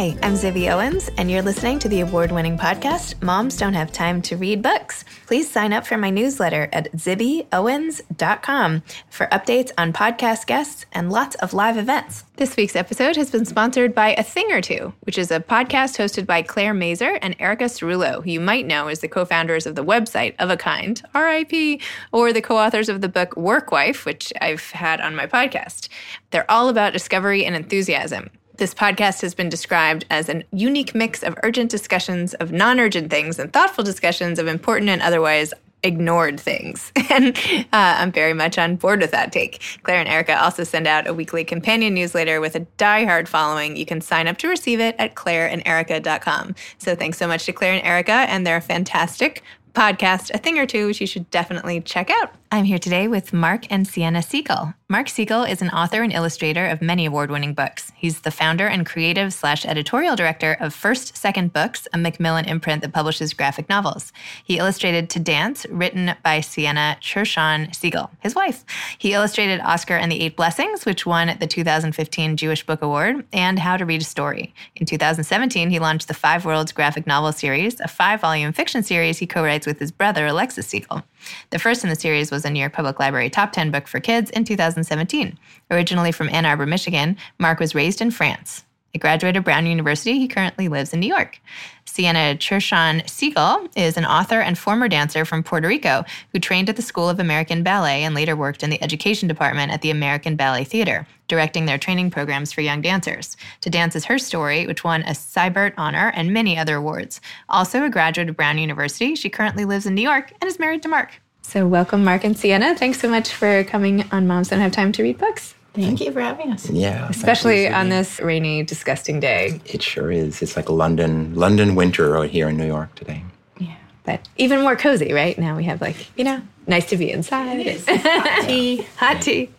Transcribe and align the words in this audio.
Hi, 0.00 0.16
I'm 0.22 0.32
Zibby 0.32 0.72
Owens, 0.72 1.10
and 1.18 1.30
you're 1.30 1.42
listening 1.42 1.78
to 1.80 1.88
the 1.90 2.00
award 2.00 2.32
winning 2.32 2.56
podcast, 2.56 3.20
Moms 3.20 3.58
Don't 3.58 3.74
Have 3.74 3.92
Time 3.92 4.22
to 4.22 4.38
Read 4.38 4.62
Books. 4.62 5.04
Please 5.26 5.50
sign 5.50 5.74
up 5.74 5.86
for 5.86 5.98
my 5.98 6.08
newsletter 6.08 6.70
at 6.72 6.90
zibbyowens.com 6.92 8.82
for 9.10 9.26
updates 9.26 9.72
on 9.76 9.92
podcast 9.92 10.46
guests 10.46 10.86
and 10.92 11.12
lots 11.12 11.36
of 11.36 11.52
live 11.52 11.76
events. 11.76 12.24
This 12.36 12.56
week's 12.56 12.76
episode 12.76 13.16
has 13.16 13.30
been 13.30 13.44
sponsored 13.44 13.94
by 13.94 14.14
A 14.14 14.22
Thing 14.22 14.50
or 14.50 14.62
Two, 14.62 14.94
which 15.00 15.18
is 15.18 15.30
a 15.30 15.38
podcast 15.38 15.98
hosted 15.98 16.24
by 16.24 16.40
Claire 16.40 16.72
Mazur 16.72 17.18
and 17.20 17.36
Erica 17.38 17.64
Cerullo, 17.64 18.24
who 18.24 18.30
you 18.30 18.40
might 18.40 18.66
know 18.66 18.88
as 18.88 19.00
the 19.00 19.08
co 19.08 19.26
founders 19.26 19.66
of 19.66 19.74
the 19.74 19.84
website 19.84 20.34
Of 20.38 20.48
a 20.48 20.56
Kind, 20.56 21.02
RIP, 21.14 21.82
or 22.10 22.32
the 22.32 22.40
co 22.40 22.56
authors 22.56 22.88
of 22.88 23.02
the 23.02 23.08
book 23.10 23.36
Work 23.36 23.70
Wife, 23.70 24.06
which 24.06 24.32
I've 24.40 24.70
had 24.70 25.02
on 25.02 25.14
my 25.14 25.26
podcast. 25.26 25.90
They're 26.30 26.50
all 26.50 26.70
about 26.70 26.94
discovery 26.94 27.44
and 27.44 27.54
enthusiasm. 27.54 28.30
This 28.60 28.74
podcast 28.74 29.22
has 29.22 29.34
been 29.34 29.48
described 29.48 30.04
as 30.10 30.28
an 30.28 30.44
unique 30.52 30.94
mix 30.94 31.22
of 31.22 31.34
urgent 31.42 31.70
discussions 31.70 32.34
of 32.34 32.52
non 32.52 32.78
urgent 32.78 33.08
things 33.08 33.38
and 33.38 33.50
thoughtful 33.50 33.82
discussions 33.82 34.38
of 34.38 34.46
important 34.46 34.90
and 34.90 35.00
otherwise 35.00 35.54
ignored 35.82 36.38
things. 36.38 36.92
And 37.10 37.34
uh, 37.72 37.96
I'm 37.98 38.12
very 38.12 38.34
much 38.34 38.58
on 38.58 38.76
board 38.76 39.00
with 39.00 39.12
that 39.12 39.32
take. 39.32 39.62
Claire 39.82 40.00
and 40.00 40.08
Erica 40.10 40.38
also 40.38 40.62
send 40.62 40.86
out 40.86 41.06
a 41.06 41.14
weekly 41.14 41.42
companion 41.42 41.94
newsletter 41.94 42.38
with 42.38 42.54
a 42.54 42.60
die-hard 42.76 43.30
following. 43.30 43.76
You 43.76 43.86
can 43.86 44.02
sign 44.02 44.28
up 44.28 44.36
to 44.38 44.48
receive 44.48 44.78
it 44.78 44.94
at 44.98 45.14
claireanderica.com. 45.14 46.54
So 46.76 46.94
thanks 46.94 47.16
so 47.16 47.26
much 47.26 47.46
to 47.46 47.54
Claire 47.54 47.72
and 47.72 47.86
Erica 47.86 48.12
and 48.12 48.46
their 48.46 48.60
fantastic 48.60 49.42
podcast, 49.72 50.34
A 50.34 50.38
Thing 50.38 50.58
or 50.58 50.66
Two, 50.66 50.86
which 50.86 51.00
you 51.00 51.06
should 51.06 51.30
definitely 51.30 51.80
check 51.80 52.10
out. 52.10 52.34
I'm 52.52 52.64
here 52.64 52.78
today 52.78 53.08
with 53.08 53.32
Mark 53.32 53.64
and 53.72 53.88
Siena 53.88 54.20
Siegel. 54.20 54.74
Mark 54.90 55.08
Siegel 55.08 55.44
is 55.44 55.62
an 55.62 55.70
author 55.70 56.02
and 56.02 56.12
illustrator 56.12 56.66
of 56.66 56.82
many 56.82 57.06
award 57.06 57.30
winning 57.30 57.54
books. 57.54 57.92
He's 57.94 58.22
the 58.22 58.32
founder 58.32 58.66
and 58.66 58.84
creative 58.84 59.32
slash 59.32 59.64
editorial 59.64 60.16
director 60.16 60.56
of 60.58 60.74
First 60.74 61.16
Second 61.16 61.52
Books, 61.52 61.86
a 61.92 61.96
Macmillan 61.96 62.46
imprint 62.46 62.82
that 62.82 62.92
publishes 62.92 63.32
graphic 63.32 63.68
novels. 63.68 64.12
He 64.42 64.58
illustrated 64.58 65.08
To 65.10 65.20
Dance, 65.20 65.64
written 65.70 66.16
by 66.24 66.40
Siena 66.40 66.96
Cherson 67.00 67.72
Siegel, 67.72 68.10
his 68.18 68.34
wife. 68.34 68.64
He 68.98 69.12
illustrated 69.12 69.60
Oscar 69.60 69.94
and 69.94 70.10
the 70.10 70.20
Eight 70.20 70.34
Blessings, 70.34 70.84
which 70.84 71.06
won 71.06 71.36
the 71.38 71.46
2015 71.46 72.36
Jewish 72.36 72.66
Book 72.66 72.82
Award, 72.82 73.24
and 73.32 73.60
How 73.60 73.76
to 73.76 73.86
Read 73.86 74.00
a 74.00 74.04
Story. 74.04 74.52
In 74.74 74.86
2017, 74.86 75.70
he 75.70 75.78
launched 75.78 76.08
the 76.08 76.14
Five 76.14 76.44
Worlds 76.44 76.72
graphic 76.72 77.06
novel 77.06 77.30
series, 77.30 77.78
a 77.78 77.86
five 77.86 78.20
volume 78.20 78.52
fiction 78.52 78.82
series 78.82 79.18
he 79.18 79.26
co 79.28 79.44
writes 79.44 79.68
with 79.68 79.78
his 79.78 79.92
brother, 79.92 80.26
Alexis 80.26 80.66
Siegel. 80.66 81.04
The 81.50 81.58
first 81.58 81.84
in 81.84 81.90
the 81.90 81.96
series 81.96 82.30
was 82.30 82.44
a 82.44 82.50
New 82.50 82.60
York 82.60 82.72
Public 82.72 82.98
Library 82.98 83.30
top 83.30 83.52
10 83.52 83.70
book 83.70 83.86
for 83.86 84.00
kids 84.00 84.30
in 84.30 84.44
2017. 84.44 85.38
Originally 85.70 86.12
from 86.12 86.28
Ann 86.28 86.46
Arbor, 86.46 86.66
Michigan, 86.66 87.16
Mark 87.38 87.60
was 87.60 87.74
raised 87.74 88.00
in 88.00 88.10
France. 88.10 88.64
He 88.92 88.98
graduated 88.98 89.38
of 89.38 89.44
Brown 89.44 89.66
University. 89.66 90.18
He 90.18 90.28
currently 90.28 90.68
lives 90.68 90.92
in 90.92 91.00
New 91.00 91.06
York. 91.06 91.40
Siena 91.84 92.36
Cherson 92.36 93.02
Siegel 93.06 93.68
is 93.76 93.96
an 93.96 94.04
author 94.04 94.40
and 94.40 94.56
former 94.56 94.88
dancer 94.88 95.24
from 95.24 95.42
Puerto 95.42 95.66
Rico 95.68 96.04
who 96.32 96.38
trained 96.38 96.68
at 96.68 96.76
the 96.76 96.82
School 96.82 97.08
of 97.08 97.18
American 97.18 97.62
Ballet 97.62 98.04
and 98.04 98.14
later 98.14 98.36
worked 98.36 98.62
in 98.62 98.70
the 98.70 98.82
education 98.82 99.28
department 99.28 99.72
at 99.72 99.82
the 99.82 99.90
American 99.90 100.36
Ballet 100.36 100.64
Theater, 100.64 101.06
directing 101.28 101.66
their 101.66 101.78
training 101.78 102.10
programs 102.10 102.52
for 102.52 102.60
young 102.60 102.80
dancers. 102.80 103.36
To 103.62 103.70
Dance 103.70 103.96
is 103.96 104.04
her 104.04 104.18
story, 104.18 104.66
which 104.66 104.84
won 104.84 105.02
a 105.02 105.10
Sibert 105.10 105.74
honor 105.76 106.12
and 106.14 106.32
many 106.32 106.56
other 106.56 106.76
awards. 106.76 107.20
Also 107.48 107.84
a 107.84 107.90
graduate 107.90 108.28
of 108.28 108.36
Brown 108.36 108.58
University, 108.58 109.14
she 109.14 109.30
currently 109.30 109.64
lives 109.64 109.86
in 109.86 109.94
New 109.94 110.02
York 110.02 110.32
and 110.40 110.48
is 110.48 110.58
married 110.58 110.82
to 110.82 110.88
Mark. 110.88 111.20
So, 111.42 111.66
welcome, 111.66 112.04
Mark 112.04 112.22
and 112.22 112.38
Siena. 112.38 112.76
Thanks 112.76 113.00
so 113.00 113.08
much 113.08 113.32
for 113.32 113.64
coming 113.64 114.04
on 114.12 114.28
Moms 114.28 114.48
Don't 114.50 114.60
Have 114.60 114.70
Time 114.70 114.92
to 114.92 115.02
Read 115.02 115.18
Books. 115.18 115.54
Thank 115.74 116.00
you 116.00 116.10
for 116.12 116.20
having 116.20 116.52
us. 116.52 116.68
Yeah, 116.68 117.08
Especially 117.08 117.68
on 117.68 117.88
this 117.88 118.20
rainy, 118.20 118.62
disgusting 118.64 119.20
day. 119.20 119.60
It 119.66 119.82
sure 119.82 120.10
is. 120.10 120.42
It's 120.42 120.56
like 120.56 120.68
London, 120.68 121.34
London 121.34 121.74
winter 121.74 122.10
right 122.10 122.30
here 122.30 122.48
in 122.48 122.56
New 122.56 122.66
York 122.66 122.94
today. 122.96 123.22
Yeah, 123.58 123.76
but 124.04 124.28
even 124.36 124.62
more 124.62 124.74
cozy, 124.76 125.12
right? 125.12 125.38
Now 125.38 125.56
we 125.56 125.64
have 125.64 125.80
like 125.80 125.96
you 126.16 126.24
know, 126.24 126.42
nice 126.66 126.86
to 126.90 126.96
be 126.96 127.10
inside. 127.10 127.80
Hot 127.88 128.46
tea. 128.46 128.86
Hot 128.96 129.22
tea. 129.22 129.50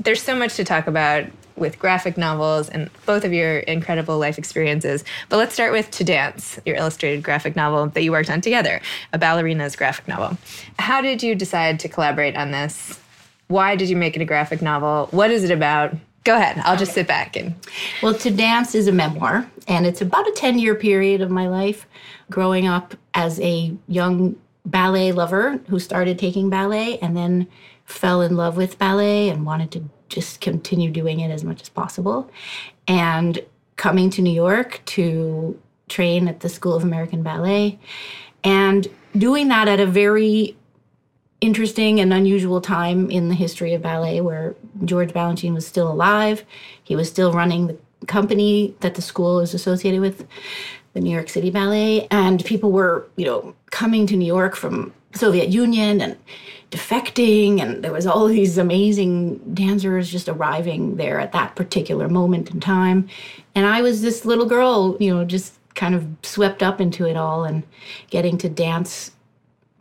There's 0.00 0.22
so 0.22 0.36
much 0.36 0.54
to 0.56 0.64
talk 0.64 0.86
about 0.86 1.26
with 1.56 1.78
graphic 1.78 2.16
novels 2.16 2.68
and 2.68 2.90
both 3.06 3.24
of 3.24 3.32
your 3.32 3.58
incredible 3.58 4.18
life 4.18 4.38
experiences. 4.38 5.04
But 5.28 5.36
let's 5.36 5.54
start 5.54 5.72
with 5.72 5.90
To 5.92 6.04
Dance, 6.04 6.58
your 6.66 6.76
illustrated 6.76 7.22
graphic 7.22 7.54
novel 7.56 7.86
that 7.86 8.02
you 8.02 8.12
worked 8.12 8.30
on 8.30 8.40
together, 8.40 8.80
a 9.12 9.18
ballerina's 9.18 9.76
graphic 9.76 10.08
novel. 10.08 10.36
How 10.78 11.00
did 11.00 11.22
you 11.22 11.34
decide 11.34 11.80
to 11.80 11.88
collaborate 11.88 12.36
on 12.36 12.50
this? 12.50 12.98
Why 13.48 13.76
did 13.76 13.88
you 13.88 13.96
make 13.96 14.16
it 14.16 14.22
a 14.22 14.24
graphic 14.24 14.62
novel? 14.62 15.08
What 15.10 15.30
is 15.30 15.44
it 15.44 15.50
about? 15.50 15.94
Go 16.24 16.36
ahead. 16.36 16.60
I'll 16.64 16.76
just 16.76 16.92
sit 16.92 17.06
back 17.06 17.36
and. 17.36 17.54
Well, 18.02 18.14
To 18.14 18.30
Dance 18.30 18.74
is 18.74 18.88
a 18.88 18.92
memoir, 18.92 19.48
and 19.68 19.86
it's 19.86 20.00
about 20.00 20.26
a 20.26 20.32
10 20.32 20.58
year 20.58 20.74
period 20.74 21.20
of 21.20 21.30
my 21.30 21.48
life 21.48 21.86
growing 22.30 22.66
up 22.66 22.94
as 23.12 23.38
a 23.40 23.76
young 23.88 24.36
ballet 24.64 25.12
lover 25.12 25.60
who 25.68 25.78
started 25.78 26.18
taking 26.18 26.48
ballet 26.48 26.98
and 26.98 27.16
then 27.16 27.46
fell 27.84 28.22
in 28.22 28.36
love 28.36 28.56
with 28.56 28.78
ballet 28.78 29.28
and 29.28 29.44
wanted 29.44 29.70
to 29.72 29.84
just 30.08 30.40
continue 30.40 30.90
doing 30.90 31.20
it 31.20 31.30
as 31.30 31.44
much 31.44 31.60
as 31.60 31.68
possible. 31.68 32.30
And 32.88 33.44
coming 33.76 34.08
to 34.10 34.22
New 34.22 34.32
York 34.32 34.80
to 34.86 35.60
train 35.88 36.28
at 36.28 36.40
the 36.40 36.48
School 36.48 36.74
of 36.74 36.82
American 36.82 37.22
Ballet 37.22 37.78
and 38.42 38.88
doing 39.16 39.48
that 39.48 39.68
at 39.68 39.80
a 39.80 39.86
very 39.86 40.56
interesting 41.40 42.00
and 42.00 42.12
unusual 42.12 42.60
time 42.60 43.10
in 43.10 43.28
the 43.28 43.34
history 43.34 43.74
of 43.74 43.82
ballet 43.82 44.20
where 44.20 44.54
George 44.84 45.12
Balanchine 45.12 45.54
was 45.54 45.66
still 45.66 45.90
alive. 45.90 46.44
He 46.82 46.96
was 46.96 47.08
still 47.08 47.32
running 47.32 47.66
the 47.66 47.78
company 48.06 48.74
that 48.80 48.94
the 48.94 49.02
school 49.02 49.40
is 49.40 49.54
associated 49.54 50.00
with, 50.00 50.26
the 50.92 51.00
New 51.00 51.10
York 51.10 51.28
City 51.28 51.50
Ballet, 51.50 52.06
and 52.12 52.44
people 52.44 52.70
were, 52.70 53.08
you 53.16 53.24
know, 53.24 53.54
coming 53.70 54.06
to 54.06 54.16
New 54.16 54.26
York 54.26 54.54
from 54.54 54.92
Soviet 55.12 55.48
Union 55.48 56.00
and 56.00 56.16
defecting. 56.70 57.60
And 57.60 57.82
there 57.82 57.92
was 57.92 58.06
all 58.06 58.26
these 58.26 58.58
amazing 58.58 59.38
dancers 59.54 60.10
just 60.10 60.28
arriving 60.28 60.96
there 60.96 61.18
at 61.18 61.32
that 61.32 61.56
particular 61.56 62.08
moment 62.08 62.50
in 62.50 62.60
time. 62.60 63.08
And 63.54 63.66
i 63.66 63.82
was 63.82 64.02
this 64.02 64.24
little 64.24 64.46
girl 64.46 64.96
you 64.98 65.14
know 65.14 65.24
just 65.24 65.54
kind 65.74 65.94
of 65.94 66.06
swept 66.22 66.62
up 66.62 66.80
into 66.80 67.06
it 67.06 67.16
all 67.16 67.44
and 67.44 67.64
getting 68.10 68.38
to 68.38 68.48
dance 68.48 69.10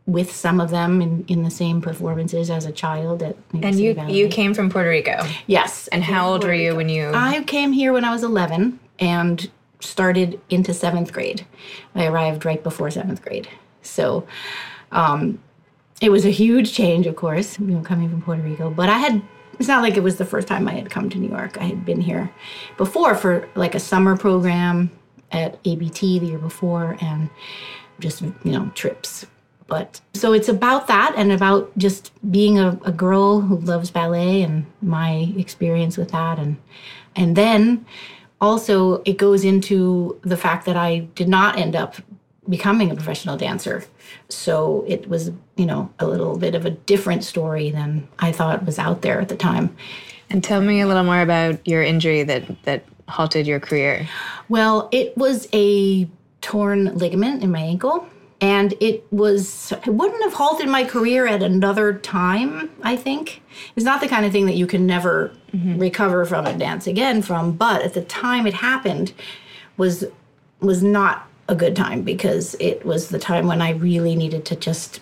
with 0.06 0.32
some 0.36 0.60
of 0.60 0.70
them 0.70 1.02
in, 1.02 1.24
in 1.28 1.44
the 1.44 1.50
same 1.50 1.82
performances 1.82 2.50
as 2.50 2.66
a 2.66 2.72
child 2.72 3.24
at 3.24 3.38
New 3.54 3.62
And 3.66 3.80
you 3.80 3.94
Ballet. 3.94 4.14
you 4.14 4.28
came 4.28 4.54
from 4.54 4.70
Puerto 4.70 4.90
Rico. 4.90 5.26
yes 5.48 5.88
And 5.90 6.04
how 6.04 6.30
old 6.30 6.44
were 6.44 6.54
you 6.54 6.76
when 6.76 6.90
you 6.90 7.12
I 7.14 7.42
came 7.44 7.72
here 7.72 7.94
when 7.94 8.04
I 8.04 8.12
was 8.12 8.24
11 8.24 8.80
and 9.00 9.50
started 9.80 10.40
into 10.50 10.74
seventh 10.74 11.12
grade. 11.14 11.46
I 11.96 12.06
arrived 12.06 12.46
right 12.46 12.62
before 12.64 12.90
seventh 12.92 13.22
grade. 13.22 13.48
So 13.82 14.26
um, 14.92 15.40
it 16.02 16.10
was 16.10 16.26
a 16.26 16.30
huge 16.30 16.74
change, 16.74 17.06
of 17.08 17.16
course, 17.16 17.60
you 17.60 17.68
know, 17.68 17.82
coming 17.82 18.10
from 18.10 18.22
Puerto 18.22 18.42
Rico. 18.42 18.70
But 18.70 18.90
I 18.90 18.98
had, 18.98 19.22
it's 19.60 19.68
not 19.68 19.82
like 19.82 19.96
it 19.98 20.04
was 20.04 20.18
the 20.18 20.26
first 20.26 20.48
time 20.48 20.68
I 20.68 20.74
had 20.74 20.90
come 20.90 21.10
to 21.10 21.18
New 21.18 21.30
York. 21.30 21.58
I 21.60 21.64
had 21.66 21.86
been 21.86 22.02
here 22.02 22.30
before 22.78 23.16
for 23.16 23.48
like 23.56 23.76
a 23.76 23.80
summer 23.80 24.16
program 24.18 24.90
at 25.32 25.60
ABT 25.66 26.20
the 26.20 26.28
year 26.28 26.38
before 26.40 26.98
and 27.02 27.30
just, 28.00 28.22
you 28.22 28.34
know, 28.46 28.70
trips. 28.76 29.26
But 29.74 30.02
so 30.14 30.34
it's 30.34 30.50
about 30.50 30.86
that 30.86 31.16
and 31.18 31.32
about 31.32 31.76
just 31.80 32.12
being 32.30 32.60
a, 32.60 32.80
a 32.86 32.92
girl 32.92 33.42
who 33.42 33.58
loves 33.58 33.90
ballet 33.90 34.44
and 34.44 34.68
my 34.84 35.34
experience 35.36 35.98
with 35.98 36.12
that. 36.12 36.38
And, 36.38 36.58
and 37.16 37.36
then 37.36 37.84
also 38.40 39.02
it 39.02 39.18
goes 39.18 39.44
into 39.44 40.20
the 40.22 40.38
fact 40.38 40.68
that 40.68 40.78
I 40.78 41.00
did 41.16 41.28
not 41.28 41.58
end 41.58 41.76
up 41.76 41.96
becoming 42.48 42.92
a 42.92 42.94
professional 42.94 43.36
dancer. 43.36 43.84
So 44.30 44.86
it 44.88 45.10
was, 45.10 45.32
you 45.56 45.66
know, 45.66 45.92
a 45.98 46.06
little 46.06 46.38
bit 46.38 46.54
of 46.54 46.68
a 46.68 46.70
different 46.70 47.24
story 47.24 47.72
than 47.72 48.08
I 48.20 48.32
thought 48.32 48.68
was 48.68 48.78
out 48.78 49.02
there 49.02 49.20
at 49.22 49.30
the 49.30 49.36
time. 49.36 49.76
and 50.30 50.44
tell 50.44 50.62
me 50.62 50.82
a 50.82 50.88
little 50.88 51.04
more 51.04 51.22
about 51.22 51.68
your 51.68 51.82
injury 51.82 52.22
that 52.22 52.44
that 52.66 52.84
halted 53.10 53.48
your 53.48 53.60
career. 53.60 54.08
Well, 54.50 54.88
it 54.92 55.18
was 55.18 55.48
a 55.52 56.08
torn 56.42 56.96
ligament 56.96 57.42
in 57.42 57.50
my 57.50 57.62
ankle. 57.62 58.08
And 58.44 58.74
it 58.82 59.06
was, 59.10 59.72
it 59.72 59.88
wouldn't 59.88 60.22
have 60.24 60.34
halted 60.34 60.68
my 60.68 60.84
career 60.84 61.26
at 61.26 61.42
another 61.42 61.94
time, 61.94 62.70
I 62.84 62.98
think. 62.98 63.42
It's 63.78 63.86
not 63.86 64.02
the 64.02 64.10
kind 64.10 64.26
of 64.26 64.34
thing 64.34 64.48
that 64.48 64.56
you 64.56 64.68
can 64.68 64.86
never 64.86 65.32
mm-hmm. 65.54 65.80
recover 65.80 66.26
from 66.26 66.46
and 66.46 66.60
dance 66.60 66.86
again 66.86 67.22
from. 67.22 67.54
But 67.54 67.84
at 67.84 67.94
the 67.94 68.02
time 68.02 68.46
it 68.46 68.56
happened 68.56 69.14
was 69.78 70.04
was 70.60 70.84
not 70.84 71.26
a 71.48 71.56
good 71.56 71.74
time 71.74 72.02
because 72.02 72.58
it 72.60 72.86
was 72.86 73.08
the 73.10 73.20
time 73.20 73.48
when 73.48 73.62
I 73.62 73.72
really 73.72 74.14
needed 74.14 74.44
to 74.48 74.58
just 74.58 75.00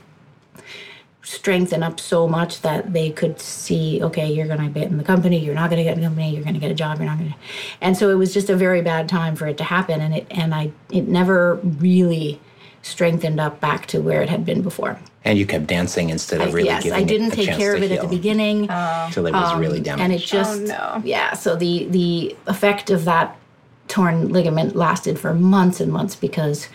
strengthen 1.23 1.81
up 1.81 1.99
so 1.99 2.27
much 2.27 2.61
that 2.61 2.93
they 2.93 3.09
could 3.09 3.39
see 3.39 4.03
okay 4.03 4.31
you're 4.31 4.47
going 4.47 4.59
to 4.59 4.67
get 4.67 4.89
in 4.89 4.97
the 4.97 5.03
company 5.03 5.37
you're 5.37 5.53
not 5.53 5.69
going 5.69 5.77
to 5.77 5.83
get 5.83 5.93
in 5.93 6.01
the 6.01 6.07
company 6.07 6.33
you're 6.33 6.43
going 6.43 6.55
to 6.55 6.59
get 6.59 6.71
a 6.71 6.73
job 6.73 6.97
you're 6.97 7.05
not 7.05 7.19
going 7.19 7.29
to 7.29 7.37
and 7.79 7.95
so 7.95 8.09
it 8.09 8.15
was 8.15 8.33
just 8.33 8.49
a 8.49 8.55
very 8.55 8.81
bad 8.81 9.07
time 9.07 9.35
for 9.35 9.45
it 9.45 9.55
to 9.55 9.63
happen 9.63 10.01
and 10.01 10.15
it 10.15 10.25
and 10.31 10.55
i 10.55 10.71
it 10.89 11.07
never 11.07 11.57
really 11.77 12.39
strengthened 12.81 13.39
up 13.39 13.59
back 13.59 13.85
to 13.87 13.99
where 14.01 14.21
it 14.21 14.29
had 14.29 14.45
been 14.45 14.61
before 14.61 14.99
And 15.23 15.37
you 15.37 15.45
kept 15.45 15.67
dancing 15.67 16.09
instead 16.09 16.41
of 16.41 16.53
really 16.53 16.69
yes 16.69 16.83
giving 16.83 16.99
i 16.99 17.03
didn't 17.03 17.31
take 17.31 17.49
care 17.49 17.75
of 17.75 17.83
it 17.83 17.91
at 17.91 18.01
the 18.01 18.07
beginning 18.07 18.67
oh. 18.69 19.05
until 19.05 19.27
it 19.27 19.33
was 19.33 19.55
really 19.55 19.77
um, 19.77 19.83
damaged. 19.83 20.03
and 20.03 20.13
it 20.13 20.21
just 20.21 20.61
oh, 20.61 20.97
no. 20.97 21.01
yeah 21.05 21.33
so 21.33 21.55
the 21.55 21.85
the 21.85 22.35
effect 22.47 22.89
of 22.89 23.05
that 23.05 23.37
torn 23.87 24.29
ligament 24.29 24.75
lasted 24.75 25.19
for 25.19 25.33
months 25.33 25.79
and 25.81 25.91
months 25.91 26.15
because 26.15 26.69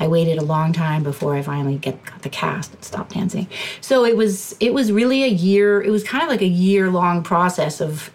i 0.00 0.08
waited 0.08 0.38
a 0.38 0.42
long 0.42 0.72
time 0.72 1.02
before 1.02 1.36
i 1.36 1.42
finally 1.42 1.76
get 1.76 2.02
got 2.06 2.22
the 2.22 2.30
cast 2.30 2.72
and 2.72 2.82
stopped 2.82 3.12
dancing 3.12 3.46
so 3.80 4.04
it 4.04 4.16
was 4.16 4.56
it 4.58 4.72
was 4.72 4.90
really 4.90 5.22
a 5.22 5.28
year 5.28 5.82
it 5.82 5.90
was 5.90 6.02
kind 6.02 6.24
of 6.24 6.30
like 6.30 6.40
a 6.40 6.46
year 6.46 6.90
long 6.90 7.22
process 7.22 7.80
of 7.80 8.10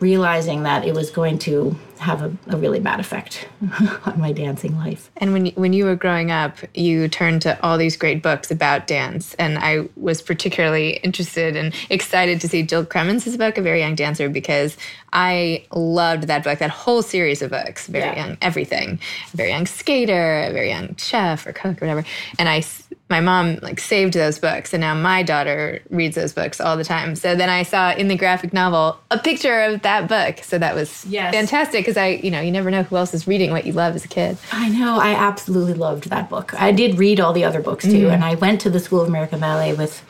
realizing 0.00 0.62
that 0.62 0.86
it 0.86 0.94
was 0.94 1.10
going 1.10 1.38
to 1.38 1.76
have 2.02 2.22
a, 2.22 2.36
a 2.48 2.56
really 2.56 2.80
bad 2.80 3.00
effect 3.00 3.48
on 4.04 4.18
my 4.18 4.32
dancing 4.32 4.76
life. 4.76 5.10
And 5.16 5.32
when 5.32 5.46
you, 5.46 5.52
when 5.54 5.72
you 5.72 5.84
were 5.84 5.96
growing 5.96 6.30
up, 6.30 6.58
you 6.74 7.08
turned 7.08 7.42
to 7.42 7.60
all 7.62 7.78
these 7.78 7.96
great 7.96 8.22
books 8.22 8.50
about 8.50 8.86
dance, 8.86 9.34
and 9.34 9.58
I 9.58 9.88
was 9.96 10.20
particularly 10.20 10.96
interested 10.98 11.56
and 11.56 11.74
excited 11.88 12.40
to 12.40 12.48
see 12.48 12.62
Jill 12.62 12.84
Krementz' 12.84 13.38
book, 13.38 13.56
A 13.56 13.62
Very 13.62 13.80
Young 13.80 13.94
Dancer, 13.94 14.28
because 14.28 14.76
I 15.12 15.64
loved 15.72 16.24
that 16.28 16.42
book, 16.44 16.58
that 16.58 16.70
whole 16.70 17.02
series 17.02 17.42
of 17.42 17.50
books, 17.50 17.86
Very 17.86 18.04
Yeah. 18.04 18.26
Young 18.26 18.38
Everything, 18.40 18.98
A 19.32 19.36
Very 19.36 19.50
Young 19.50 19.66
Skater, 19.66 20.44
A 20.48 20.52
Very 20.52 20.70
Young 20.70 20.96
Chef 20.96 21.46
or 21.46 21.52
Cook 21.52 21.82
or 21.82 21.86
whatever. 21.86 22.04
And 22.38 22.48
I, 22.48 22.62
my 23.10 23.20
mom 23.20 23.58
like 23.60 23.78
saved 23.78 24.14
those 24.14 24.38
books, 24.38 24.72
and 24.72 24.80
now 24.80 24.94
my 24.94 25.22
daughter 25.22 25.82
reads 25.90 26.14
those 26.16 26.32
books 26.32 26.60
all 26.62 26.78
the 26.78 26.84
time. 26.84 27.14
So 27.14 27.34
then 27.34 27.50
I 27.50 27.62
saw 27.62 27.92
in 27.92 28.08
the 28.08 28.16
graphic 28.16 28.54
novel 28.54 28.98
a 29.10 29.18
picture 29.18 29.60
of 29.62 29.82
that 29.82 30.08
book, 30.08 30.42
so 30.42 30.56
that 30.58 30.74
was 30.74 31.04
Yes. 31.06 31.34
fantastic 31.34 31.80
because 31.80 31.98
I, 31.98 32.08
you 32.22 32.30
know, 32.30 32.40
you 32.40 32.50
never 32.50 32.70
know 32.70 32.82
who 32.84 32.96
else 32.96 33.12
is 33.12 33.26
reading 33.26 33.50
what 33.50 33.66
you 33.66 33.74
love 33.74 33.94
as 33.94 34.06
a 34.06 34.08
kid. 34.08 34.38
I 34.50 34.70
know. 34.70 34.98
I 34.98 35.10
absolutely 35.14 35.74
loved 35.74 36.08
that 36.08 36.30
book. 36.30 36.54
I 36.60 36.72
did 36.72 36.98
read 36.98 37.20
all 37.20 37.34
the 37.34 37.44
other 37.44 37.60
books 37.60 37.84
too, 37.84 38.06
Mm. 38.06 38.14
and 38.14 38.24
I 38.24 38.36
went 38.36 38.62
to 38.62 38.70
the 38.70 38.80
School 38.80 39.02
of 39.02 39.08
American 39.08 39.40
Ballet 39.40 39.74
with 39.74 40.02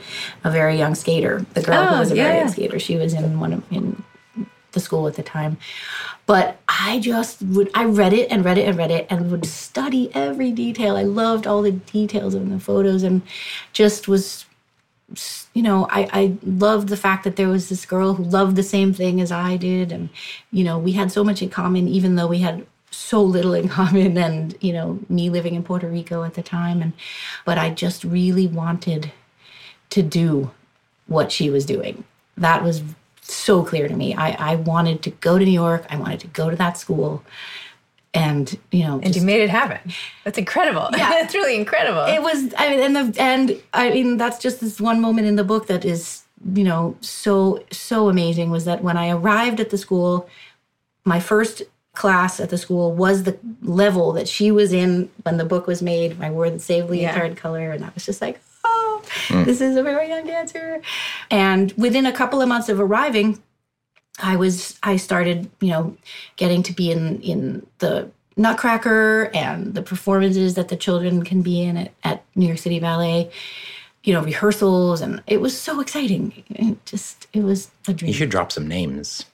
a 0.44 0.50
very 0.52 0.78
young 0.78 0.94
skater. 0.94 1.44
The 1.54 1.62
girl 1.62 1.84
who 1.86 1.96
Oh, 1.96 1.98
was 1.98 2.12
a 2.12 2.14
very 2.14 2.38
young 2.38 2.48
skater. 2.52 2.78
She 2.78 2.94
was 2.96 3.14
in 3.14 3.40
one 3.40 3.52
of 3.52 3.62
in 3.72 4.00
the 4.72 4.80
school 4.80 5.06
at 5.06 5.14
the 5.14 5.22
time. 5.22 5.56
But 6.26 6.60
I 6.68 7.00
just 7.00 7.42
would 7.42 7.70
I 7.74 7.84
read 7.84 8.12
it 8.12 8.30
and 8.30 8.44
read 8.44 8.58
it 8.58 8.68
and 8.68 8.76
read 8.76 8.90
it 8.90 9.06
and 9.10 9.30
would 9.30 9.46
study 9.46 10.10
every 10.14 10.52
detail. 10.52 10.96
I 10.96 11.02
loved 11.02 11.46
all 11.46 11.62
the 11.62 11.72
details 11.72 12.34
in 12.34 12.50
the 12.50 12.60
photos 12.60 13.02
and 13.02 13.22
just 13.72 14.08
was 14.08 14.46
you 15.54 15.62
know, 15.62 15.86
I, 15.90 16.08
I 16.12 16.36
loved 16.42 16.88
the 16.88 16.96
fact 16.96 17.24
that 17.24 17.36
there 17.36 17.48
was 17.48 17.68
this 17.68 17.84
girl 17.84 18.14
who 18.14 18.24
loved 18.24 18.56
the 18.56 18.62
same 18.62 18.92
thing 18.94 19.20
as 19.20 19.30
I 19.30 19.56
did. 19.56 19.92
And, 19.92 20.08
you 20.50 20.64
know, 20.64 20.78
we 20.78 20.92
had 20.92 21.12
so 21.12 21.22
much 21.22 21.42
in 21.42 21.50
common, 21.50 21.88
even 21.88 22.14
though 22.14 22.26
we 22.26 22.38
had 22.38 22.66
so 22.90 23.22
little 23.22 23.52
in 23.52 23.68
common 23.80 24.16
and, 24.16 24.56
you 24.60 24.72
know, 24.72 25.00
me 25.08 25.28
living 25.28 25.54
in 25.54 25.62
Puerto 25.62 25.88
Rico 25.88 26.24
at 26.24 26.34
the 26.34 26.42
time. 26.42 26.80
And, 26.80 26.92
but 27.44 27.58
I 27.58 27.70
just 27.70 28.04
really 28.04 28.46
wanted 28.46 29.12
to 29.90 30.02
do 30.02 30.50
what 31.06 31.30
she 31.30 31.50
was 31.50 31.66
doing. 31.66 32.04
That 32.36 32.62
was 32.62 32.82
so 33.22 33.64
clear 33.64 33.88
to 33.88 33.94
me. 33.94 34.14
I, 34.14 34.52
I 34.52 34.56
wanted 34.56 35.02
to 35.04 35.10
go 35.10 35.38
to 35.38 35.44
New 35.44 35.50
York. 35.50 35.86
I 35.88 35.96
wanted 35.96 36.20
to 36.20 36.26
go 36.28 36.50
to 36.50 36.56
that 36.56 36.76
school. 36.76 37.24
And, 38.14 38.58
you 38.70 38.84
know, 38.84 38.94
And 38.94 39.04
just- 39.04 39.16
you 39.20 39.22
made 39.22 39.40
it 39.40 39.48
happen. 39.48 39.78
That's 40.24 40.36
incredible. 40.36 40.88
Yeah. 40.96 41.10
it's 41.24 41.34
really 41.34 41.56
incredible. 41.56 42.02
it 42.04 42.20
was 42.22 42.52
I 42.58 42.68
mean, 42.68 42.80
and 42.80 42.94
the 43.14 43.22
and 43.22 43.62
I 43.72 43.90
mean 43.90 44.18
that's 44.18 44.38
just 44.38 44.60
this 44.60 44.80
one 44.80 45.00
moment 45.00 45.26
in 45.26 45.36
the 45.36 45.44
book 45.44 45.66
that 45.68 45.84
is 45.84 46.22
you 46.54 46.64
know 46.64 46.96
so 47.00 47.64
so 47.70 48.08
amazing 48.10 48.50
was 48.50 48.64
that 48.66 48.82
when 48.82 48.96
I 48.98 49.08
arrived 49.10 49.60
at 49.60 49.70
the 49.70 49.78
school, 49.78 50.28
my 51.04 51.20
first 51.20 51.62
class 51.94 52.38
at 52.40 52.50
the 52.50 52.58
school 52.58 52.92
was 52.92 53.22
the 53.22 53.38
level 53.62 54.12
that 54.12 54.28
she 54.28 54.50
was 54.50 54.72
in 54.72 55.08
when 55.22 55.36
the 55.38 55.44
book 55.44 55.66
was 55.66 55.80
made. 55.80 56.20
I 56.20 56.30
wore 56.30 56.50
the 56.50 56.58
Save 56.58 56.90
leotard 56.90 57.36
color, 57.36 57.70
and 57.70 57.84
I 57.84 57.90
was 57.94 58.04
just 58.04 58.20
like, 58.20 58.40
oh, 59.30 59.44
this 59.44 59.60
is 59.60 59.76
a 59.76 59.82
very 59.82 60.08
young 60.08 60.26
dancer. 60.26 60.80
And 61.30 61.72
within 61.72 62.06
a 62.06 62.12
couple 62.12 62.42
of 62.42 62.48
months 62.48 62.68
of 62.68 62.80
arriving, 62.80 63.42
I 64.18 64.36
was 64.36 64.78
I 64.82 64.96
started, 64.96 65.50
you 65.60 65.70
know, 65.70 65.96
getting 66.36 66.62
to 66.64 66.72
be 66.72 66.90
in 66.90 67.20
in 67.22 67.66
the 67.78 68.10
Nutcracker 68.36 69.30
and 69.34 69.74
the 69.74 69.82
performances 69.82 70.54
that 70.54 70.68
the 70.68 70.76
children 70.76 71.22
can 71.22 71.42
be 71.42 71.62
in 71.62 71.76
at, 71.76 71.92
at 72.04 72.24
New 72.34 72.46
York 72.46 72.58
City 72.58 72.80
Ballet, 72.80 73.30
you 74.04 74.12
know, 74.12 74.22
rehearsals 74.22 75.00
and 75.00 75.22
it 75.26 75.40
was 75.40 75.58
so 75.58 75.80
exciting. 75.80 76.44
It 76.50 76.84
just 76.86 77.26
it 77.32 77.42
was 77.42 77.70
a 77.88 77.92
dream. 77.92 78.08
you 78.08 78.14
should 78.14 78.30
drop 78.30 78.52
some 78.52 78.66
names. 78.66 79.24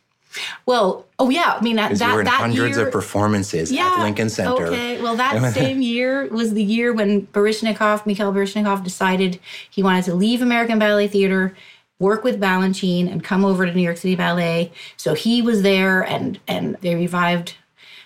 Well, 0.66 1.06
oh 1.18 1.30
yeah, 1.30 1.56
I 1.58 1.62
mean 1.62 1.76
that 1.76 1.88
Because 1.88 2.00
that, 2.00 2.08
you 2.08 2.14
were 2.14 2.20
in 2.20 2.26
that 2.26 2.40
hundreds 2.40 2.76
year, 2.76 2.86
of 2.86 2.92
performances 2.92 3.72
yeah, 3.72 3.94
at 3.96 4.02
Lincoln 4.02 4.28
Center. 4.28 4.66
Okay, 4.66 5.00
well 5.00 5.16
that 5.16 5.54
same 5.54 5.82
year 5.82 6.26
was 6.28 6.54
the 6.54 6.62
year 6.62 6.92
when 6.92 7.26
Baryshnikov, 7.28 8.06
Mikhail 8.06 8.32
Baryshnikov 8.32 8.84
decided 8.84 9.40
he 9.70 9.82
wanted 9.82 10.04
to 10.04 10.14
leave 10.14 10.42
American 10.42 10.78
Ballet 10.78 11.08
Theater 11.08 11.56
work 11.98 12.22
with 12.22 12.40
Balanchine 12.40 13.10
and 13.10 13.24
come 13.24 13.44
over 13.44 13.66
to 13.66 13.74
New 13.74 13.82
York 13.82 13.96
City 13.96 14.14
Ballet. 14.14 14.70
So 14.96 15.14
he 15.14 15.42
was 15.42 15.62
there 15.62 16.02
and 16.02 16.38
and 16.46 16.76
they 16.80 16.94
revived 16.94 17.56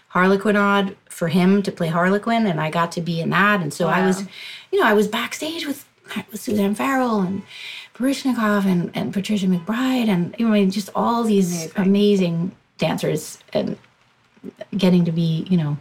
Harlequinade 0.08 0.96
for 1.08 1.28
him 1.28 1.62
to 1.62 1.72
play 1.72 1.88
Harlequin 1.88 2.46
and 2.46 2.60
I 2.60 2.70
got 2.70 2.92
to 2.92 3.00
be 3.00 3.20
in 3.20 3.30
that. 3.30 3.60
And 3.60 3.72
so 3.72 3.88
I 3.88 4.06
was, 4.06 4.24
you 4.70 4.80
know, 4.80 4.86
I 4.86 4.94
was 4.94 5.08
backstage 5.08 5.66
with, 5.66 5.86
with 6.30 6.40
Suzanne 6.40 6.74
Farrell 6.74 7.20
and 7.20 7.42
Baryshnikov 7.94 8.64
and, 8.64 8.90
and 8.94 9.12
Patricia 9.12 9.46
McBride 9.46 10.08
and 10.08 10.34
you 10.38 10.46
know, 10.46 10.52
I 10.54 10.60
mean, 10.60 10.70
just 10.70 10.88
all 10.94 11.22
these 11.24 11.70
amazing 11.76 12.52
dancers 12.78 13.38
and 13.52 13.76
getting 14.76 15.04
to 15.04 15.12
be, 15.12 15.46
you 15.50 15.56
know, 15.56 15.76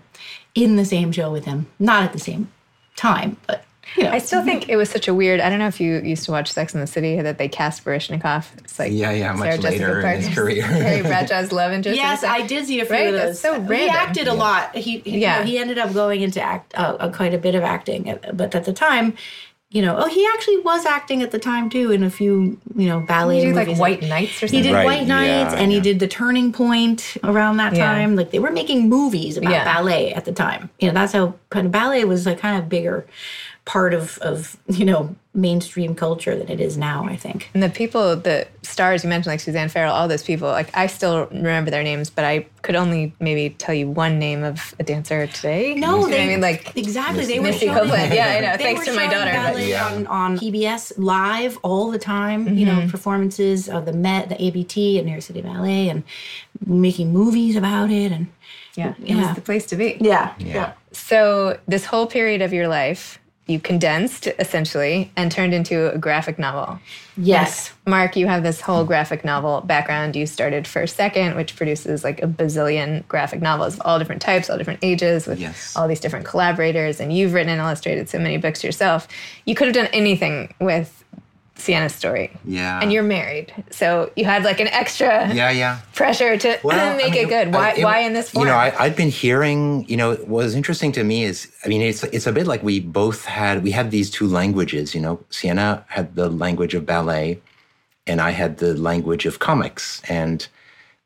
in 0.53 0.75
the 0.75 0.85
same 0.85 1.11
show 1.11 1.31
with 1.31 1.45
them. 1.45 1.67
Not 1.79 2.03
at 2.03 2.13
the 2.13 2.19
same 2.19 2.51
time, 2.95 3.37
but 3.47 3.63
You 3.97 4.03
know, 4.03 4.11
I 4.11 4.19
still 4.19 4.43
think 4.43 4.69
it 4.69 4.75
was 4.75 4.89
such 4.89 5.07
a 5.07 5.13
weird. 5.13 5.39
I 5.39 5.49
don't 5.49 5.57
know 5.59 5.67
if 5.67 5.79
you 5.81 5.99
used 6.01 6.25
to 6.25 6.31
watch 6.31 6.51
Sex 6.51 6.73
in 6.75 6.79
the 6.81 6.87
City 6.87 7.19
that 7.21 7.37
they 7.37 7.47
cast 7.47 7.83
Baryshnikov. 7.83 8.45
It's 8.59 8.77
like 8.77 8.91
Yeah, 8.91 9.11
yeah, 9.11 9.31
much 9.33 9.43
Sarah 9.43 9.57
Jessica 9.57 9.83
later 9.85 10.01
in 10.07 10.21
his 10.21 10.35
career. 10.35 10.61
Carrie 10.67 11.01
Bradshaw's 11.01 11.51
love 11.51 11.71
interest. 11.71 11.97
and 11.99 12.07
Yes, 12.09 12.19
stuff. 12.19 12.31
I 12.31 12.45
did 12.45 12.65
see 12.67 12.79
a 12.81 12.85
few 12.85 12.93
Right? 12.95 13.07
of 13.07 13.13
That's 13.13 13.41
those. 13.41 13.55
so 13.55 13.61
he 13.61 13.67
random. 13.67 13.95
acted 13.95 14.27
a 14.27 14.33
lot. 14.33 14.75
He, 14.75 14.99
he 14.99 15.19
Yeah. 15.19 15.39
yeah. 15.39 15.43
he 15.45 15.57
ended 15.57 15.77
up 15.79 15.93
going 15.93 16.21
into 16.21 16.41
act 16.41 16.73
uh, 16.77 16.97
uh, 16.99 17.11
quite 17.11 17.33
a 17.33 17.37
bit 17.39 17.55
of 17.55 17.63
acting, 17.63 18.19
but 18.33 18.53
at 18.53 18.65
the 18.65 18.73
time, 18.73 19.15
you 19.73 19.81
know, 19.81 19.95
oh, 19.97 20.07
he 20.07 20.27
actually 20.33 20.57
was 20.57 20.85
acting 20.85 21.21
at 21.23 21.31
the 21.31 21.39
time 21.39 21.69
too 21.69 21.91
in 21.91 22.03
a 22.03 22.09
few, 22.09 22.59
you 22.75 22.87
know, 22.87 22.99
ballet 22.99 23.39
He 23.39 23.45
did 23.45 23.55
like. 23.55 23.77
White 23.77 24.01
Nights 24.03 24.43
or 24.43 24.47
something. 24.47 24.57
He 24.57 24.63
did 24.63 24.73
Right, 24.73 24.85
White 24.85 25.07
Nights, 25.07 25.53
yeah, 25.53 25.59
and 25.59 25.71
he 25.71 25.79
did 25.79 25.99
The 25.99 26.07
Turning 26.09 26.51
Point 26.51 27.15
around 27.23 27.57
that 27.57 27.73
Yeah. 27.73 27.85
time. 27.85 28.15
Like 28.17 28.31
they 28.31 28.39
were 28.39 28.51
making 28.51 28.89
movies 28.89 29.37
about 29.37 29.51
Yeah. 29.51 29.63
ballet 29.63 30.13
at 30.13 30.25
the 30.25 30.33
time. 30.33 30.69
You 30.79 30.89
know, 30.89 30.93
that's 30.93 31.13
how 31.13 31.35
kind 31.49 31.65
of 31.65 31.71
ballet 31.71 32.03
was 32.03 32.25
like 32.25 32.39
kind 32.39 32.61
of 32.61 32.67
bigger 32.67 33.05
part 33.63 33.93
of 33.93 34.17
of 34.19 34.57
you 34.67 34.83
know 34.85 35.15
mainstream 35.33 35.95
culture 35.95 36.35
than 36.38 36.50
it 36.50 36.59
is 36.59 36.77
now. 36.77 37.05
I 37.05 37.15
think. 37.15 37.50
And 37.53 37.63
the 37.63 37.69
people, 37.69 38.15
the 38.17 38.47
stars 38.63 39.03
you 39.03 39.09
mentioned, 39.09 39.31
like 39.31 39.39
Suzanne 39.39 39.69
Farrell, 39.69 39.93
all 39.93 40.07
those 40.09 40.23
people, 40.23 40.50
like 40.50 40.75
I 40.75 40.88
still 40.88 41.25
remember 41.27 41.71
their 41.71 41.83
names, 41.83 42.09
but 42.09 42.25
I 42.25 42.47
could 42.63 42.75
only 42.75 43.13
maybe 43.19 43.50
tell 43.51 43.73
you 43.73 43.89
one 43.89 44.19
name 44.19 44.43
of 44.43 44.75
a 44.79 44.83
dancer 44.83 45.27
today. 45.27 45.73
No, 45.73 45.73
You 45.73 45.81
know 45.81 45.97
what 46.00 46.11
they 46.11 46.23
I 46.23 46.27
mean 46.27 46.41
like 46.41 46.75
exactly. 46.75 47.25
They 47.25 47.39
were 47.39 47.45
Misty 47.47 47.67
showing, 47.67 47.79
Copeland. 47.79 48.13
Yeah, 48.13 48.27
I 48.27 48.39
know. 48.41 48.57
They 48.57 48.63
Thanks 48.63 48.79
were 48.81 48.93
to 48.93 49.00
my 49.00 49.07
daughter. 49.07 49.31
ballet 49.31 49.69
Yeah. 49.69 49.85
on, 49.88 50.07
on 50.07 50.38
PBS 50.38 50.93
live 50.97 51.57
all 51.63 51.91
the 51.91 52.00
time. 52.00 52.57
You 52.57 52.65
Mm-hmm. 52.65 52.79
know, 52.85 52.91
performances 52.91 53.69
of 53.69 53.85
the 53.85 53.93
Met, 53.93 54.27
the 54.29 54.41
ABT, 54.43 54.97
and 54.97 55.05
New 55.05 55.11
York 55.13 55.23
City 55.23 55.41
Ballet, 55.41 55.88
and 55.89 56.03
making 56.65 57.13
movies 57.13 57.55
about 57.55 57.89
it. 57.89 58.11
And 58.11 58.27
yeah, 58.75 58.93
it 59.05 59.15
was 59.15 59.33
the 59.35 59.41
place 59.41 59.65
to 59.67 59.75
be. 59.75 59.97
yeah, 60.01 60.33
Yeah. 60.39 60.73
So 60.91 61.57
this 61.67 61.85
whole 61.85 62.05
period 62.05 62.41
of 62.41 62.51
your 62.53 62.67
life, 62.67 63.17
you 63.51 63.60
condensed 63.60 64.27
essentially 64.39 65.12
and 65.15 65.31
turned 65.31 65.53
into 65.53 65.93
a 65.93 65.98
graphic 65.98 66.39
novel. 66.39 66.79
yes, 67.17 67.72
Mark, 67.86 68.15
you 68.15 68.25
have 68.27 68.41
this 68.41 68.62
whole 68.62 68.84
graphic 68.86 69.24
novel 69.25 69.62
background. 69.62 70.15
You 70.15 70.25
started 70.25 70.65
First 70.65 70.96
Second, 70.96 71.36
which 71.36 71.55
produces 71.55 72.03
like 72.03 72.24
a 72.24 72.27
bazillion 72.27 73.08
graphic 73.08 73.41
novels 73.41 73.75
of 73.75 73.81
all 73.86 74.00
different 74.00 74.22
types, 74.22 74.50
all 74.50 74.58
different 74.58 74.79
ages, 74.81 75.27
with 75.27 75.39
Yes. 75.39 75.75
all 75.75 75.88
these 75.88 76.00
different 76.00 76.25
collaborators. 76.25 77.00
And 77.00 77.13
you've 77.15 77.34
written 77.34 77.51
and 77.51 77.62
illustrated 77.62 78.10
so 78.10 78.17
many 78.17 78.38
books 78.38 78.63
yourself. 78.63 79.08
You 79.46 79.53
could 79.55 79.67
have 79.67 79.75
done 79.75 79.89
anything 79.93 80.53
with 80.60 81.03
Siena's 81.55 81.93
story. 81.93 82.31
Yeah. 82.43 82.79
And 82.81 82.91
you're 82.91 83.03
married. 83.03 83.53
So 83.70 84.12
you 84.15 84.25
had 84.25 84.43
like 84.43 84.60
an 84.60 84.67
extra 84.70 85.31
Yeah, 85.34 85.51
yeah. 85.51 85.79
pressure 85.93 86.36
to 86.38 86.60
Well, 86.63 86.96
make 86.98 87.05
I 87.08 87.10
mean, 87.12 87.25
it 87.25 87.29
good. 87.29 87.53
Why, 87.53 87.70
I- 87.70 87.74
it- 87.74 87.84
why 87.84 88.00
in 88.00 88.13
this 88.13 88.29
form? 88.31 88.48
You 88.48 88.51
know, 88.51 88.58
I, 88.58 88.74
I'd 88.84 88.96
been 88.96 89.10
hearing. 89.10 89.86
You 89.88 89.98
know, 89.98 90.12
what 90.15 90.27
was 90.46 90.55
interesting 90.55 90.91
to 90.93 91.03
me 91.03 91.24
is, 91.24 91.51
I 91.63 91.67
mean, 91.67 91.81
it's 91.81 92.03
it's 92.05 92.25
a 92.25 92.31
bit 92.31 92.48
like 92.48 92.63
we 92.63 92.79
both 92.79 93.25
had 93.25 93.63
we 93.63 93.72
had 93.72 93.91
these 93.91 94.10
two 94.10 94.27
languages. 94.27 94.96
You 94.96 95.01
know, 95.01 95.20
Siena 95.29 95.86
had 95.89 96.15
the 96.15 96.29
language 96.29 96.74
of 96.74 96.86
ballet, 96.86 97.39
and 98.08 98.20
I 98.22 98.31
had 98.31 98.58
the 98.58 98.74
language 98.74 99.25
of 99.27 99.38
comics. 99.39 100.01
And 100.10 100.48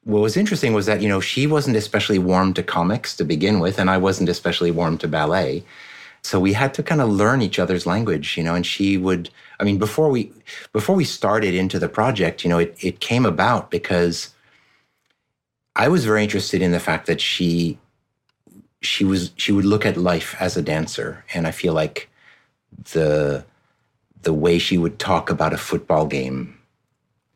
what 0.05 0.21
was 0.21 0.37
interesting 0.37 0.73
was 0.73 0.85
that 0.85 1.01
you 1.01 1.09
know 1.09 1.19
she 1.19 1.47
wasn't 1.47 1.75
especially 1.75 2.19
warm 2.19 2.53
to 2.53 2.63
comics 2.63 3.17
to 3.17 3.25
begin 3.25 3.59
with, 3.59 3.77
and 3.79 3.89
I 3.89 3.97
wasn't 3.97 4.29
especially 4.29 4.71
warm 4.71 4.97
to 4.99 5.07
ballet. 5.07 5.63
So 6.25 6.39
we 6.39 6.53
had 6.53 6.73
to 6.73 6.81
kind 6.81 7.01
of 7.01 7.09
learn 7.09 7.43
each 7.43 7.59
other's 7.59 7.85
language, 7.85 8.35
you 8.35 8.43
know. 8.43 8.55
And 8.55 8.65
she 8.65 8.97
would, 8.97 9.29
I 9.59 9.63
mean, 9.63 9.77
before 9.77 10.09
we 10.09 10.31
before 10.73 10.95
we 10.95 11.03
started 11.03 11.53
into 11.53 11.77
the 11.77 11.87
project, 11.87 12.43
you 12.43 12.49
know, 12.49 12.57
it 12.57 12.75
it 12.79 12.99
came 12.99 13.27
about 13.27 13.69
because 13.69 14.33
I 15.75 15.87
was 15.87 16.03
very 16.03 16.23
interested 16.23 16.63
in 16.63 16.71
the 16.71 16.79
fact 16.79 17.05
that 17.05 17.21
she 17.21 17.77
she 18.81 19.05
was 19.05 19.33
she 19.35 19.51
would 19.51 19.65
look 19.65 19.85
at 19.85 19.97
life 19.97 20.35
as 20.39 20.57
a 20.57 20.63
dancer, 20.63 21.23
and 21.35 21.45
I 21.45 21.51
feel 21.51 21.73
like 21.73 22.09
the 22.93 23.45
the 24.23 24.33
way 24.33 24.57
she 24.57 24.79
would 24.79 24.97
talk 24.97 25.29
about 25.29 25.53
a 25.53 25.57
football 25.57 26.07
game, 26.07 26.57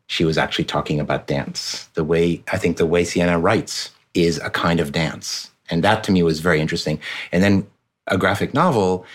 she 0.08 0.24
was 0.24 0.36
actually 0.36 0.64
talking 0.64 0.98
about 0.98 1.28
dance. 1.28 1.88
The 1.94 2.02
way 2.02 2.42
I 2.52 2.58
think 2.58 2.76
the 2.76 2.86
way 2.86 3.04
Siena 3.04 3.38
writes 3.38 3.90
is 4.14 4.38
a 4.38 4.50
kind 4.50 4.80
of 4.80 4.90
dance, 4.90 5.52
and 5.70 5.84
that 5.84 6.02
to 6.04 6.12
me 6.12 6.24
was 6.24 6.40
very 6.40 6.60
interesting. 6.60 6.98
And 7.30 7.40
then 7.44 7.68
a 8.10 8.18
graphic 8.18 8.52
novel 8.52 9.06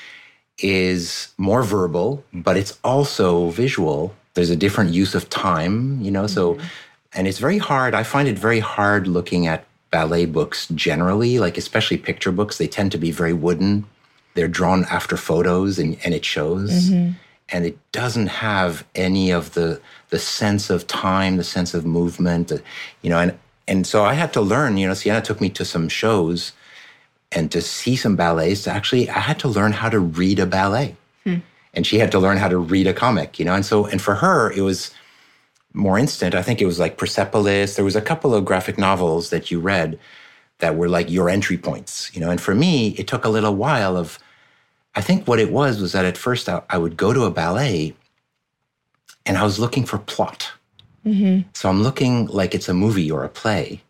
is 0.59 1.33
more 1.37 1.63
verbal, 1.63 2.23
but 2.33 2.57
it's 2.57 2.77
also 2.83 3.49
visual. 3.49 4.15
There's 4.33 4.49
a 4.49 4.55
different 4.55 4.91
use 4.91 5.13
of 5.13 5.29
time, 5.29 6.01
you 6.01 6.11
know, 6.11 6.27
so 6.27 6.57
and 7.13 7.27
it's 7.27 7.39
very 7.39 7.57
hard. 7.57 7.93
I 7.93 8.03
find 8.03 8.27
it 8.27 8.37
very 8.37 8.59
hard 8.59 9.07
looking 9.07 9.47
at 9.47 9.65
ballet 9.89 10.25
books 10.25 10.67
generally, 10.69 11.39
like 11.39 11.57
especially 11.57 11.97
picture 11.97 12.31
books. 12.31 12.57
They 12.57 12.67
tend 12.67 12.91
to 12.91 12.97
be 12.97 13.11
very 13.11 13.31
wooden. 13.31 13.85
They're 14.33 14.49
drawn 14.49 14.83
after 14.85 15.15
photos 15.15 15.79
and, 15.79 15.97
and 16.03 16.13
it 16.13 16.25
shows. 16.25 16.89
And 17.49 17.65
it 17.65 17.77
doesn't 17.91 18.27
have 18.27 18.85
any 18.95 19.31
of 19.31 19.53
the 19.53 19.79
the 20.09 20.19
sense 20.19 20.69
of 20.69 20.87
time, 20.87 21.37
the 21.37 21.43
sense 21.43 21.73
of 21.73 21.85
movement, 21.85 22.51
uh, 22.51 22.57
you 23.01 23.09
know, 23.09 23.19
and 23.19 23.37
and 23.67 23.85
so 23.87 24.03
I 24.03 24.13
had 24.13 24.33
to 24.33 24.41
learn, 24.41 24.77
you 24.77 24.87
know, 24.87 24.93
Siena 24.93 25.21
took 25.21 25.39
me 25.41 25.49
to 25.49 25.65
some 25.65 25.87
shows 25.89 26.51
and 27.31 27.51
to 27.51 27.61
see 27.61 27.95
some 27.95 28.15
ballets 28.15 28.67
actually 28.67 29.09
I 29.09 29.19
had 29.19 29.39
to 29.39 29.47
learn 29.47 29.71
how 29.71 29.89
to 29.89 29.99
read 29.99 30.39
a 30.39 30.45
ballet. 30.45 30.95
Hmm. 31.23 31.37
And 31.73 31.85
she 31.85 31.99
had 31.99 32.11
to 32.11 32.19
learn 32.19 32.37
how 32.37 32.47
to 32.47 32.57
read 32.57 32.87
a 32.87 32.93
comic, 32.93 33.37
you 33.39 33.45
know. 33.45 33.53
And 33.53 33.65
so 33.65 33.85
and 33.85 34.01
for 34.01 34.15
her 34.15 34.51
it 34.51 34.61
was 34.61 34.91
more 35.73 35.99
instant. 35.99 36.35
I 36.35 36.41
think 36.41 36.61
it 36.61 36.65
was 36.65 36.79
like 36.79 36.97
Persepolis. 36.97 37.75
There 37.75 37.85
was 37.85 37.95
a 37.95 38.01
couple 38.01 38.33
of 38.33 38.45
graphic 38.45 38.77
novels 38.77 39.29
that 39.29 39.51
you 39.51 39.59
read 39.59 39.99
that 40.59 40.77
were 40.77 40.87
like 40.87 41.09
your 41.09 41.29
entry 41.29 41.57
points, 41.57 42.09
you 42.13 42.21
know. 42.21 42.31
And 42.31 42.39
for 42.39 42.55
me, 42.55 42.89
it 42.91 43.07
took 43.07 43.25
a 43.25 43.29
little 43.29 43.55
while 43.55 43.97
of 43.97 44.19
I 44.95 45.01
think 45.01 45.27
what 45.27 45.39
it 45.39 45.51
was 45.51 45.81
was 45.81 45.91
that 45.91 46.05
at 46.05 46.17
first 46.17 46.47
I, 46.47 46.61
I 46.69 46.77
would 46.77 46.95
go 46.95 47.13
to 47.13 47.25
a 47.25 47.31
ballet 47.31 47.93
and 49.25 49.37
I 49.37 49.43
was 49.43 49.59
looking 49.59 49.85
for 49.85 49.97
plot. 49.97 50.51
Mm-hmm. 51.05 51.49
So 51.53 51.69
I'm 51.69 51.83
looking 51.83 52.27
like 52.27 52.55
it's 52.55 52.69
a 52.69 52.73
movie 52.73 53.11
or 53.11 53.23
a 53.23 53.29
play. 53.29 53.81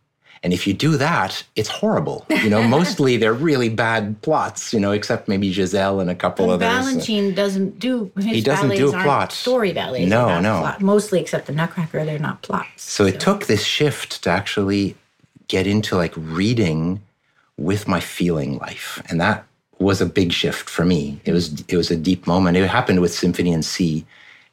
And 0.44 0.54
if 0.54 0.68
you 0.68 0.74
do 0.74 0.98
that, 0.98 1.44
it's 1.56 1.70
horrible. 1.70 2.26
You 2.30 2.50
know, 2.50 2.62
mostly 2.62 3.18
they're 3.22 3.34
really 3.34 3.70
bad 3.70 4.22
plots, 4.22 4.74
you 4.74 4.80
know, 4.80 4.92
except 4.92 5.28
maybe 5.28 5.52
Giselle 5.52 6.00
and 6.00 6.10
a 6.10 6.16
couple 6.16 6.48
But 6.48 6.62
others. 6.62 6.96
Balanchine 6.96 7.36
doesn't 7.36 7.80
do. 7.80 8.12
His 8.16 8.26
He 8.26 8.42
doesn't 8.42 8.70
do 8.70 8.92
aren't 8.92 9.04
plot. 9.04 9.32
Story 9.32 9.74
ballets. 9.74 10.08
No, 10.08 10.40
no. 10.40 10.60
plot. 10.60 10.82
Mostly, 10.82 11.20
except 11.20 11.48
the 11.48 11.54
Nutcracker, 11.54 12.06
they're 12.06 12.20
not 12.20 12.42
plots. 12.42 12.84
So 12.84 13.06
it 13.06 13.20
took 13.20 13.48
this 13.48 13.64
shift 13.64 14.24
to 14.24 14.30
actually 14.30 14.96
get 15.48 15.68
into 15.68 15.96
like 15.96 16.14
reading 16.16 17.02
with 17.58 17.88
my 17.88 18.00
feeling 18.00 18.58
life. 18.58 19.02
And 19.10 19.20
that 19.22 19.46
was 19.80 20.02
a 20.02 20.06
big 20.06 20.32
shift 20.32 20.70
for 20.70 20.86
me. 20.86 21.20
It 21.26 21.32
was 21.32 21.64
it 21.68 21.78
was 21.78 21.92
a 21.92 21.96
deep 21.98 22.28
moment. 22.28 22.58
It 22.58 22.68
happened 22.68 23.02
with 23.02 23.14
Symphony 23.14 23.52
in 23.52 23.64
C. 23.64 24.06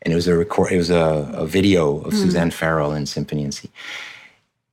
And 0.05 0.13
it 0.13 0.17
was 0.17 0.27
a 0.27 0.37
record 0.37 0.73
it 0.73 0.79
was 0.79 0.91
a, 0.91 1.31
a 1.35 1.47
video 1.47 1.99
of 1.99 2.13
hmm. 2.13 2.19
Suzanne 2.19 2.51
Farrell 2.51 2.93
in 2.93 3.07
Symphony 3.07 3.45
in 3.45 3.53
C. 3.53 3.71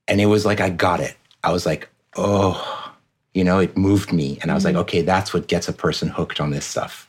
And 0.10 0.20
it 0.20 0.26
was 0.26 0.46
like 0.46 0.60
I 0.60 0.70
got 0.70 1.00
it. 1.00 1.16
I 1.44 1.52
was 1.52 1.66
like, 1.66 1.88
oh, 2.18 2.94
you 3.34 3.44
know, 3.44 3.60
it 3.60 3.78
moved 3.78 4.12
me. 4.12 4.40
And 4.42 4.52
I 4.52 4.56
was 4.56 4.66
like, 4.66 4.74
mm-hmm. 4.74 4.82
okay, 4.82 5.02
that's 5.02 5.34
what 5.34 5.48
gets 5.48 5.70
a 5.70 5.74
person 5.74 6.10
hooked 6.10 6.42
on 6.42 6.52
this 6.52 6.66
stuff. 6.66 7.08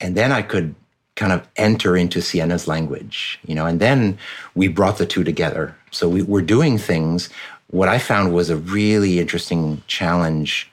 And 0.00 0.16
then 0.16 0.32
I 0.32 0.42
could 0.42 0.74
kind 1.16 1.32
of 1.32 1.46
enter 1.56 1.96
into 1.96 2.22
Siena's 2.22 2.66
language, 2.66 3.38
you 3.46 3.54
know, 3.54 3.66
and 3.66 3.78
then 3.78 4.18
we 4.54 4.68
brought 4.68 4.96
the 4.96 5.04
two 5.04 5.22
together. 5.22 5.76
So 5.90 6.08
we 6.08 6.22
were 6.22 6.40
doing 6.40 6.78
things. 6.78 7.28
What 7.68 7.88
I 7.88 7.98
found 7.98 8.32
was 8.32 8.48
a 8.48 8.56
really 8.56 9.20
interesting 9.20 9.82
challenge 9.86 10.70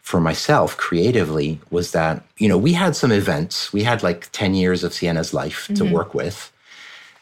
for 0.00 0.20
myself 0.20 0.76
creatively 0.76 1.60
was 1.70 1.92
that, 1.92 2.24
you 2.38 2.48
know, 2.48 2.58
we 2.58 2.72
had 2.72 2.94
some 2.96 3.12
events. 3.12 3.72
We 3.72 3.82
had 3.82 4.02
like 4.02 4.30
10 4.32 4.54
years 4.54 4.84
of 4.84 4.94
Siena's 4.94 5.34
life 5.34 5.66
to 5.68 5.72
mm-hmm. 5.74 5.92
work 5.92 6.14
with. 6.14 6.52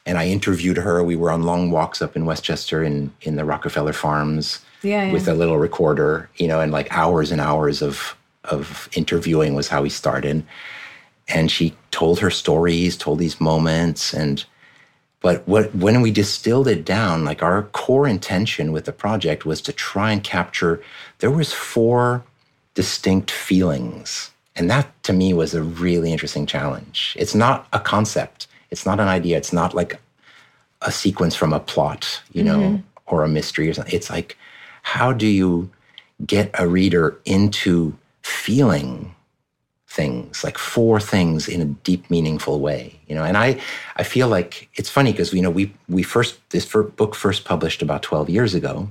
And 0.08 0.16
I 0.16 0.26
interviewed 0.26 0.78
her. 0.78 1.04
We 1.04 1.16
were 1.16 1.30
on 1.30 1.42
long 1.42 1.70
walks 1.70 2.00
up 2.00 2.16
in 2.16 2.24
Westchester 2.24 2.82
in, 2.82 3.12
in 3.20 3.36
the 3.36 3.44
Rockefeller 3.44 3.92
Farms 3.92 4.64
Yeah, 4.82 5.04
yeah. 5.04 5.12
with 5.12 5.28
a 5.28 5.34
little 5.34 5.58
recorder, 5.58 6.30
you 6.36 6.48
know, 6.48 6.60
and 6.60 6.72
like 6.72 6.88
hours 6.90 7.30
and 7.30 7.40
hours 7.40 7.82
of 7.82 8.16
of 8.44 8.88
interviewing 8.94 9.54
was 9.54 9.68
how 9.68 9.82
we 9.82 9.90
started. 9.90 10.42
And 11.28 11.50
she 11.50 11.76
told 11.90 12.20
her 12.20 12.30
stories, 12.30 12.96
told 12.96 13.18
these 13.18 13.38
moments, 13.38 14.14
and 14.14 14.44
but 15.20 15.46
what 15.46 15.74
when 15.74 16.00
we 16.00 16.10
distilled 16.10 16.68
it 16.68 16.84
down, 16.86 17.24
like 17.26 17.42
our 17.42 17.64
core 17.64 18.08
intention 18.08 18.72
with 18.72 18.86
the 18.86 18.92
project 18.92 19.44
was 19.44 19.60
to 19.62 19.72
try 19.72 20.10
and 20.12 20.24
capture. 20.24 20.80
There 21.18 21.30
was 21.30 21.52
four 21.52 22.24
distinct 22.74 23.30
feelings, 23.30 24.30
and 24.56 24.70
that 24.70 24.86
to 25.02 25.12
me 25.12 25.34
was 25.34 25.52
a 25.54 25.62
really 25.62 26.12
interesting 26.12 26.46
challenge. 26.46 27.14
It's 27.18 27.34
not 27.34 27.66
a 27.74 27.80
concept. 27.80 28.46
It's 28.70 28.86
not 28.86 29.00
an 29.00 29.08
idea. 29.08 29.36
It's 29.36 29.52
not 29.52 29.74
like 29.74 30.00
a 30.82 30.92
sequence 30.92 31.34
from 31.34 31.52
a 31.52 31.60
plot, 31.60 32.22
you 32.32 32.42
know, 32.44 32.82
or 33.06 33.24
a 33.24 33.28
mystery 33.28 33.68
or 33.68 33.74
something. 33.74 33.94
It's 33.94 34.10
like, 34.10 34.36
how 34.82 35.12
do 35.12 35.26
you 35.26 35.70
get 36.26 36.50
a 36.58 36.68
reader 36.68 37.18
into 37.24 37.96
feeling 38.22 39.14
things, 39.86 40.44
like 40.44 40.58
four 40.58 41.00
things 41.00 41.48
in 41.48 41.60
a 41.60 41.64
deep, 41.64 42.10
meaningful 42.10 42.60
way, 42.60 43.00
you 43.08 43.14
know? 43.14 43.24
And 43.24 43.36
I, 43.36 43.60
I 43.96 44.02
feel 44.02 44.28
like 44.28 44.68
it's 44.74 44.90
funny 44.90 45.12
because, 45.12 45.32
you 45.32 45.42
know, 45.42 45.50
we, 45.50 45.72
we 45.88 46.02
first, 46.02 46.38
this 46.50 46.66
book 46.66 47.14
first 47.14 47.44
published 47.44 47.82
about 47.82 48.02
12 48.02 48.30
years 48.30 48.54
ago 48.54 48.90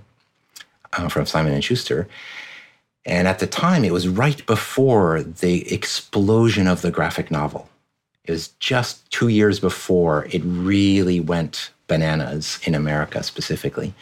uh, 0.93 1.07
from 1.07 1.25
Simon 1.25 1.53
and 1.53 1.63
Schuster. 1.63 2.07
And 3.05 3.27
at 3.27 3.39
the 3.39 3.47
time, 3.47 3.85
it 3.85 3.93
was 3.93 4.07
right 4.07 4.45
before 4.45 5.23
the 5.23 5.71
explosion 5.73 6.67
of 6.67 6.81
the 6.81 6.91
graphic 6.91 7.31
novel. 7.31 7.69
It 8.27 8.31
was 8.31 8.49
just 8.59 9.09
two 9.11 9.29
years 9.29 9.59
before 9.59 10.27
it 10.31 10.41
really 10.43 11.19
went 11.19 11.71
bananas 11.87 12.59
in 12.63 12.75
America 12.75 13.23
specifically 13.23 13.93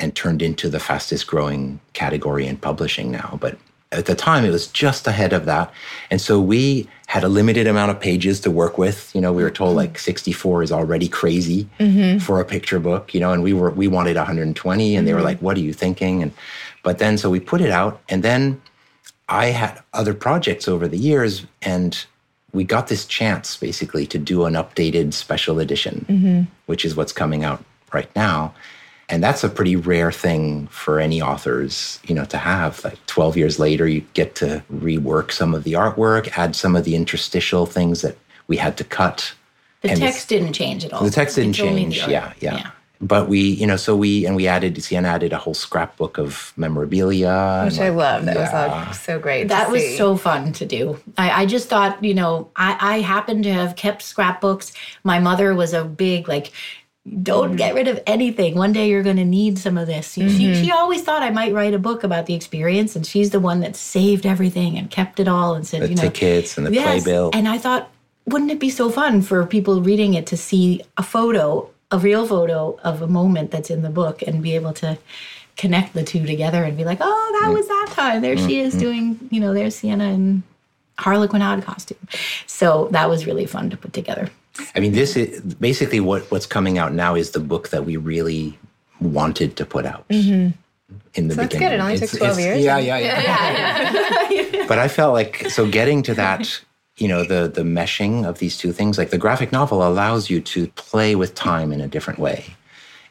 and 0.00 0.14
turned 0.14 0.42
into 0.42 0.68
the 0.68 0.80
fastest 0.80 1.26
growing 1.26 1.78
category 1.92 2.46
in 2.46 2.56
publishing 2.56 3.10
now. 3.10 3.38
But 3.40 3.58
at 3.92 4.06
the 4.06 4.14
time, 4.14 4.44
it 4.44 4.50
was 4.50 4.66
just 4.66 5.06
ahead 5.06 5.32
of 5.32 5.44
that. 5.44 5.72
And 6.10 6.20
so 6.20 6.40
we 6.40 6.88
had 7.06 7.22
a 7.22 7.28
limited 7.28 7.66
amount 7.66 7.90
of 7.90 8.00
pages 8.00 8.40
to 8.40 8.50
work 8.50 8.76
with. 8.76 9.14
You 9.14 9.20
know, 9.20 9.32
we 9.32 9.42
were 9.42 9.50
told 9.50 9.76
like 9.76 9.98
64 9.98 10.64
is 10.64 10.72
already 10.72 11.08
crazy 11.08 11.68
mm-hmm. 11.78 12.18
for 12.18 12.40
a 12.40 12.44
picture 12.44 12.80
book, 12.80 13.14
you 13.14 13.20
know, 13.20 13.32
and 13.32 13.42
we 13.42 13.52
were, 13.52 13.70
we 13.70 13.86
wanted 13.86 14.16
120 14.16 14.96
and 14.96 15.06
they 15.06 15.12
were 15.12 15.18
mm-hmm. 15.18 15.26
like, 15.26 15.38
what 15.40 15.56
are 15.56 15.60
you 15.60 15.72
thinking? 15.72 16.22
And, 16.22 16.32
but 16.82 16.98
then, 16.98 17.16
so 17.18 17.30
we 17.30 17.38
put 17.38 17.60
it 17.60 17.70
out 17.70 18.00
and 18.08 18.22
then 18.22 18.60
I 19.28 19.46
had 19.46 19.80
other 19.92 20.12
projects 20.12 20.66
over 20.66 20.88
the 20.88 20.98
years 20.98 21.46
and 21.62 22.04
we 22.54 22.64
got 22.64 22.86
this 22.86 23.04
chance 23.04 23.56
basically 23.56 24.06
to 24.06 24.18
do 24.18 24.44
an 24.44 24.54
updated 24.54 25.12
special 25.12 25.58
edition, 25.58 26.06
mm-hmm. 26.08 26.42
which 26.66 26.84
is 26.84 26.96
what's 26.96 27.12
coming 27.12 27.44
out 27.44 27.62
right 27.92 28.14
now. 28.16 28.54
And 29.10 29.22
that's 29.22 29.44
a 29.44 29.50
pretty 29.50 29.76
rare 29.76 30.10
thing 30.10 30.68
for 30.68 30.98
any 30.98 31.20
authors 31.20 32.00
you 32.04 32.14
know 32.14 32.24
to 32.26 32.38
have. 32.38 32.82
Like 32.84 33.04
12 33.06 33.36
years 33.36 33.58
later 33.58 33.86
you 33.86 34.00
get 34.14 34.34
to 34.36 34.62
rework 34.72 35.30
some 35.30 35.54
of 35.54 35.64
the 35.64 35.74
artwork 35.74 36.28
add 36.38 36.56
some 36.56 36.74
of 36.74 36.84
the 36.84 36.94
interstitial 36.94 37.66
things 37.66 38.00
that 38.00 38.16
we 38.46 38.56
had 38.56 38.78
to 38.78 38.84
cut. 38.84 39.34
The 39.82 39.90
and 39.90 40.00
text 40.00 40.30
didn't 40.30 40.54
change 40.54 40.86
at 40.86 40.94
all. 40.94 41.04
the 41.04 41.10
text 41.10 41.36
didn't 41.36 41.52
change. 41.52 41.98
yeah, 41.98 42.32
yeah, 42.40 42.56
yeah 42.56 42.70
but 43.00 43.28
we 43.28 43.40
you 43.40 43.66
know 43.66 43.76
so 43.76 43.96
we 43.96 44.24
and 44.26 44.36
we 44.36 44.46
added 44.46 44.80
siena 44.82 45.08
added 45.08 45.32
a 45.32 45.38
whole 45.38 45.54
scrapbook 45.54 46.18
of 46.18 46.52
memorabilia 46.56 47.62
which 47.64 47.78
i 47.80 47.88
love 47.88 48.24
that 48.24 48.36
yeah. 48.36 48.88
was 48.88 49.00
so 49.00 49.18
great 49.18 49.48
that 49.48 49.70
was 49.70 49.82
see. 49.82 49.96
so 49.96 50.16
fun 50.16 50.52
to 50.52 50.64
do 50.64 50.98
I, 51.18 51.42
I 51.42 51.46
just 51.46 51.68
thought 51.68 52.02
you 52.02 52.14
know 52.14 52.50
I, 52.56 52.76
I 52.80 53.00
happen 53.00 53.42
to 53.42 53.52
have 53.52 53.76
kept 53.76 54.02
scrapbooks 54.02 54.72
my 55.02 55.18
mother 55.18 55.54
was 55.54 55.72
a 55.72 55.84
big 55.84 56.28
like 56.28 56.52
don't 57.22 57.48
mm-hmm. 57.48 57.56
get 57.56 57.74
rid 57.74 57.88
of 57.88 58.02
anything. 58.06 58.54
One 58.54 58.72
day 58.72 58.88
you're 58.88 59.02
going 59.02 59.18
to 59.18 59.26
need 59.26 59.58
some 59.58 59.76
of 59.76 59.86
this. 59.86 60.16
Mm-hmm. 60.16 60.36
She, 60.36 60.54
she 60.54 60.70
always 60.70 61.02
thought 61.02 61.22
I 61.22 61.30
might 61.30 61.52
write 61.52 61.74
a 61.74 61.78
book 61.78 62.02
about 62.02 62.26
the 62.26 62.34
experience, 62.34 62.96
and 62.96 63.06
she's 63.06 63.30
the 63.30 63.40
one 63.40 63.60
that 63.60 63.76
saved 63.76 64.24
everything 64.24 64.78
and 64.78 64.90
kept 64.90 65.20
it 65.20 65.28
all 65.28 65.54
and 65.54 65.66
said, 65.66 65.82
the 65.82 65.88
you 65.90 65.96
know, 65.96 66.02
tickets 66.02 66.56
and 66.56 66.66
the 66.66 66.72
yes. 66.72 67.02
playbill. 67.02 67.30
And 67.34 67.46
I 67.46 67.58
thought, 67.58 67.90
wouldn't 68.24 68.50
it 68.50 68.58
be 68.58 68.70
so 68.70 68.88
fun 68.88 69.20
for 69.20 69.44
people 69.44 69.82
reading 69.82 70.14
it 70.14 70.26
to 70.28 70.36
see 70.36 70.80
a 70.96 71.02
photo, 71.02 71.70
a 71.94 71.98
real 71.98 72.26
photo 72.26 72.78
of 72.82 73.02
a 73.02 73.06
moment 73.06 73.52
that's 73.52 73.70
in 73.70 73.82
the 73.82 73.90
book, 73.90 74.22
and 74.22 74.42
be 74.42 74.54
able 74.54 74.72
to 74.74 74.98
connect 75.56 75.94
the 75.94 76.02
two 76.02 76.26
together 76.26 76.64
and 76.64 76.76
be 76.76 76.84
like, 76.84 76.98
oh, 77.00 77.38
that 77.40 77.48
mm. 77.48 77.54
was 77.54 77.68
that 77.68 77.88
time. 77.92 78.20
There 78.20 78.36
she 78.36 78.58
is 78.58 78.74
mm-hmm. 78.74 78.80
doing, 78.80 79.28
you 79.30 79.40
know, 79.40 79.54
there's 79.54 79.76
Siena 79.76 80.06
in 80.06 80.42
Harlequinade 80.98 81.62
costume. 81.62 82.08
So 82.46 82.88
that 82.90 83.08
was 83.08 83.26
really 83.26 83.46
fun 83.46 83.70
to 83.70 83.76
put 83.76 83.92
together. 83.92 84.28
I 84.74 84.80
mean, 84.80 84.92
this 84.92 85.16
is 85.16 85.40
basically 85.54 86.00
what 86.00 86.30
what's 86.30 86.46
coming 86.46 86.78
out 86.78 86.92
now 86.92 87.14
is 87.14 87.30
the 87.30 87.40
book 87.40 87.70
that 87.70 87.84
we 87.84 87.96
really 87.96 88.58
wanted 89.00 89.56
to 89.56 89.66
put 89.66 89.84
out. 89.84 90.06
Mm-hmm. 90.08 90.50
In 91.14 91.28
the 91.28 91.34
so 91.34 91.42
beginning, 91.42 91.48
that's 91.48 91.54
good. 91.54 91.72
It 91.72 91.80
only 91.80 91.94
it's, 91.94 92.10
took 92.10 92.20
twelve 92.20 92.38
years. 92.38 92.62
Yeah, 92.62 92.78
yeah, 92.78 92.98
yeah. 92.98 93.22
yeah, 93.22 94.30
yeah. 94.52 94.66
but 94.68 94.78
I 94.78 94.86
felt 94.86 95.12
like 95.12 95.50
so 95.50 95.66
getting 95.68 96.02
to 96.04 96.14
that, 96.14 96.60
you 96.96 97.08
know, 97.08 97.24
the 97.24 97.48
the 97.48 97.62
meshing 97.62 98.26
of 98.26 98.38
these 98.38 98.56
two 98.56 98.72
things, 98.72 98.98
like 98.98 99.10
the 99.10 99.18
graphic 99.18 99.52
novel 99.52 99.86
allows 99.86 100.30
you 100.30 100.40
to 100.40 100.68
play 100.68 101.14
with 101.14 101.34
time 101.34 101.72
in 101.72 101.80
a 101.80 101.88
different 101.88 102.18
way, 102.18 102.54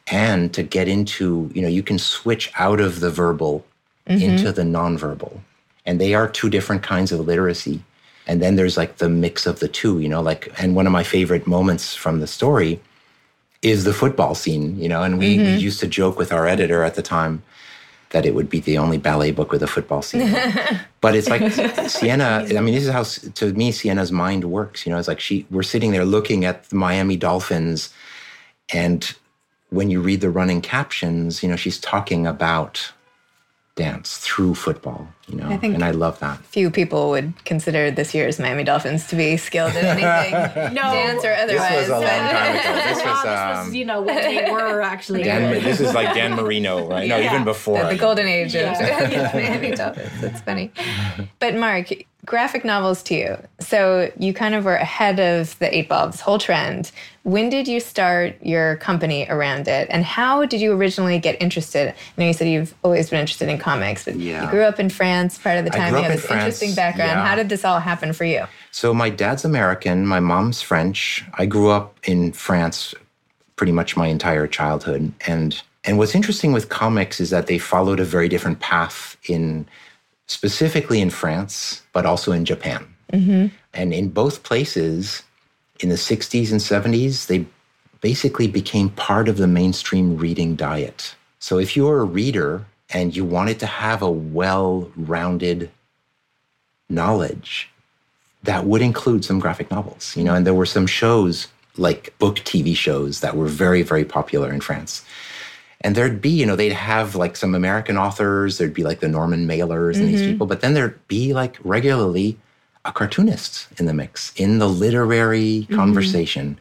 and 0.06 0.52
to 0.54 0.62
get 0.62 0.88
into, 0.88 1.50
you 1.54 1.62
know, 1.62 1.68
you 1.68 1.82
can 1.82 1.98
switch 1.98 2.50
out 2.58 2.80
of 2.80 3.00
the 3.00 3.10
verbal 3.10 3.64
mm-hmm. 4.06 4.22
into 4.22 4.52
the 4.52 4.62
nonverbal, 4.62 5.40
and 5.84 6.00
they 6.00 6.14
are 6.14 6.28
two 6.28 6.48
different 6.48 6.82
kinds 6.82 7.12
of 7.12 7.20
literacy 7.20 7.82
and 8.26 8.40
then 8.40 8.56
there's 8.56 8.76
like 8.76 8.96
the 8.96 9.08
mix 9.08 9.46
of 9.46 9.60
the 9.60 9.68
two 9.68 10.00
you 10.00 10.08
know 10.08 10.22
like 10.22 10.52
and 10.58 10.74
one 10.74 10.86
of 10.86 10.92
my 10.92 11.02
favorite 11.02 11.46
moments 11.46 11.94
from 11.94 12.20
the 12.20 12.26
story 12.26 12.80
is 13.62 13.84
the 13.84 13.92
football 13.92 14.34
scene 14.34 14.78
you 14.78 14.88
know 14.88 15.02
and 15.02 15.18
we, 15.18 15.36
mm-hmm. 15.36 15.44
we 15.44 15.56
used 15.56 15.80
to 15.80 15.86
joke 15.86 16.18
with 16.18 16.32
our 16.32 16.46
editor 16.46 16.82
at 16.82 16.94
the 16.94 17.02
time 17.02 17.42
that 18.14 18.24
it 18.24 18.32
would 18.36 18.48
be 18.48 18.60
the 18.60 18.78
only 18.78 18.96
ballet 18.96 19.32
book 19.32 19.50
with 19.50 19.60
a 19.60 19.66
football 19.66 20.00
scene. 20.00 20.32
But 21.00 21.14
it's 21.14 21.28
like 21.28 21.52
siena 21.90 22.46
i 22.56 22.60
mean 22.60 22.74
this 22.74 22.86
is 22.86 22.90
how 22.98 23.02
to 23.34 23.52
me 23.52 23.72
siena's 23.72 24.10
mind 24.10 24.44
works 24.44 24.86
you 24.86 24.90
know? 24.90 24.98
It's 24.98 25.06
like 25.06 25.20
she 25.20 25.44
we're 25.50 25.70
sitting 25.74 25.92
there 25.92 26.06
looking 26.06 26.46
at 26.46 26.56
the 26.70 26.76
miami 26.76 27.16
dolphins 27.16 27.92
and 28.72 29.14
when 29.68 29.90
you 29.90 30.00
read 30.00 30.22
the 30.22 30.30
running 30.30 30.62
captions 30.62 31.42
you 31.42 31.48
know 31.50 31.56
she's 31.56 31.78
talking 31.78 32.26
about 32.26 32.90
dance 33.76 34.18
through 34.18 34.54
football, 34.54 35.08
you 35.28 35.36
know, 35.36 35.48
I 35.48 35.56
think 35.56 35.74
and 35.74 35.82
I 35.82 35.90
love 35.90 36.20
that. 36.20 36.38
Few 36.44 36.70
people 36.70 37.10
would 37.10 37.44
consider 37.44 37.90
this 37.90 38.14
year's 38.14 38.38
Miami 38.38 38.62
Dolphins 38.62 39.08
to 39.08 39.16
be 39.16 39.36
skilled 39.36 39.74
in 39.74 39.84
anything, 39.84 40.32
no, 40.74 40.82
dance 40.82 41.24
or 41.24 41.32
otherwise. 41.32 41.70
This 41.70 41.80
was 41.80 41.88
a 41.88 41.92
long 41.92 42.02
time 42.04 42.56
ago. 42.56 42.74
This 42.88 43.04
was, 43.04 43.24
um, 43.24 43.66
was 43.66 43.74
you 43.74 43.84
know, 43.84 44.00
what 44.00 44.22
they 44.22 44.48
were 44.50 44.80
actually. 44.80 45.24
Dan, 45.24 45.62
this 45.64 45.80
is 45.80 45.92
like 45.92 46.14
Dan 46.14 46.34
Marino, 46.34 46.86
right? 46.86 47.08
No, 47.08 47.18
even 47.18 47.42
before. 47.42 47.82
The, 47.82 47.88
the 47.90 47.96
golden 47.96 48.26
age 48.28 48.54
yeah. 48.54 48.72
of 48.72 49.34
Miami 49.34 49.72
Dolphins. 49.72 50.20
That's 50.20 50.40
funny. 50.42 50.70
But 51.38 51.56
Mark, 51.56 51.90
graphic 52.24 52.64
novels 52.64 53.02
to 53.04 53.14
you. 53.14 53.38
So 53.60 54.10
you 54.18 54.32
kind 54.32 54.54
of 54.54 54.64
were 54.64 54.76
ahead 54.76 55.20
of 55.20 55.58
the 55.58 55.76
eight 55.76 55.88
ball, 55.88 56.06
this 56.06 56.20
whole 56.20 56.38
trend. 56.38 56.90
When 57.22 57.48
did 57.48 57.66
you 57.66 57.80
start 57.80 58.36
your 58.42 58.76
company 58.76 59.26
around 59.28 59.68
it? 59.68 59.88
And 59.90 60.04
how 60.04 60.44
did 60.44 60.60
you 60.60 60.72
originally 60.72 61.18
get 61.18 61.40
interested? 61.40 61.88
I 61.88 61.94
know 62.20 62.26
you 62.26 62.32
said 62.32 62.48
you've 62.48 62.74
always 62.82 63.10
been 63.10 63.20
interested 63.20 63.48
in 63.48 63.58
comics, 63.58 64.04
but 64.04 64.16
yeah. 64.16 64.44
you 64.44 64.50
grew 64.50 64.62
up 64.62 64.78
in 64.78 64.90
France 64.90 65.38
part 65.38 65.58
of 65.58 65.64
the 65.64 65.70
time. 65.70 65.94
You 65.94 66.02
have 66.02 66.12
this 66.12 66.24
France, 66.24 66.44
interesting 66.44 66.74
background. 66.74 67.12
Yeah. 67.12 67.26
How 67.26 67.34
did 67.34 67.48
this 67.48 67.64
all 67.64 67.80
happen 67.80 68.12
for 68.12 68.24
you? 68.24 68.44
So 68.70 68.92
my 68.94 69.10
dad's 69.10 69.44
American, 69.44 70.06
my 70.06 70.20
mom's 70.20 70.62
French. 70.62 71.24
I 71.34 71.46
grew 71.46 71.70
up 71.70 71.98
in 72.04 72.32
France 72.32 72.94
pretty 73.56 73.72
much 73.72 73.96
my 73.96 74.08
entire 74.08 74.46
childhood. 74.46 75.12
And 75.26 75.60
and 75.84 75.98
what's 75.98 76.14
interesting 76.14 76.52
with 76.52 76.70
comics 76.70 77.20
is 77.20 77.30
that 77.30 77.46
they 77.46 77.58
followed 77.58 78.00
a 78.00 78.04
very 78.04 78.28
different 78.28 78.60
path 78.60 79.18
in 79.24 79.66
specifically 80.26 81.00
in 81.00 81.10
France, 81.10 81.82
but 81.92 82.06
also 82.06 82.32
in 82.32 82.44
Japan. 82.44 82.86
Mm-hmm. 83.12 83.46
And 83.72 83.92
in 83.92 84.10
both 84.10 84.42
places, 84.42 85.22
in 85.80 85.88
the 85.88 85.96
60s 85.96 86.50
and 86.50 86.60
70s, 86.60 87.26
they 87.26 87.46
basically 88.00 88.48
became 88.48 88.90
part 88.90 89.28
of 89.28 89.36
the 89.36 89.46
mainstream 89.46 90.16
reading 90.16 90.56
diet. 90.56 91.14
So 91.38 91.58
if 91.58 91.76
you 91.76 91.84
were 91.84 92.00
a 92.00 92.04
reader 92.04 92.66
and 92.90 93.14
you 93.14 93.24
wanted 93.24 93.58
to 93.60 93.66
have 93.66 94.02
a 94.02 94.10
well 94.10 94.90
rounded 94.96 95.70
knowledge, 96.88 97.70
that 98.42 98.66
would 98.66 98.82
include 98.82 99.24
some 99.24 99.40
graphic 99.40 99.70
novels, 99.70 100.14
you 100.16 100.24
know, 100.24 100.34
and 100.34 100.46
there 100.46 100.54
were 100.54 100.66
some 100.66 100.86
shows 100.86 101.48
like 101.76 102.16
book 102.18 102.36
TV 102.36 102.76
shows 102.76 103.20
that 103.20 103.36
were 103.36 103.46
very, 103.46 103.82
very 103.82 104.04
popular 104.04 104.52
in 104.52 104.60
France 104.60 105.04
and 105.84 105.94
there'd 105.94 106.20
be 106.20 106.30
you 106.30 106.46
know 106.46 106.56
they'd 106.56 106.72
have 106.72 107.14
like 107.14 107.36
some 107.36 107.54
american 107.54 107.96
authors 107.96 108.58
there'd 108.58 108.74
be 108.74 108.82
like 108.82 108.98
the 108.98 109.08
norman 109.08 109.46
mailers 109.46 109.96
and 109.96 110.06
mm-hmm. 110.06 110.16
these 110.16 110.26
people 110.26 110.46
but 110.46 110.62
then 110.62 110.74
there'd 110.74 111.06
be 111.06 111.32
like 111.32 111.58
regularly 111.62 112.36
a 112.84 112.92
cartoonist 112.92 113.68
in 113.78 113.86
the 113.86 113.94
mix 113.94 114.32
in 114.34 114.58
the 114.58 114.68
literary 114.68 115.60
mm-hmm. 115.60 115.76
conversation 115.76 116.58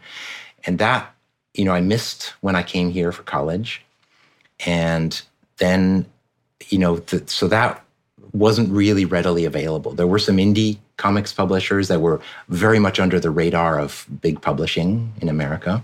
and 0.65 0.77
that 0.77 1.12
you 1.55 1.65
know 1.65 1.73
i 1.73 1.81
missed 1.81 2.33
when 2.41 2.55
i 2.55 2.62
came 2.62 2.91
here 2.91 3.12
for 3.12 3.23
college 3.23 3.81
and 4.65 5.23
then 5.57 6.05
you 6.67 6.77
know 6.77 6.97
the, 6.97 7.23
so 7.27 7.47
that 7.47 7.83
wasn't 8.33 8.69
really 8.69 9.05
readily 9.05 9.45
available 9.45 9.93
there 9.93 10.07
were 10.07 10.19
some 10.19 10.38
indie 10.38 10.77
comics 10.97 11.33
publishers 11.33 11.88
that 11.88 12.01
were 12.01 12.21
very 12.49 12.79
much 12.79 12.99
under 12.99 13.19
the 13.19 13.29
radar 13.29 13.79
of 13.79 14.05
big 14.21 14.41
publishing 14.41 15.13
in 15.21 15.29
america 15.29 15.83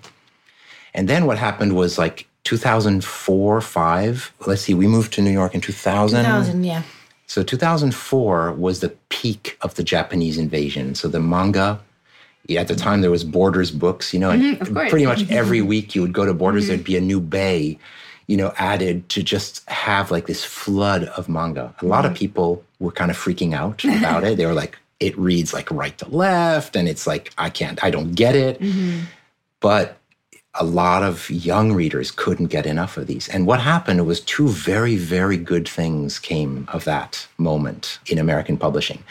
and 0.93 1.07
then 1.07 1.25
what 1.25 1.37
happened 1.37 1.75
was 1.75 1.97
like 1.97 2.28
2004, 2.43 3.61
five. 3.61 4.33
Let's 4.45 4.61
see, 4.61 4.73
we 4.73 4.87
moved 4.87 5.13
to 5.13 5.21
New 5.21 5.31
York 5.31 5.53
in 5.53 5.61
2000. 5.61 6.23
2000, 6.23 6.63
yeah. 6.63 6.83
So 7.27 7.43
2004 7.43 8.53
was 8.53 8.79
the 8.79 8.89
peak 9.09 9.57
of 9.61 9.75
the 9.75 9.83
Japanese 9.83 10.37
invasion. 10.37 10.95
So 10.95 11.07
the 11.07 11.19
manga, 11.19 11.79
at 12.57 12.67
the 12.67 12.75
time 12.75 13.01
there 13.01 13.11
was 13.11 13.23
Borders 13.23 13.69
books, 13.69 14.13
you 14.13 14.19
know, 14.19 14.31
mm-hmm, 14.31 14.73
pretty 14.89 15.05
much 15.05 15.19
mm-hmm. 15.19 15.33
every 15.33 15.61
week 15.61 15.93
you 15.93 16.01
would 16.01 16.13
go 16.13 16.25
to 16.25 16.33
Borders, 16.33 16.63
mm-hmm. 16.63 16.69
there'd 16.69 16.83
be 16.83 16.97
a 16.97 17.01
new 17.01 17.19
bay, 17.19 17.77
you 18.25 18.35
know, 18.35 18.51
added 18.57 19.07
to 19.09 19.21
just 19.21 19.69
have 19.69 20.09
like 20.09 20.25
this 20.25 20.43
flood 20.43 21.03
of 21.03 21.29
manga. 21.29 21.75
A 21.81 21.85
lot 21.85 22.03
of 22.03 22.13
mm-hmm. 22.13 22.17
people 22.17 22.63
were 22.79 22.91
kind 22.91 23.11
of 23.11 23.17
freaking 23.17 23.53
out 23.53 23.83
about 23.83 24.23
it. 24.23 24.37
They 24.37 24.47
were 24.47 24.53
like, 24.53 24.75
it 24.99 25.15
reads 25.17 25.53
like 25.53 25.69
right 25.69 25.95
to 25.99 26.09
left, 26.09 26.75
and 26.75 26.89
it's 26.89 27.05
like, 27.05 27.31
I 27.37 27.51
can't, 27.51 27.81
I 27.83 27.91
don't 27.91 28.13
get 28.13 28.35
it. 28.35 28.59
Mm-hmm. 28.59 29.01
But 29.59 29.98
a 30.55 30.63
lot 30.63 31.03
of 31.03 31.29
young 31.29 31.73
readers 31.73 32.11
couldn't 32.11 32.47
get 32.47 32.65
enough 32.65 32.97
of 32.97 33.07
these. 33.07 33.27
And 33.29 33.45
what 33.45 33.59
happened 33.61 34.05
was 34.05 34.21
two 34.21 34.49
very, 34.49 34.95
very 34.95 35.37
good 35.37 35.67
things 35.67 36.19
came 36.19 36.67
of 36.71 36.85
that 36.85 37.27
moment 37.37 37.99
in 38.07 38.17
American 38.17 38.57
publishing. 38.57 39.03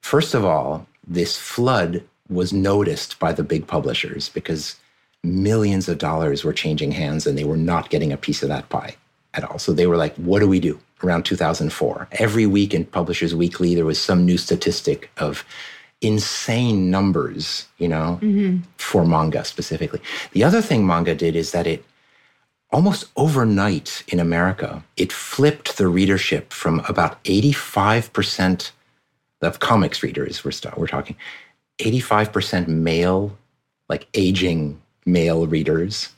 First 0.00 0.34
of 0.34 0.44
all, 0.44 0.86
this 1.06 1.36
flood 1.36 2.02
was 2.28 2.52
noticed 2.52 3.18
by 3.18 3.32
the 3.32 3.44
big 3.44 3.66
publishers 3.66 4.28
because 4.30 4.76
millions 5.22 5.88
of 5.88 5.98
dollars 5.98 6.42
were 6.42 6.52
changing 6.52 6.92
hands 6.92 7.26
and 7.26 7.36
they 7.36 7.44
were 7.44 7.56
not 7.56 7.90
getting 7.90 8.12
a 8.12 8.16
piece 8.16 8.42
of 8.42 8.48
that 8.48 8.68
pie 8.68 8.96
at 9.34 9.44
all. 9.44 9.58
So 9.58 9.72
they 9.72 9.86
were 9.86 9.96
like, 9.96 10.14
what 10.16 10.40
do 10.40 10.48
we 10.48 10.58
do? 10.58 10.80
around 11.04 11.24
2004. 11.24 12.08
Every 12.12 12.46
week 12.46 12.74
in 12.74 12.84
Publishers 12.84 13.34
Weekly, 13.34 13.74
there 13.74 13.84
was 13.84 14.00
some 14.00 14.24
new 14.24 14.38
statistic 14.38 15.10
of 15.18 15.44
insane 16.02 16.90
numbers, 16.90 17.66
you 17.78 17.88
know, 17.88 18.18
mm-hmm. 18.20 18.58
for 18.76 19.06
manga 19.06 19.44
specifically. 19.44 20.00
The 20.32 20.44
other 20.44 20.60
thing 20.60 20.86
manga 20.86 21.14
did 21.14 21.36
is 21.36 21.52
that 21.52 21.66
it 21.66 21.84
almost 22.72 23.06
overnight 23.16 24.02
in 24.08 24.18
America, 24.18 24.82
it 24.96 25.12
flipped 25.12 25.76
the 25.76 25.88
readership 25.88 26.52
from 26.52 26.80
about 26.88 27.22
85% 27.24 28.72
of 29.42 29.60
comics 29.60 30.02
readers, 30.02 30.44
we're, 30.44 30.52
we're 30.76 30.86
talking, 30.86 31.16
85% 31.78 32.68
male, 32.68 33.36
like 33.88 34.06
aging 34.14 34.80
male 35.04 35.46
readers, 35.46 36.10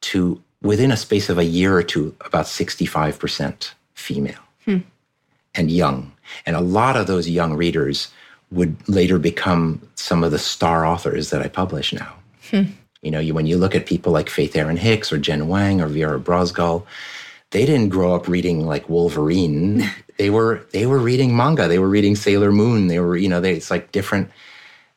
to 0.00 0.42
within 0.62 0.90
a 0.90 0.96
space 0.96 1.28
of 1.28 1.38
a 1.38 1.44
year 1.44 1.76
or 1.76 1.82
two, 1.82 2.14
about 2.24 2.46
65% 2.46 3.72
female 3.94 4.40
hmm. 4.64 4.78
and 5.54 5.70
young. 5.70 6.12
And 6.46 6.56
a 6.56 6.60
lot 6.60 6.96
of 6.96 7.06
those 7.06 7.28
young 7.28 7.54
readers 7.54 8.08
would 8.52 8.76
later 8.88 9.18
become 9.18 9.80
some 9.94 10.22
of 10.22 10.30
the 10.30 10.38
star 10.38 10.84
authors 10.84 11.30
that 11.30 11.42
I 11.42 11.48
publish 11.48 11.92
now. 11.92 12.14
Hmm. 12.50 12.62
You 13.00 13.10
know, 13.10 13.18
you, 13.18 13.34
when 13.34 13.46
you 13.46 13.56
look 13.56 13.74
at 13.74 13.86
people 13.86 14.12
like 14.12 14.28
Faith 14.28 14.54
Erin 14.54 14.76
Hicks 14.76 15.12
or 15.12 15.18
Jen 15.18 15.48
Wang 15.48 15.80
or 15.80 15.88
Vera 15.88 16.20
Brosgol, 16.20 16.84
they 17.50 17.66
didn't 17.66 17.88
grow 17.88 18.14
up 18.14 18.28
reading 18.28 18.66
like 18.66 18.88
Wolverine. 18.88 19.90
they 20.18 20.30
were 20.30 20.66
they 20.72 20.86
were 20.86 20.98
reading 20.98 21.36
manga. 21.36 21.66
They 21.66 21.78
were 21.78 21.88
reading 21.88 22.14
Sailor 22.14 22.52
Moon. 22.52 22.86
They 22.86 23.00
were 23.00 23.16
you 23.16 23.28
know 23.28 23.40
they, 23.40 23.54
it's 23.54 23.70
like 23.70 23.90
different. 23.90 24.30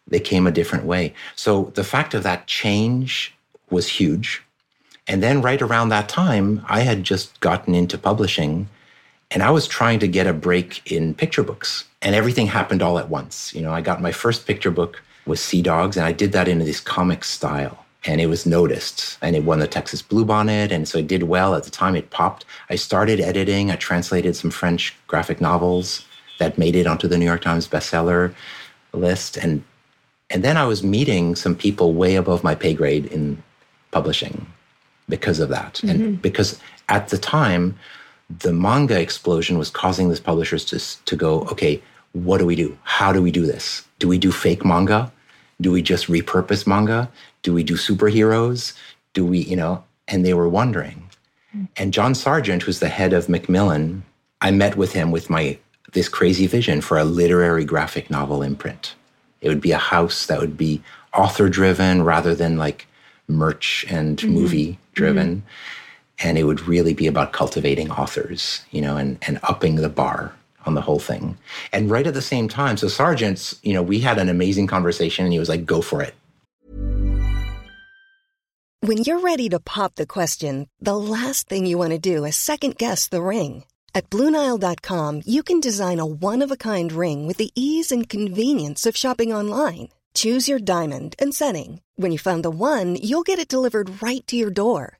They 0.08 0.20
came 0.20 0.46
a 0.46 0.52
different 0.52 0.86
way. 0.86 1.14
So 1.36 1.72
the 1.74 1.84
fact 1.84 2.14
of 2.14 2.22
that 2.24 2.46
change 2.46 3.34
was 3.72 3.88
huge. 3.88 4.44
And 5.08 5.22
then 5.24 5.42
right 5.42 5.62
around 5.62 5.90
that 5.90 6.10
time, 6.10 6.64
I 6.68 6.82
had 6.82 7.04
just 7.04 7.40
gotten 7.40 7.74
into 7.74 7.98
publishing 7.98 8.70
and 9.32 9.44
I 9.44 9.52
was 9.52 9.68
trying 9.68 10.00
to 10.00 10.08
get 10.08 10.28
a 10.28 10.34
break 10.34 10.92
in 10.92 11.14
picture 11.14 11.44
books, 11.44 11.86
and 12.02 12.16
everything 12.16 12.48
happened 12.48 12.82
all 12.82 13.00
at 13.00 13.10
once. 13.10 13.54
You 13.54 13.62
know, 13.62 13.72
I 13.72 13.82
got 13.82 14.02
my 14.02 14.12
first 14.12 14.46
picture 14.46 14.72
book 14.72 15.02
was 15.26 15.42
Sea 15.42 15.62
Dogs, 15.62 15.98
and 15.98 16.06
I 16.06 16.12
did 16.12 16.32
that 16.34 16.48
in 16.48 16.60
this 16.60 16.80
comic 16.80 17.24
style. 17.24 17.86
And 18.08 18.22
it 18.22 18.28
was 18.28 18.46
noticed, 18.46 19.18
and 19.24 19.36
it 19.36 19.44
won 19.44 19.58
the 19.58 19.68
Texas 19.68 20.04
Bluebonnet, 20.04 20.70
and 20.72 20.88
so 20.88 21.00
it 21.00 21.08
did 21.08 21.24
well 21.24 21.56
at 21.56 21.64
the 21.64 21.72
time. 21.72 21.96
It 21.96 22.12
popped. 22.12 22.46
I 22.70 22.76
started 22.76 23.20
editing. 23.20 23.72
I 23.72 23.78
translated 23.78 24.36
some 24.36 24.52
French 24.52 24.96
graphic 25.08 25.42
novels 25.42 26.06
that 26.38 26.60
made 26.60 26.76
it 26.76 26.86
onto 26.86 27.08
the 27.08 27.18
New 27.18 27.26
York 27.26 27.42
Times 27.42 27.68
bestseller 27.68 28.36
list, 28.94 29.38
and 29.38 29.64
and 30.30 30.44
then 30.44 30.56
I 30.56 30.66
was 30.66 30.84
meeting 30.84 31.36
some 31.36 31.56
people 31.56 31.94
way 31.94 32.16
above 32.16 32.44
my 32.44 32.54
pay 32.54 32.76
grade 32.76 33.08
in 33.08 33.42
publishing 33.90 34.46
because 35.10 35.40
of 35.40 35.50
that, 35.50 35.76
mm-hmm. 35.76 35.90
and 35.90 36.22
because 36.22 36.60
at 36.90 37.08
the 37.10 37.18
time 37.18 37.76
the 38.30 38.54
manga 38.54 39.00
explosion 39.00 39.58
was 39.58 39.70
causing 39.70 40.10
these 40.10 40.20
publishers 40.20 40.66
to, 40.66 41.06
to 41.06 41.16
go, 41.16 41.42
okay, 41.44 41.82
what 42.14 42.38
do 42.38 42.46
we 42.46 42.56
do? 42.56 42.78
How 42.84 43.12
do 43.12 43.22
we 43.22 43.32
do 43.32 43.46
this? 43.46 43.86
Do 44.00 44.08
we 44.08 44.18
do 44.18 44.32
fake 44.32 44.66
manga? 44.66 45.12
Do 45.62 45.72
we 45.72 45.82
just 45.82 46.08
repurpose 46.08 46.66
manga? 46.66 47.10
Do 47.44 47.54
we 47.54 47.64
do 47.64 47.76
superheroes? 47.76 48.74
Do 49.14 49.26
we, 49.26 49.40
you 49.40 49.56
know? 49.56 49.84
And 50.08 50.26
they 50.26 50.34
were 50.34 50.50
wondering. 50.50 51.10
And 51.78 51.94
John 51.94 52.16
Sargent, 52.16 52.64
who's 52.64 52.80
the 52.80 52.90
head 52.90 53.14
of 53.14 53.30
Macmillan, 53.30 54.04
I 54.42 54.52
met 54.52 54.76
with 54.76 54.94
him 54.94 55.12
with 55.12 55.30
my 55.30 55.58
this 55.94 56.10
crazy 56.10 56.46
vision 56.46 56.82
for 56.82 56.98
a 56.98 57.06
literary 57.06 57.64
graphic 57.64 58.10
novel 58.10 58.42
imprint. 58.42 58.96
It 59.40 59.48
would 59.48 59.62
be 59.62 59.72
a 59.72 59.78
house 59.78 60.26
that 60.26 60.42
would 60.42 60.58
be 60.58 60.82
author 61.14 61.48
driven 61.48 62.04
rather 62.04 62.36
than 62.36 62.58
like 62.58 62.88
merch 63.30 63.86
and 63.88 64.18
mm-hmm. 64.18 64.34
movie 64.34 64.80
driven. 64.94 65.38
Mm-hmm 65.38 65.48
and 66.20 66.38
it 66.38 66.44
would 66.44 66.68
really 66.68 66.94
be 66.94 67.08
about 67.08 67.34
cultivating 67.34 67.92
authors, 67.92 68.64
you 68.72 68.82
know, 68.82 68.98
and, 68.98 69.18
and 69.28 69.40
upping 69.44 69.76
the 69.76 69.90
bar 69.90 70.34
on 70.66 70.74
the 70.74 70.82
whole 70.82 71.00
thing. 71.00 71.38
And 71.72 71.90
right 71.90 72.08
at 72.08 72.14
the 72.14 72.22
same 72.22 72.48
time, 72.48 72.78
so 72.78 72.88
Sargent's, 72.88 73.60
you 73.64 73.74
know, 73.74 73.84
we 73.84 74.00
had 74.00 74.18
an 74.18 74.30
amazing 74.30 74.68
conversation 74.68 75.26
and 75.26 75.34
he 75.34 75.40
was 75.40 75.50
like, 75.50 75.66
go 75.66 75.82
for 75.82 76.02
it. 76.02 76.16
When 78.82 79.00
you're 79.00 79.20
ready 79.22 79.50
to 79.50 79.60
pop 79.60 79.96
the 79.96 80.06
question, 80.06 80.70
the 80.80 80.96
last 80.96 81.50
thing 81.50 81.66
you 81.66 81.78
want 81.78 81.92
to 81.92 81.98
do 81.98 82.24
is 82.24 82.36
second 82.36 82.78
guess 82.78 83.08
the 83.08 83.22
ring. 83.22 83.64
At 83.96 84.10
Bluenile.com, 84.10 85.22
you 85.26 85.42
can 85.42 85.60
design 85.60 86.00
a 86.00 86.06
one 86.06 86.44
of 86.44 86.52
a 86.52 86.58
kind 86.58 86.92
ring 86.92 87.26
with 87.26 87.38
the 87.38 87.52
ease 87.56 87.92
and 87.92 88.08
convenience 88.08 88.86
of 88.86 88.96
shopping 88.96 89.34
online. 89.34 89.90
Choose 90.14 90.48
your 90.48 90.60
diamond 90.60 91.16
and 91.18 91.34
setting. 91.34 91.82
When 91.96 92.12
you 92.12 92.20
find 92.20 92.44
the 92.44 92.52
one, 92.52 92.96
you'll 92.96 93.24
get 93.24 93.40
it 93.40 93.48
delivered 93.48 94.02
right 94.04 94.26
to 94.28 94.36
your 94.36 94.52
door. 94.52 95.00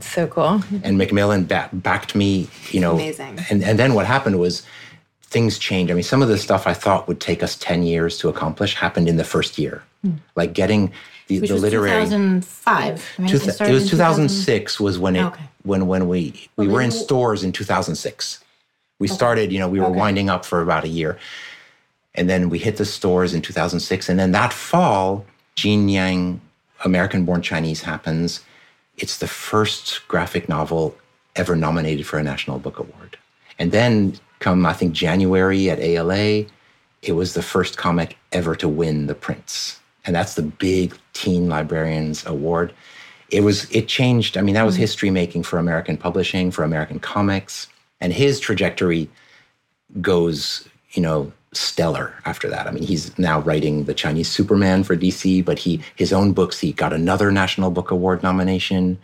So 0.00 0.26
cool. 0.26 0.62
And 0.82 0.98
Macmillan 0.98 1.46
ba- 1.46 1.70
backed 1.72 2.14
me, 2.14 2.48
you 2.70 2.80
know. 2.80 2.94
Amazing. 2.94 3.38
And, 3.50 3.62
and 3.64 3.78
then 3.78 3.94
what 3.94 4.06
happened 4.06 4.38
was 4.38 4.62
things 5.22 5.58
changed. 5.58 5.90
I 5.90 5.94
mean, 5.94 6.02
some 6.04 6.22
of 6.22 6.28
the 6.28 6.38
stuff 6.38 6.66
I 6.66 6.72
thought 6.74 7.08
would 7.08 7.20
take 7.20 7.42
us 7.42 7.56
10 7.56 7.82
years 7.82 8.18
to 8.18 8.28
accomplish 8.28 8.74
happened 8.74 9.08
in 9.08 9.16
the 9.16 9.24
first 9.24 9.58
year. 9.58 9.82
Hmm. 10.02 10.12
Like 10.36 10.52
getting 10.52 10.92
the, 11.28 11.40
Which 11.40 11.48
the 11.48 11.54
was 11.54 11.62
literary 11.62 12.04
2005 12.04 13.14
right? 13.18 13.28
Two, 13.28 13.36
it, 13.36 13.60
it 13.60 13.72
was 13.72 13.90
2006 13.90 14.78
was 14.78 14.98
when 14.98 15.16
it 15.16 15.24
Okay. 15.24 15.42
when 15.64 15.88
when 15.88 16.06
we 16.08 16.48
we 16.56 16.66
Well, 16.68 16.76
were 16.76 16.82
in 16.82 16.92
stores 16.92 17.42
in 17.42 17.50
2006 17.50 18.44
we 19.00 19.08
started 19.08 19.50
you 19.50 19.58
know 19.58 19.68
we 19.68 19.80
were 19.80 19.86
Okay. 19.86 19.98
winding 19.98 20.30
up 20.30 20.44
for 20.44 20.62
about 20.62 20.84
a 20.84 20.88
year 20.88 21.18
and 22.14 22.30
then 22.30 22.48
we 22.48 22.60
hit 22.60 22.76
the 22.76 22.84
stores 22.84 23.34
in 23.34 23.42
2006 23.42 24.08
and 24.08 24.20
then 24.20 24.30
that 24.32 24.52
fall 24.52 25.24
Gene 25.56 25.88
Yang 25.88 26.40
American 26.84 27.24
Born 27.24 27.42
Chinese 27.42 27.82
happens 27.82 28.40
it's 28.98 29.18
the 29.18 29.28
first 29.28 30.06
graphic 30.08 30.48
novel 30.48 30.96
ever 31.34 31.54
nominated 31.54 32.06
for 32.06 32.18
a 32.18 32.22
national 32.22 32.58
book 32.58 32.78
award 32.78 33.18
and 33.58 33.72
then 33.72 34.18
come 34.38 34.64
I 34.66 34.72
think 34.72 34.92
January 34.92 35.70
at 35.70 35.78
ALA 35.78 36.46
it 37.06 37.12
was 37.12 37.34
the 37.34 37.42
first 37.42 37.76
comic 37.76 38.18
ever 38.32 38.56
to 38.56 38.68
win 38.68 39.06
the 39.06 39.14
Printz. 39.14 39.78
And 40.04 40.14
that's 40.14 40.34
the 40.34 40.42
big 40.42 40.96
teen 41.12 41.48
librarians 41.48 42.26
award. 42.26 42.72
It 43.30 43.42
was 43.42 43.70
it 43.70 43.88
changed. 43.88 44.36
I 44.36 44.40
mean, 44.40 44.54
that 44.54 44.64
was 44.64 44.74
mm-hmm. 44.74 44.82
history 44.82 45.10
making 45.10 45.44
for 45.44 45.58
American 45.58 45.96
publishing, 45.96 46.50
for 46.50 46.64
American 46.64 47.00
comics. 47.00 47.68
And 48.00 48.12
his 48.12 48.38
trajectory 48.40 49.08
goes, 50.00 50.68
you 50.92 51.02
know, 51.02 51.32
stellar 51.56 52.14
after 52.24 52.48
that. 52.48 52.66
I 52.66 52.70
mean, 52.70 52.82
he's 52.82 53.16
now 53.18 53.40
writing 53.40 53.84
the 53.84 53.94
Chinese 53.94 54.28
Superman 54.28 54.84
for 54.84 54.96
DC, 54.96 55.44
but 55.44 55.58
he 55.58 55.82
his 55.96 56.12
own 56.12 56.32
books, 56.32 56.60
he 56.60 56.72
got 56.72 56.92
another 56.92 57.30
National 57.30 57.70
Book 57.70 57.90
Award 57.90 58.22
nomination. 58.22 58.98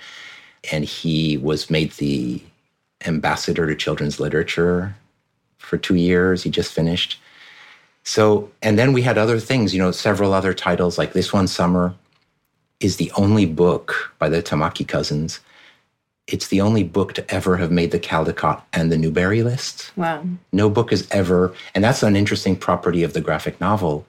And 0.70 0.84
he 0.84 1.38
was 1.38 1.70
made 1.70 1.92
the 1.92 2.40
ambassador 3.04 3.66
to 3.66 3.74
children's 3.74 4.20
literature 4.20 4.94
for 5.58 5.76
two 5.76 5.96
years. 5.96 6.42
He 6.42 6.50
just 6.50 6.72
finished. 6.72 7.18
So, 8.04 8.50
and 8.62 8.78
then 8.78 8.92
we 8.92 9.02
had 9.02 9.18
other 9.18 9.38
things, 9.38 9.74
you 9.74 9.80
know, 9.80 9.90
several 9.90 10.32
other 10.32 10.54
titles 10.54 10.98
like 10.98 11.12
this 11.12 11.32
one, 11.32 11.46
Summer, 11.46 11.94
is 12.80 12.96
the 12.96 13.12
only 13.16 13.46
book 13.46 14.12
by 14.18 14.28
the 14.28 14.42
Tamaki 14.42 14.86
cousins 14.86 15.40
it's 16.28 16.48
the 16.48 16.60
only 16.60 16.84
book 16.84 17.14
to 17.14 17.34
ever 17.34 17.56
have 17.56 17.70
made 17.70 17.90
the 17.90 17.98
Caldecott 17.98 18.62
and 18.72 18.92
the 18.92 18.98
Newbery 18.98 19.42
list. 19.42 19.92
Wow. 19.96 20.24
No 20.52 20.70
book 20.70 20.90
has 20.90 21.08
ever, 21.10 21.54
and 21.74 21.82
that's 21.82 22.02
an 22.02 22.16
interesting 22.16 22.56
property 22.56 23.02
of 23.02 23.12
the 23.12 23.20
graphic 23.20 23.60
novel, 23.60 24.06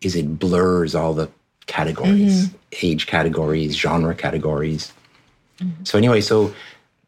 is 0.00 0.16
it 0.16 0.38
blurs 0.38 0.94
all 0.94 1.14
the 1.14 1.30
categories, 1.66 2.48
mm-hmm. 2.48 2.56
age 2.82 3.06
categories, 3.06 3.76
genre 3.76 4.14
categories. 4.14 4.92
Mm-hmm. 5.60 5.84
So 5.84 5.98
anyway, 5.98 6.20
so 6.20 6.52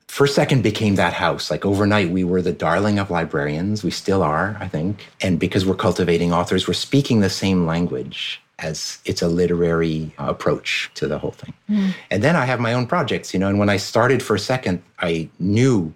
First 0.06 0.36
Second 0.36 0.62
became 0.62 0.94
that 0.94 1.12
house. 1.12 1.50
Like 1.50 1.66
overnight, 1.66 2.10
we 2.10 2.22
were 2.22 2.40
the 2.40 2.52
darling 2.52 3.00
of 3.00 3.10
librarians. 3.10 3.82
We 3.82 3.90
still 3.90 4.22
are, 4.22 4.56
I 4.60 4.68
think. 4.68 5.08
And 5.20 5.40
because 5.40 5.66
we're 5.66 5.74
cultivating 5.74 6.32
authors, 6.32 6.68
we're 6.68 6.74
speaking 6.74 7.20
the 7.20 7.30
same 7.30 7.66
language 7.66 8.40
as 8.58 8.98
it's 9.04 9.22
a 9.22 9.28
literary 9.28 10.14
approach 10.18 10.90
to 10.94 11.08
the 11.08 11.18
whole 11.18 11.32
thing. 11.32 11.54
Hmm. 11.66 11.90
And 12.10 12.22
then 12.22 12.36
I 12.36 12.44
have 12.44 12.60
my 12.60 12.72
own 12.72 12.86
projects, 12.86 13.34
you 13.34 13.40
know. 13.40 13.48
And 13.48 13.58
when 13.58 13.68
I 13.68 13.76
started 13.76 14.22
First 14.22 14.46
Second, 14.46 14.82
I 15.00 15.28
knew 15.38 15.92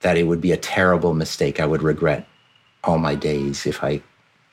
that 0.00 0.16
it 0.16 0.24
would 0.24 0.40
be 0.40 0.52
a 0.52 0.56
terrible 0.56 1.14
mistake. 1.14 1.60
I 1.60 1.66
would 1.66 1.82
regret 1.82 2.26
all 2.84 2.98
my 2.98 3.14
days 3.14 3.66
if 3.66 3.82
I 3.82 4.02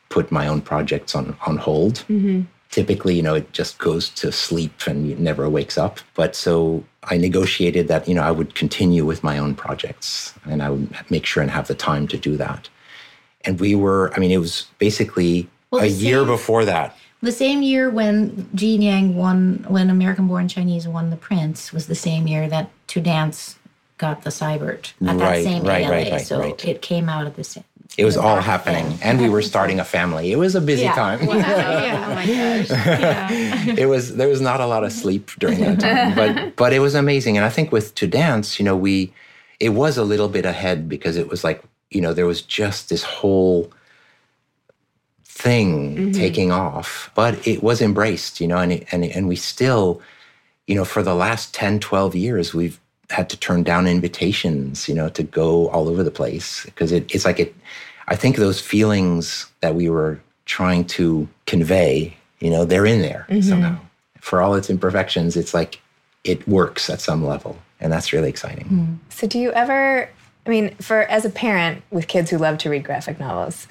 put 0.10 0.32
my 0.32 0.48
own 0.48 0.62
projects 0.62 1.16
on 1.16 1.36
on 1.46 1.58
hold. 1.58 1.96
Mm-hmm. 2.10 2.42
Typically, 2.72 3.16
you 3.16 3.22
know, 3.22 3.36
it 3.36 3.52
just 3.54 3.78
goes 3.78 4.10
to 4.10 4.32
sleep 4.32 4.86
and 4.88 5.10
it 5.12 5.20
never 5.20 5.50
wakes 5.50 5.78
up. 5.78 6.00
But 6.14 6.36
so 6.36 6.84
I 7.06 7.18
negotiated 7.18 7.88
that, 7.88 8.08
you 8.08 8.16
know, 8.16 8.24
I 8.24 8.32
would 8.32 8.54
continue 8.56 9.06
with 9.06 9.24
my 9.24 9.38
own 9.38 9.56
projects 9.56 10.34
and 10.46 10.62
I 10.62 10.70
would 10.72 10.90
make 11.10 11.26
sure 11.26 11.42
and 11.42 11.52
have 11.52 11.68
the 11.68 11.76
time 11.76 12.08
to 12.08 12.18
do 12.18 12.36
that. 12.38 12.68
And 13.46 13.60
we 13.60 13.76
were, 13.76 14.12
I 14.16 14.20
mean, 14.20 14.32
it 14.32 14.40
was 14.40 14.66
basically 14.80 15.48
Well, 15.72 15.84
a 15.84 15.88
year 15.88 16.26
before 16.26 16.66
that. 16.66 16.98
The 17.26 17.32
same 17.32 17.64
year 17.64 17.90
when 17.90 18.48
Gene 18.54 18.84
Yang 18.84 19.16
won, 19.16 19.66
when 19.68 19.90
American 19.90 20.28
Born 20.28 20.48
Chinese 20.48 20.88
won 20.88 21.10
the 21.10 21.18
Printz, 21.18 21.74
was 21.74 21.88
the 21.88 21.96
same 21.96 22.28
year 22.28 22.48
that 22.48 22.70
To 22.90 23.02
Dance 23.02 23.58
got 23.98 24.22
the 24.24 24.30
Sibert 24.30 24.94
at 25.08 25.18
that 25.18 25.44
same 25.44 25.64
right, 25.64 25.86
ALA. 25.86 25.92
right, 25.92 26.12
right, 26.12 26.22
so 26.22 26.40
right. 26.40 26.66
it 26.66 26.84
came 26.84 27.10
out 27.10 27.26
at 27.26 27.36
the 27.36 27.44
same. 27.44 27.64
It 27.98 28.06
was 28.06 28.16
all 28.16 28.42
happening. 28.42 28.88
then. 28.90 29.00
And 29.02 29.22
we 29.22 29.30
were 29.30 29.42
starting 29.42 29.80
a 29.80 29.86
family. 29.86 30.32
It 30.32 30.36
was 30.36 30.54
a 30.54 30.62
busy 30.62 30.84
Yeah. 30.84 30.94
time. 30.94 31.20
yeah. 31.28 32.06
Oh 32.08 32.14
my 32.14 32.26
gosh. 32.28 33.78
it 33.80 33.88
was 33.88 34.16
there 34.18 34.28
was 34.28 34.42
not 34.42 34.62
a 34.62 34.68
lot 34.68 34.84
of 34.84 34.92
sleep 34.92 35.32
during 35.40 35.60
that 35.62 35.80
time 35.80 36.14
but 36.20 36.56
but 36.56 36.74
it 36.74 36.80
was 36.80 36.94
amazing 36.94 37.38
and 37.38 37.46
i 37.46 37.50
think 37.50 37.72
with 37.72 37.96
to 37.96 38.06
dance 38.06 38.60
you 38.60 38.66
know 38.66 38.76
we 38.76 39.12
it 39.60 39.70
was 39.70 39.98
a 39.98 40.04
little 40.04 40.30
bit 40.30 40.46
ahead 40.46 40.88
because 40.88 41.18
it 41.18 41.28
was 41.28 41.44
like 41.44 41.64
you 41.90 42.02
know 42.02 42.14
there 42.14 42.28
was 42.28 42.42
just 42.44 42.90
this 42.90 43.04
whole 43.04 43.72
thing 45.36 45.96
mm-hmm. 45.96 46.12
taking 46.12 46.50
off 46.50 47.12
but 47.14 47.46
it 47.46 47.62
was 47.62 47.82
embraced 47.82 48.40
you 48.40 48.48
know 48.48 48.58
and 48.58 48.72
it, 48.72 48.88
and 48.94 49.04
and 49.04 49.28
we 49.28 49.36
still 49.36 50.02
you 50.66 50.74
know 50.74 50.86
for 50.86 51.04
the 51.04 51.14
last 51.14 51.54
10 51.54 51.82
12 51.82 52.16
years 52.16 52.54
we've 52.54 52.80
had 53.10 53.30
to 53.30 53.38
turn 53.38 53.62
down 53.62 53.86
invitations 53.86 54.88
you 54.88 54.96
know 54.96 55.10
to 55.10 55.24
go 55.24 55.68
all 55.70 55.90
over 55.90 56.04
the 56.04 56.12
place 56.12 56.64
because 56.66 56.94
it, 56.94 57.14
it's 57.14 57.26
like 57.26 57.38
it 57.38 57.54
i 58.08 58.16
think 58.16 58.38
those 58.38 58.62
feelings 58.62 59.48
that 59.60 59.76
we 59.76 59.90
were 59.90 60.18
trying 60.46 60.86
to 60.86 61.28
convey 61.48 62.16
you 62.40 62.50
know 62.50 62.64
they're 62.64 62.86
in 62.86 63.02
there 63.02 63.28
mm-hmm. 63.30 63.42
somehow. 63.42 63.78
For 64.22 64.42
all 64.42 64.56
its 64.56 64.70
imperfections 64.70 65.36
it's 65.36 65.54
like 65.54 65.82
it 66.24 66.48
works 66.48 66.90
at 66.90 67.02
some 67.02 67.26
level 67.26 67.58
and 67.82 67.92
that's 67.92 68.14
really 68.14 68.30
exciting. 68.30 68.66
Mm-hmm. 68.66 68.94
So 69.10 69.28
do 69.28 69.38
you 69.38 69.52
ever 69.52 70.10
I 70.46 70.50
mean, 70.50 70.76
for 70.76 71.02
as 71.02 71.26
a 71.26 71.30
parent 71.30 71.82
with 71.90 72.08
kids 72.08 72.30
who 72.30 72.38
love 72.38 72.60
to 72.60 72.70
read 72.70 72.84
graphic 72.84 73.20
novels, 73.20 73.68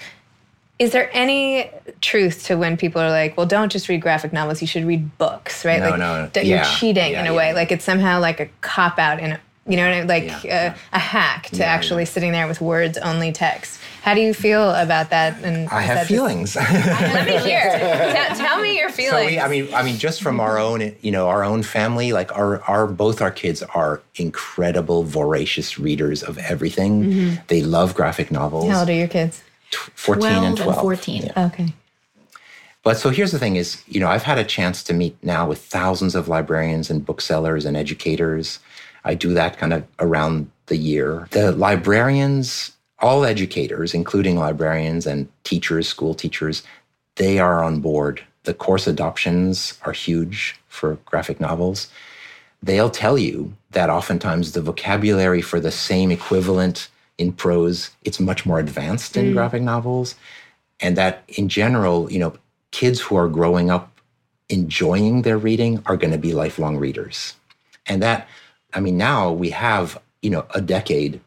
is 0.79 0.91
there 0.93 1.09
any 1.13 1.71
truth 2.01 2.45
to 2.47 2.57
when 2.57 2.77
people 2.77 3.01
are 3.01 3.11
like, 3.11 3.37
well, 3.37 3.47
don't 3.47 3.71
just 3.71 3.89
read 3.89 4.01
graphic 4.01 4.33
novels, 4.33 4.61
you 4.61 4.67
should 4.67 4.85
read 4.85 5.17
books, 5.19 5.65
right? 5.65 5.81
No, 5.81 5.91
like 5.91 5.99
no, 5.99 6.27
that 6.33 6.47
you're 6.47 6.65
cheating 6.65 7.13
yeah, 7.13 7.21
in 7.21 7.27
a 7.27 7.31
yeah, 7.33 7.37
way. 7.37 7.49
yeah. 7.49 7.55
Like 7.55 7.71
it's 7.73 7.85
somehow 7.85 8.21
like 8.21 8.41
a 8.41 8.49
cop 8.61 8.99
out 8.99 9.21
in 9.21 9.33
a 9.33 9.41
you 9.67 9.79
know, 9.79 9.85
what 9.89 9.95
I 9.95 9.99
mean? 10.01 10.09
like 10.09 10.25
Yeah, 10.25 10.37
uh, 10.37 10.41
yeah. 10.45 10.75
a 10.93 10.99
hack 10.99 11.47
to 11.51 11.57
Yeah, 11.57 11.65
actually 11.65 12.03
yeah. 12.03 12.09
sitting 12.11 12.33
there 12.33 12.47
with 12.47 12.61
words 12.61 12.99
only 12.99 13.33
text. 13.33 13.81
How 14.03 14.13
do 14.13 14.21
you 14.21 14.35
feel 14.35 14.69
about 14.75 15.09
that? 15.09 15.43
And 15.43 15.71
i 15.71 15.81
have 15.81 15.95
that 15.97 16.01
just- 16.01 16.11
feelings 16.11 16.55
Let 16.57 17.27
me 17.27 17.39
hear. 17.39 17.63
tell, 17.71 18.37
tell 18.37 18.61
me 18.61 18.77
your 18.77 18.91
feelings. 18.91 19.15
So 19.15 19.27
we, 19.27 19.41
I 19.41 19.49
mean, 19.49 19.73
I 19.73 19.83
mean, 19.83 19.97
just 19.97 20.21
from 20.23 20.39
our 20.39 20.59
own, 20.59 20.95
you 21.01 21.11
know, 21.11 21.29
our 21.29 21.43
own 21.45 21.63
family, 21.63 22.13
like 22.13 22.37
our, 22.37 22.61
our, 22.65 22.87
both 22.87 23.23
our 23.23 23.31
kids 23.31 23.63
are 23.63 24.03
incredible, 24.17 25.03
voracious 25.05 25.79
readers 25.79 26.23
of 26.23 26.37
everything. 26.37 27.39
They 27.47 27.63
love 27.63 27.95
graphic 27.95 28.31
novels. 28.31 28.69
How 28.69 28.81
old 28.81 28.91
are 28.91 28.93
your 28.93 29.09
kids? 29.09 29.43
14 29.75 30.25
and 30.25 30.57
12 30.57 30.57
12. 30.57 30.69
and 30.69 30.83
14. 30.83 31.23
Yeah. 31.23 31.47
Okay. 31.47 31.75
But 32.83 32.99
so 32.99 33.09
here's 33.09 33.33
the 33.33 33.39
thing 33.39 33.57
is, 33.57 33.83
you 33.89 33.99
know, 33.99 34.09
I've 34.09 34.23
had 34.23 34.39
a 34.39 34.45
chance 34.45 34.83
to 34.85 34.93
meet 34.93 35.17
now 35.23 35.49
with 35.49 35.59
thousands 35.59 36.15
of 36.15 36.29
librarians 36.29 36.91
and 36.91 37.05
booksellers 37.05 37.65
and 37.65 37.77
educators. 37.77 38.61
I 39.05 39.15
do 39.15 39.33
that 39.35 39.57
kind 39.57 39.73
of 39.73 39.85
around 39.99 40.51
the 40.67 40.77
year. 40.77 41.27
The 41.31 41.53
librarians, 41.53 42.73
all 42.99 43.25
educators, 43.25 43.95
including 43.95 44.37
librarians 44.37 45.07
and 45.07 45.29
teachers, 45.45 45.89
school 45.89 46.15
teachers, 46.15 46.63
they 47.17 47.39
are 47.39 47.63
on 47.63 47.81
board. 47.81 48.23
The 48.45 48.55
course 48.55 48.87
adoptions 48.87 49.79
are 49.83 49.93
huge 49.93 50.57
for 50.69 50.97
graphic 51.07 51.41
novels. 51.41 51.89
They'll 52.63 52.91
tell 52.91 53.17
you 53.17 53.55
that 53.71 53.91
oftentimes 53.91 54.53
the 54.53 54.61
vocabulary 54.61 55.41
for 55.41 55.59
the 55.59 55.71
same 55.71 56.11
equivalent 56.11 56.89
in 57.19 57.33
prose, 57.33 57.91
it's 58.03 58.21
much 58.21 58.45
more 58.45 58.59
advanced 58.59 59.17
in 59.17 59.27
mm. 59.27 59.33
graphic 59.35 59.63
novels 59.63 60.17
and 60.81 60.97
that 60.97 61.23
in 61.29 61.49
general, 61.49 62.11
you 62.11 62.19
know, 62.19 62.35
kids 62.71 63.01
who 63.01 63.17
are 63.17 63.29
growing 63.29 63.71
up 63.71 64.01
enjoying 64.49 65.23
their 65.23 65.39
reading 65.39 65.83
are 65.87 65.97
going 65.97 66.13
to 66.13 66.19
be 66.19 66.33
lifelong 66.33 66.77
readers. 66.77 67.35
And 67.87 68.03
that, 68.03 68.29
I 68.75 68.81
mean, 68.81 68.97
now 68.97 69.33
we 69.33 69.51
have, 69.51 70.01
you 70.23 70.31
know, 70.31 70.45
a 70.55 70.61
decade 70.61 71.21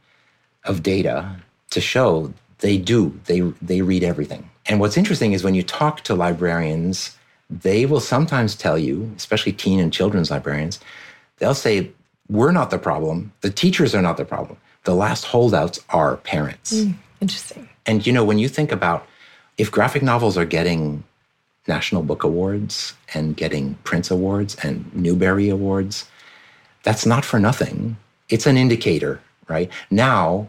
of 0.66 0.84
data 0.84 1.36
to 1.72 1.82
show 1.82 2.34
they 2.60 2.78
do. 2.78 3.18
They 3.26 3.42
they 3.62 3.82
read 3.82 4.04
everything. 4.04 4.50
And 4.66 4.80
what's 4.80 4.98
interesting 4.98 5.34
is 5.34 5.44
when 5.44 5.56
you 5.56 5.64
talk 5.64 6.02
to 6.02 6.16
librarians, 6.16 7.16
they 7.50 7.86
will 7.86 8.00
sometimes 8.00 8.56
tell 8.56 8.78
you, 8.78 9.12
especially 9.16 9.54
teen 9.54 9.80
and 9.80 9.94
children's 9.94 10.30
librarians, 10.32 10.80
they'll 11.38 11.54
say, 11.54 11.92
"We're 12.30 12.52
not 12.52 12.72
the 12.72 12.80
problem. 12.80 13.32
The 13.42 13.50
teachers 13.50 13.96
are 13.96 14.02
not 14.02 14.18
the 14.18 14.26
problem. 14.26 14.58
The 14.88 14.96
last 14.96 15.26
holdouts 15.26 15.80
are 15.90 16.16
parents." 16.18 16.70
Hmm, 16.72 16.92
interesting. 17.20 17.68
And 17.86 18.08
you 18.08 18.14
know, 18.14 18.24
when 18.24 18.40
you 18.40 18.48
think 18.48 18.72
about 18.72 19.06
if 19.58 19.70
graphic 19.70 20.02
novels 20.02 20.38
are 20.38 20.46
getting 20.46 21.04
National 21.68 22.04
Book 22.04 22.24
Awards 22.24 22.94
and 23.14 23.36
getting 23.36 23.78
Printz 23.84 24.10
Awards 24.10 24.56
and 24.64 24.90
Newbery 24.96 25.50
Awards, 25.50 26.06
that's 26.84 27.06
not 27.06 27.26
for 27.26 27.38
nothing. 27.40 27.98
It's 28.30 28.46
an 28.46 28.56
indicator, 28.56 29.20
right? 29.50 29.70
Now, 29.92 30.48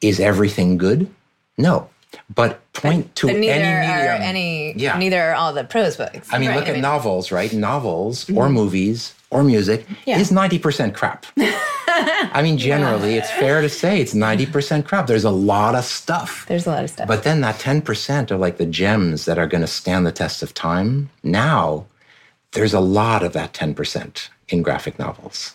is 0.00 0.18
everything 0.18 0.76
good? 0.76 1.08
No. 1.56 1.88
But 2.34 2.58
point 2.72 3.14
to 3.16 3.28
But 3.28 3.36
neither 3.36 3.52
any 3.52 4.08
are 4.08 4.22
any. 4.30 4.74
Yeah. 4.76 4.98
Neither 4.98 5.20
are 5.30 5.34
all 5.34 5.52
the 5.52 5.62
prose 5.62 5.96
books. 5.96 6.28
I 6.32 6.38
mean, 6.38 6.48
Right, 6.48 6.58
look 6.58 6.68
at 6.68 6.78
novels, 6.78 7.30
right? 7.30 7.52
Novels 7.52 8.24
mm-hmm. 8.24 8.38
or 8.38 8.48
movies 8.48 9.14
or 9.30 9.44
music 9.44 9.86
Yeah. 10.06 10.18
is 10.18 10.32
90% 10.32 10.92
crap. 10.94 11.26
I 12.32 12.42
mean, 12.42 12.58
generally, 12.58 13.14
it's 13.14 13.30
fair 13.30 13.60
to 13.60 13.68
say 13.68 14.00
it's 14.00 14.14
90% 14.14 14.86
crap. 14.86 15.06
There's 15.06 15.24
a 15.24 15.30
lot 15.30 15.74
of 15.74 15.84
stuff. 15.84 16.46
There's 16.46 16.66
a 16.66 16.70
lot 16.70 16.84
of 16.84 16.90
stuff. 16.90 17.08
But 17.08 17.24
then 17.24 17.40
that 17.42 17.56
10% 17.56 18.30
of 18.30 18.40
like 18.40 18.56
the 18.56 18.66
gems 18.66 19.24
that 19.24 19.38
are 19.38 19.46
going 19.46 19.60
to 19.60 19.66
stand 19.66 20.06
the 20.06 20.12
test 20.12 20.42
of 20.42 20.54
time, 20.54 21.10
now 21.22 21.86
there's 22.52 22.74
a 22.74 22.80
lot 22.80 23.22
of 23.22 23.32
that 23.32 23.52
10% 23.52 24.28
in 24.48 24.62
graphic 24.62 24.98
novels. 24.98 25.54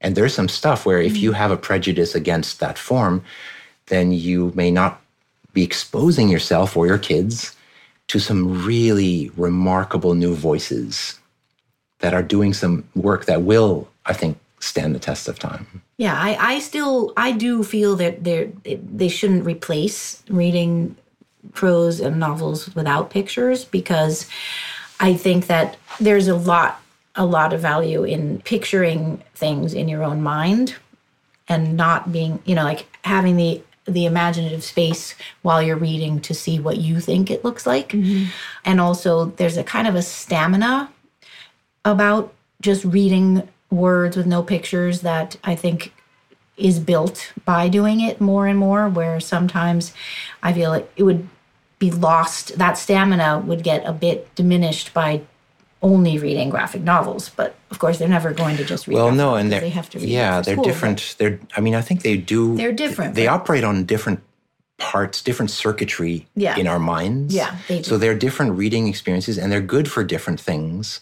And 0.00 0.14
there's 0.14 0.34
some 0.34 0.48
stuff 0.48 0.86
where 0.86 1.00
if 1.00 1.16
you 1.16 1.32
mm. 1.32 1.34
have 1.34 1.50
a 1.50 1.56
prejudice 1.56 2.14
against 2.14 2.60
that 2.60 2.78
form, 2.78 3.24
then 3.86 4.12
you 4.12 4.52
may 4.54 4.70
not 4.70 5.02
be 5.52 5.64
exposing 5.64 6.28
yourself 6.28 6.76
or 6.76 6.86
your 6.86 6.98
kids 6.98 7.56
to 8.08 8.18
some 8.18 8.64
really 8.64 9.30
remarkable 9.36 10.14
new 10.14 10.34
voices 10.34 11.18
that 11.98 12.14
are 12.14 12.22
doing 12.22 12.54
some 12.54 12.84
work 12.94 13.24
that 13.26 13.42
will, 13.42 13.88
I 14.06 14.12
think, 14.12 14.38
stand 14.60 14.94
the 14.94 14.98
test 14.98 15.28
of 15.28 15.38
time. 15.38 15.82
Yeah, 15.96 16.14
I, 16.14 16.54
I 16.54 16.58
still 16.60 17.12
I 17.16 17.32
do 17.32 17.62
feel 17.62 17.96
that 17.96 18.24
they 18.24 18.50
they 18.64 19.08
shouldn't 19.08 19.44
replace 19.44 20.22
reading 20.28 20.96
prose 21.52 22.00
and 22.00 22.18
novels 22.18 22.74
without 22.74 23.10
pictures 23.10 23.64
because 23.64 24.26
I 25.00 25.14
think 25.14 25.46
that 25.46 25.76
there's 26.00 26.28
a 26.28 26.36
lot 26.36 26.80
a 27.14 27.26
lot 27.26 27.52
of 27.52 27.60
value 27.60 28.04
in 28.04 28.40
picturing 28.42 29.22
things 29.34 29.74
in 29.74 29.88
your 29.88 30.04
own 30.04 30.22
mind 30.22 30.76
and 31.48 31.76
not 31.76 32.12
being 32.12 32.40
you 32.44 32.54
know 32.54 32.64
like 32.64 32.86
having 33.02 33.36
the 33.36 33.62
the 33.86 34.04
imaginative 34.04 34.62
space 34.62 35.14
while 35.42 35.62
you're 35.62 35.76
reading 35.76 36.20
to 36.20 36.34
see 36.34 36.60
what 36.60 36.76
you 36.76 37.00
think 37.00 37.30
it 37.30 37.42
looks 37.42 37.66
like 37.66 37.90
mm-hmm. 37.90 38.26
and 38.64 38.80
also 38.80 39.26
there's 39.36 39.56
a 39.56 39.64
kind 39.64 39.88
of 39.88 39.94
a 39.94 40.02
stamina 40.02 40.90
about 41.84 42.32
just 42.60 42.84
reading 42.84 43.48
words 43.70 44.16
with 44.16 44.26
no 44.26 44.42
pictures 44.42 45.02
that 45.02 45.36
I 45.44 45.54
think 45.54 45.92
is 46.56 46.80
built 46.80 47.32
by 47.44 47.68
doing 47.68 48.00
it 48.00 48.20
more 48.20 48.46
and 48.46 48.58
more, 48.58 48.88
where 48.88 49.20
sometimes 49.20 49.92
I 50.42 50.52
feel 50.52 50.70
like 50.70 50.90
it 50.96 51.04
would 51.04 51.28
be 51.78 51.90
lost, 51.90 52.58
that 52.58 52.76
stamina 52.76 53.38
would 53.46 53.62
get 53.62 53.86
a 53.86 53.92
bit 53.92 54.34
diminished 54.34 54.92
by 54.92 55.22
only 55.80 56.18
reading 56.18 56.50
graphic 56.50 56.82
novels, 56.82 57.28
but 57.28 57.54
of 57.70 57.78
course 57.78 57.98
they're 57.98 58.08
never 58.08 58.32
going 58.32 58.56
to 58.56 58.64
just 58.64 58.88
read. 58.88 58.94
Well, 58.94 59.12
no, 59.12 59.36
and 59.36 59.52
they're 59.52 59.60
they 59.60 59.68
have 59.68 59.88
to 59.90 59.98
read 59.98 60.08
yeah, 60.08 60.40
they're 60.40 60.54
school, 60.54 60.64
different. 60.64 61.14
They're 61.18 61.38
I 61.56 61.60
mean, 61.60 61.76
I 61.76 61.82
think 61.82 62.02
they 62.02 62.16
do. 62.16 62.56
They're 62.56 62.72
different, 62.72 63.14
They 63.14 63.28
operate 63.28 63.62
on 63.62 63.84
different 63.84 64.20
parts, 64.78 65.22
different 65.22 65.50
circuitry 65.52 66.26
Yeah. 66.34 66.56
in 66.56 66.66
our 66.66 66.80
minds. 66.80 67.32
Yeah, 67.32 67.56
they 67.68 67.78
do. 67.78 67.84
So 67.84 67.98
they're 67.98 68.16
different 68.16 68.56
reading 68.56 68.88
experiences, 68.88 69.38
and 69.38 69.52
they're 69.52 69.60
good 69.60 69.88
for 69.88 70.02
different 70.02 70.40
things. 70.40 71.00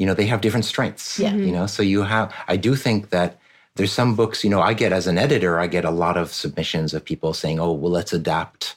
You 0.00 0.06
know, 0.06 0.14
they 0.14 0.26
have 0.26 0.40
different 0.40 0.64
strengths. 0.64 1.18
Yeah. 1.18 1.34
You 1.34 1.42
mm-hmm. 1.42 1.52
know, 1.52 1.66
so 1.66 1.82
you 1.82 2.02
have. 2.02 2.34
I 2.48 2.56
do 2.56 2.74
think 2.74 3.10
that 3.10 3.38
there's 3.74 3.92
some 3.92 4.16
books. 4.16 4.42
You 4.42 4.48
know, 4.48 4.62
I 4.62 4.72
get 4.72 4.92
as 4.92 5.06
an 5.06 5.18
editor, 5.18 5.60
I 5.60 5.66
get 5.66 5.84
a 5.84 5.90
lot 5.90 6.16
of 6.16 6.32
submissions 6.32 6.94
of 6.94 7.04
people 7.04 7.34
saying, 7.34 7.60
"Oh, 7.60 7.72
well, 7.72 7.92
let's 7.92 8.14
adapt 8.14 8.76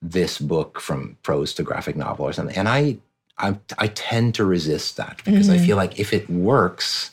this 0.00 0.38
book 0.38 0.80
from 0.80 1.18
prose 1.22 1.52
to 1.54 1.62
graphic 1.62 1.96
novel 1.96 2.24
or 2.24 2.32
something," 2.32 2.56
and 2.56 2.68
I. 2.68 2.96
I, 3.36 3.58
I 3.78 3.88
tend 3.88 4.36
to 4.36 4.44
resist 4.44 4.96
that 4.96 5.20
because 5.24 5.50
I 5.50 5.56
mm-hmm. 5.56 5.66
feel 5.66 5.76
like 5.76 5.98
if 5.98 6.12
it 6.12 6.30
works, 6.30 7.10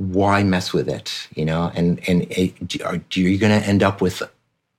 why 0.00 0.42
mess 0.42 0.72
with 0.72 0.88
it 0.88 1.28
you 1.34 1.44
know 1.44 1.70
and 1.74 2.00
and 2.08 2.22
it, 2.30 2.82
are 2.82 3.00
you 3.12 3.36
going 3.36 3.60
to 3.60 3.68
end 3.68 3.82
up 3.82 4.00
with 4.00 4.22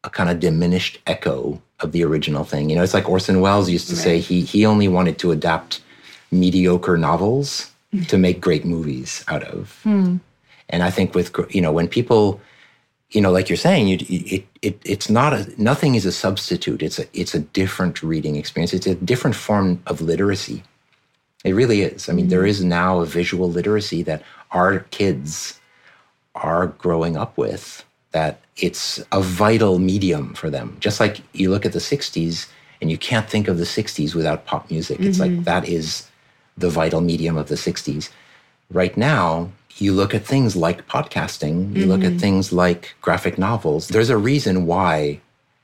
a 0.03 0.09
kind 0.09 0.31
of 0.31 0.39
diminished 0.39 0.97
echo 1.05 1.61
of 1.79 1.91
the 1.91 2.03
original 2.03 2.43
thing 2.43 2.71
you 2.71 2.75
know 2.75 2.81
it's 2.81 2.95
like 2.95 3.07
orson 3.07 3.39
welles 3.39 3.69
used 3.69 3.87
to 3.87 3.95
say 3.95 4.19
he 4.19 4.41
he 4.41 4.65
only 4.65 4.87
wanted 4.87 5.19
to 5.19 5.31
adapt 5.31 5.81
mediocre 6.31 6.97
novels 6.97 7.71
to 8.07 8.17
make 8.17 8.39
great 8.39 8.65
movies 8.65 9.23
out 9.27 9.43
of. 9.43 9.79
Hmm. 9.83 10.17
And 10.69 10.83
i 10.83 10.89
think 10.89 11.13
with 11.13 11.35
you 11.49 11.61
know 11.61 11.73
when 11.73 11.89
people 11.89 12.39
you 13.09 13.19
know 13.19 13.31
like 13.31 13.49
you're 13.49 13.57
saying 13.57 13.89
you 13.89 13.97
it, 14.09 14.47
it 14.61 14.81
it's 14.85 15.09
not 15.09 15.33
a 15.33 15.61
nothing 15.61 15.95
is 15.95 16.05
a 16.05 16.11
substitute. 16.11 16.81
It's 16.81 16.99
a 16.99 17.05
it's 17.13 17.35
a 17.35 17.39
different 17.39 18.01
reading 18.01 18.37
experience. 18.37 18.73
It's 18.73 18.87
a 18.87 18.95
different 18.95 19.35
form 19.35 19.83
of 19.85 19.99
literacy. 20.01 20.63
It 21.43 21.53
really 21.53 21.81
is. 21.81 22.07
I 22.07 22.13
mean, 22.13 22.29
there 22.29 22.41
hmm. 22.41 22.47
is 22.47 22.63
now 22.63 22.99
a 22.99 23.05
visual 23.05 23.49
literacy 23.49 24.03
that 24.03 24.23
our 24.51 24.79
kids 24.91 25.59
are 26.35 26.67
growing 26.67 27.17
up 27.17 27.37
with, 27.37 27.83
that 28.11 28.39
it's 28.57 29.03
a 29.11 29.21
vital 29.21 29.79
medium 29.79 30.33
for 30.33 30.49
them. 30.49 30.77
Just 30.79 30.99
like 30.99 31.21
you 31.33 31.49
look 31.49 31.65
at 31.65 31.73
the 31.73 31.79
60s 31.79 32.47
and 32.81 32.89
you 32.91 32.97
can't 32.97 33.29
think 33.29 33.47
of 33.47 33.57
the 33.57 33.63
60s 33.63 34.15
without 34.15 34.45
pop 34.45 34.69
music. 34.69 34.99
It's 34.99 35.19
like 35.19 35.31
mm-hmm. 35.31 35.43
that 35.43 35.67
is 35.67 36.07
the 36.61 36.69
vital 36.69 37.01
medium 37.01 37.37
of 37.37 37.47
the 37.49 37.55
60s. 37.55 38.09
Right 38.71 38.95
now, 38.95 39.51
you 39.77 39.93
look 39.93 40.13
at 40.13 40.25
things 40.25 40.55
like 40.55 40.87
podcasting, 40.87 41.75
you 41.75 41.85
look 41.85 42.01
at 42.01 42.11
mm-hmm. 42.11 42.17
things 42.17 42.53
like 42.53 42.95
graphic 43.01 43.37
novels. 43.37 43.87
There's 43.87 44.09
a 44.09 44.17
reason 44.17 44.65
why 44.65 45.19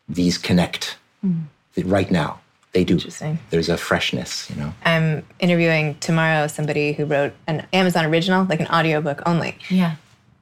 these 0.10 0.38
connect 0.38 0.98
mm. 1.26 1.44
right 1.86 2.10
now. 2.12 2.40
They 2.74 2.84
do. 2.84 2.96
Interesting. 2.96 3.40
There's 3.50 3.70
a 3.70 3.78
freshness, 3.78 4.50
you 4.50 4.56
know. 4.58 4.74
I'm 4.86 5.26
interviewing 5.40 5.96
tomorrow 6.00 6.48
somebody 6.48 6.94
who 6.94 7.06
wrote 7.06 7.34
an 7.48 7.66
Amazon 7.74 8.06
original, 8.06 8.46
like 8.46 8.60
an 8.60 8.68
audiobook 8.68 9.22
only. 9.26 9.58
Yeah. 9.70 9.96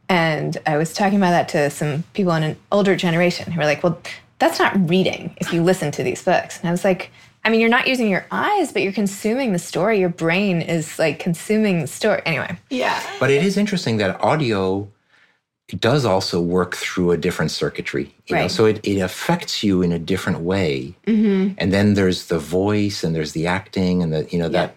And 0.09 0.57
I 0.65 0.77
was 0.77 0.93
talking 0.93 1.17
about 1.17 1.31
that 1.31 1.49
to 1.49 1.69
some 1.69 2.03
people 2.13 2.33
in 2.33 2.43
an 2.43 2.57
older 2.71 2.95
generation 2.95 3.51
who 3.51 3.59
were 3.59 3.65
like, 3.65 3.83
well, 3.83 3.99
that's 4.39 4.59
not 4.59 4.89
reading 4.89 5.35
if 5.37 5.53
you 5.53 5.63
listen 5.63 5.91
to 5.91 6.03
these 6.03 6.23
books. 6.23 6.59
And 6.59 6.67
I 6.67 6.71
was 6.71 6.83
like, 6.83 7.11
I 7.45 7.49
mean, 7.49 7.61
you're 7.61 7.69
not 7.69 7.87
using 7.87 8.09
your 8.09 8.25
eyes, 8.31 8.73
but 8.73 8.81
you're 8.81 8.91
consuming 8.91 9.53
the 9.53 9.59
story. 9.59 9.99
Your 9.99 10.09
brain 10.09 10.61
is 10.61 10.97
like 10.97 11.19
consuming 11.19 11.79
the 11.81 11.87
story. 11.87 12.21
Anyway, 12.25 12.57
Yeah. 12.71 12.99
But 13.19 13.29
it 13.29 13.43
is 13.43 13.55
interesting 13.55 13.97
that 13.97 14.19
audio 14.19 14.89
does 15.79 16.05
also 16.05 16.41
work 16.41 16.75
through 16.75 17.11
a 17.11 17.17
different 17.17 17.51
circuitry. 17.51 18.13
You 18.27 18.35
know? 18.35 18.41
Right. 18.43 18.51
So 18.51 18.65
it, 18.65 18.79
it 18.83 18.99
affects 18.99 19.63
you 19.63 19.83
in 19.83 19.91
a 19.91 19.99
different 19.99 20.39
way. 20.39 20.95
Mm-hmm. 21.05 21.53
And 21.59 21.71
then 21.71 21.93
there's 21.93 22.27
the 22.27 22.39
voice 22.39 23.03
and 23.03 23.15
there's 23.15 23.33
the 23.33 23.45
acting 23.47 24.01
and 24.01 24.11
the, 24.11 24.27
you 24.31 24.39
know, 24.39 24.49
that 24.49 24.75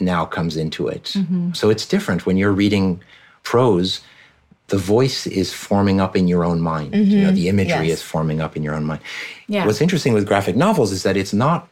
now 0.00 0.24
comes 0.24 0.56
into 0.56 0.88
it. 0.88 1.04
Mm-hmm. 1.14 1.52
So 1.52 1.70
it's 1.70 1.86
different 1.86 2.26
when 2.26 2.36
you're 2.36 2.52
reading 2.52 3.00
prose. 3.44 4.00
The 4.68 4.78
voice 4.78 5.26
is 5.26 5.52
forming 5.52 6.00
up 6.00 6.16
in 6.16 6.28
your 6.28 6.44
own 6.44 6.60
mind. 6.60 6.94
You 6.94 7.22
know, 7.22 7.30
the 7.32 7.48
imagery 7.48 7.88
Yes. 7.88 7.98
is 7.98 8.02
forming 8.02 8.40
up 8.40 8.56
in 8.56 8.62
your 8.62 8.74
own 8.74 8.84
mind. 8.84 9.00
Yeah. 9.46 9.66
What's 9.66 9.80
interesting 9.80 10.12
with 10.14 10.26
graphic 10.26 10.56
novels 10.56 10.92
is 10.92 11.04
that 11.04 11.16
it's 11.16 11.32
not 11.32 11.68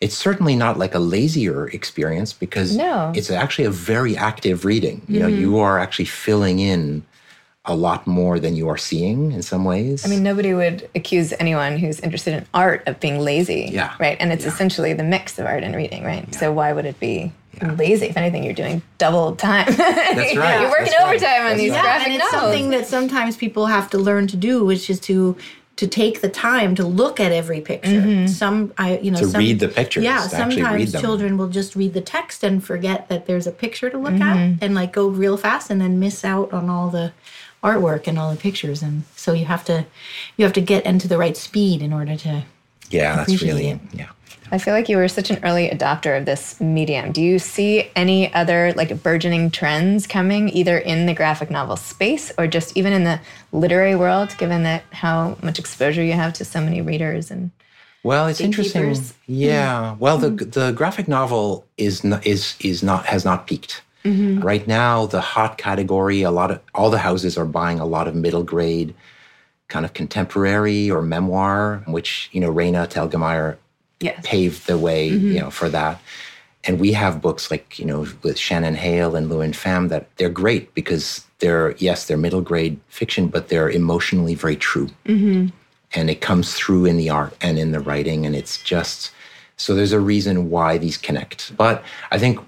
it's 0.00 0.16
certainly 0.16 0.56
not 0.56 0.78
like 0.78 0.94
a 0.94 0.98
lazier 0.98 1.68
experience 1.68 2.32
because 2.32 2.76
No. 2.76 3.12
it's 3.14 3.30
actually 3.30 3.64
a 3.64 3.70
very 3.70 4.16
active 4.16 4.64
reading. 4.64 5.02
You 5.08 5.20
know, 5.20 5.26
you 5.26 5.48
mm-hmm. 5.48 5.60
are 5.60 5.78
actually 5.78 6.04
filling 6.04 6.58
in 6.58 7.02
a 7.64 7.74
lot 7.74 8.06
more 8.06 8.38
than 8.38 8.54
you 8.54 8.68
are 8.68 8.76
seeing 8.76 9.32
in 9.32 9.42
some 9.42 9.64
ways. 9.64 10.06
I 10.06 10.08
mean, 10.08 10.22
nobody 10.22 10.54
would 10.54 10.88
accuse 10.94 11.32
anyone 11.40 11.78
who's 11.78 11.98
interested 12.00 12.34
in 12.34 12.46
art 12.54 12.86
of 12.86 13.00
being 13.00 13.18
lazy. 13.18 13.70
Yeah. 13.72 13.94
Right. 13.98 14.16
And 14.20 14.32
it's 14.32 14.44
essentially 14.44 14.92
the 14.92 15.02
mix 15.02 15.38
of 15.38 15.46
art 15.46 15.64
and 15.64 15.74
reading, 15.74 16.04
right? 16.04 16.32
So 16.34 16.52
why 16.52 16.72
would 16.72 16.84
it 16.84 17.00
be 17.00 17.32
lazy? 17.60 18.06
If 18.06 18.16
anything, 18.16 18.44
you're 18.44 18.54
doing 18.54 18.82
double 18.98 19.34
time. 19.34 19.66
That's 19.66 19.76
right. 20.36 20.60
You're 20.60 20.70
working 20.70 20.86
That's 20.86 20.98
right. 21.00 21.08
overtime 21.08 21.40
on 21.40 21.46
That's 21.48 21.60
these 21.60 21.72
right. 21.72 21.82
graphic 21.82 22.06
and 22.06 22.14
it's 22.16 22.32
novels. 22.32 22.52
something 22.52 22.70
that 22.70 22.86
sometimes 22.86 23.36
people 23.36 23.66
have 23.66 23.90
to 23.90 23.98
learn 23.98 24.28
to 24.28 24.36
do, 24.36 24.64
which 24.64 24.88
is 24.88 25.00
to 25.00 25.36
to 25.76 25.86
take 25.86 26.22
the 26.22 26.28
time 26.28 26.74
to 26.74 26.86
look 26.86 27.20
at 27.20 27.32
every 27.32 27.60
picture. 27.60 28.00
Mm-hmm. 28.00 28.26
Some, 28.28 28.72
I 28.78 28.98
you 28.98 29.10
know, 29.10 29.18
To 29.18 29.28
some, 29.28 29.38
read 29.38 29.60
the 29.60 29.68
pictures, 29.68 30.04
Yeah, 30.04 30.26
to 30.26 30.36
actually 30.36 30.62
read 30.62 30.62
sometimes 30.62 30.92
them. 30.92 31.02
children 31.02 31.36
will 31.36 31.48
just 31.48 31.76
read 31.76 31.92
the 31.92 32.00
text 32.00 32.42
and 32.42 32.64
forget 32.64 33.08
that 33.08 33.26
there's 33.26 33.46
a 33.46 33.52
picture 33.52 33.90
to 33.90 33.98
look 33.98 34.14
at, 34.14 34.36
mm-hmm. 34.36 34.64
and 34.64 34.74
like 34.74 34.92
go 34.92 35.06
real 35.08 35.36
fast, 35.36 35.70
and 35.70 35.80
then 35.80 35.98
miss 36.00 36.24
out 36.24 36.52
on 36.52 36.70
all 36.70 36.88
the 36.88 37.12
artwork 37.62 38.06
and 38.06 38.18
all 38.18 38.30
the 38.30 38.40
pictures. 38.40 38.82
And 38.82 39.04
so 39.16 39.32
you 39.32 39.44
have 39.44 39.64
to 39.66 39.86
you 40.36 40.44
have 40.44 40.54
to 40.54 40.60
get 40.62 40.86
into 40.86 41.08
the 41.08 41.18
right 41.18 41.36
speed 41.36 41.82
in 41.82 41.92
order 41.92 42.16
to. 42.16 42.44
Yeah, 42.90 43.16
that's 43.16 43.42
really 43.42 43.80
yeah. 43.92 44.10
I 44.52 44.58
feel 44.58 44.74
like 44.74 44.88
you 44.88 44.96
were 44.96 45.08
such 45.08 45.30
an 45.30 45.40
early 45.42 45.68
adopter 45.68 46.16
of 46.16 46.24
this 46.24 46.60
medium. 46.60 47.10
Do 47.10 47.20
you 47.20 47.38
see 47.38 47.90
any 47.96 48.32
other 48.32 48.72
like 48.76 49.02
burgeoning 49.02 49.50
trends 49.50 50.06
coming 50.06 50.48
either 50.50 50.78
in 50.78 51.06
the 51.06 51.14
graphic 51.14 51.50
novel 51.50 51.76
space 51.76 52.32
or 52.38 52.46
just 52.46 52.76
even 52.76 52.92
in 52.92 53.04
the 53.04 53.20
literary 53.50 53.96
world, 53.96 54.36
given 54.38 54.62
that 54.62 54.84
how 54.92 55.36
much 55.42 55.58
exposure 55.58 56.02
you 56.02 56.12
have 56.12 56.32
to 56.34 56.44
so 56.44 56.60
many 56.60 56.80
readers 56.80 57.30
and 57.30 57.50
Well, 58.04 58.28
it's 58.28 58.40
interesting. 58.40 58.82
Gatekeepers. 58.82 59.14
Yeah. 59.26 59.96
Well, 59.98 60.18
the 60.18 60.30
mm-hmm. 60.30 60.50
the 60.50 60.72
graphic 60.72 61.08
novel 61.08 61.66
is 61.76 62.04
not, 62.04 62.24
is 62.24 62.54
is 62.60 62.82
not 62.82 63.06
has 63.06 63.24
not 63.24 63.48
peaked. 63.48 63.82
Mm-hmm. 64.04 64.40
Right 64.40 64.64
now, 64.68 65.06
the 65.06 65.20
hot 65.20 65.58
category, 65.58 66.22
a 66.22 66.30
lot 66.30 66.52
of 66.52 66.60
all 66.72 66.90
the 66.90 66.98
houses 66.98 67.36
are 67.36 67.44
buying 67.44 67.80
a 67.80 67.86
lot 67.86 68.06
of 68.06 68.14
middle 68.14 68.44
grade, 68.44 68.94
kind 69.68 69.84
of 69.84 69.92
contemporary 69.94 70.90
or 70.90 71.02
memoir, 71.02 71.82
which 71.86 72.28
you 72.32 72.40
know 72.40 72.52
Raina 72.52 72.88
Telgemeier 72.88 73.56
yes. 74.00 74.20
paved 74.24 74.66
the 74.66 74.78
way, 74.78 75.08
you 75.08 75.18
mm-hmm. 75.18 75.38
know, 75.38 75.50
for 75.50 75.68
that. 75.68 76.00
And 76.64 76.80
we 76.80 76.92
have 76.92 77.22
books 77.22 77.50
like, 77.50 77.78
you 77.78 77.84
know, 77.84 78.06
with 78.22 78.38
Shannon 78.38 78.74
Hale 78.74 79.14
and 79.14 79.30
LeUyen 79.30 79.52
Pham 79.52 79.88
that 79.88 80.08
they're 80.16 80.28
great 80.28 80.74
because 80.74 81.24
they're, 81.38 81.76
yes, 81.76 82.06
they're 82.06 82.16
middle 82.16 82.40
grade 82.40 82.80
fiction, 82.88 83.28
but 83.28 83.48
they're 83.48 83.70
emotionally 83.70 84.34
very 84.34 84.56
true. 84.56 84.88
Mm-hmm. 85.04 85.48
And 85.94 86.10
it 86.10 86.20
comes 86.20 86.54
through 86.54 86.86
in 86.86 86.96
the 86.96 87.08
art 87.08 87.36
and 87.40 87.56
in 87.58 87.70
the 87.70 87.78
writing. 87.78 88.26
And 88.26 88.34
it's 88.34 88.60
just, 88.62 89.12
so 89.56 89.74
there's 89.74 89.92
a 89.92 90.00
reason 90.00 90.50
why 90.50 90.76
these 90.76 90.96
connect. 90.96 91.56
But 91.56 91.84
I 92.10 92.18
think 92.18 92.40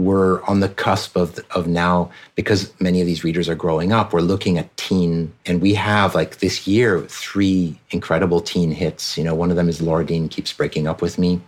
we're 0.00 0.42
on 0.44 0.60
the 0.60 0.68
cusp 0.68 1.16
of, 1.16 1.38
of 1.52 1.66
now, 1.66 2.10
because 2.34 2.72
many 2.80 3.00
of 3.00 3.06
these 3.06 3.24
readers 3.24 3.48
are 3.48 3.54
growing 3.54 3.92
up, 3.92 4.12
we're 4.12 4.20
looking 4.20 4.58
at 4.58 4.74
teen, 4.76 5.32
and 5.46 5.60
we 5.60 5.74
have 5.74 6.14
like 6.14 6.38
this 6.38 6.66
year, 6.66 7.00
three 7.02 7.78
incredible 7.90 8.40
teen 8.40 8.72
hits. 8.72 9.16
You 9.16 9.24
know, 9.24 9.34
one 9.34 9.50
of 9.50 9.56
them 9.56 9.68
is 9.68 9.80
Laura 9.80 10.04
Dean 10.04 10.28
Keeps 10.28 10.52
Breaking 10.52 10.86
Up 10.86 11.02
With 11.02 11.18
Me. 11.18 11.40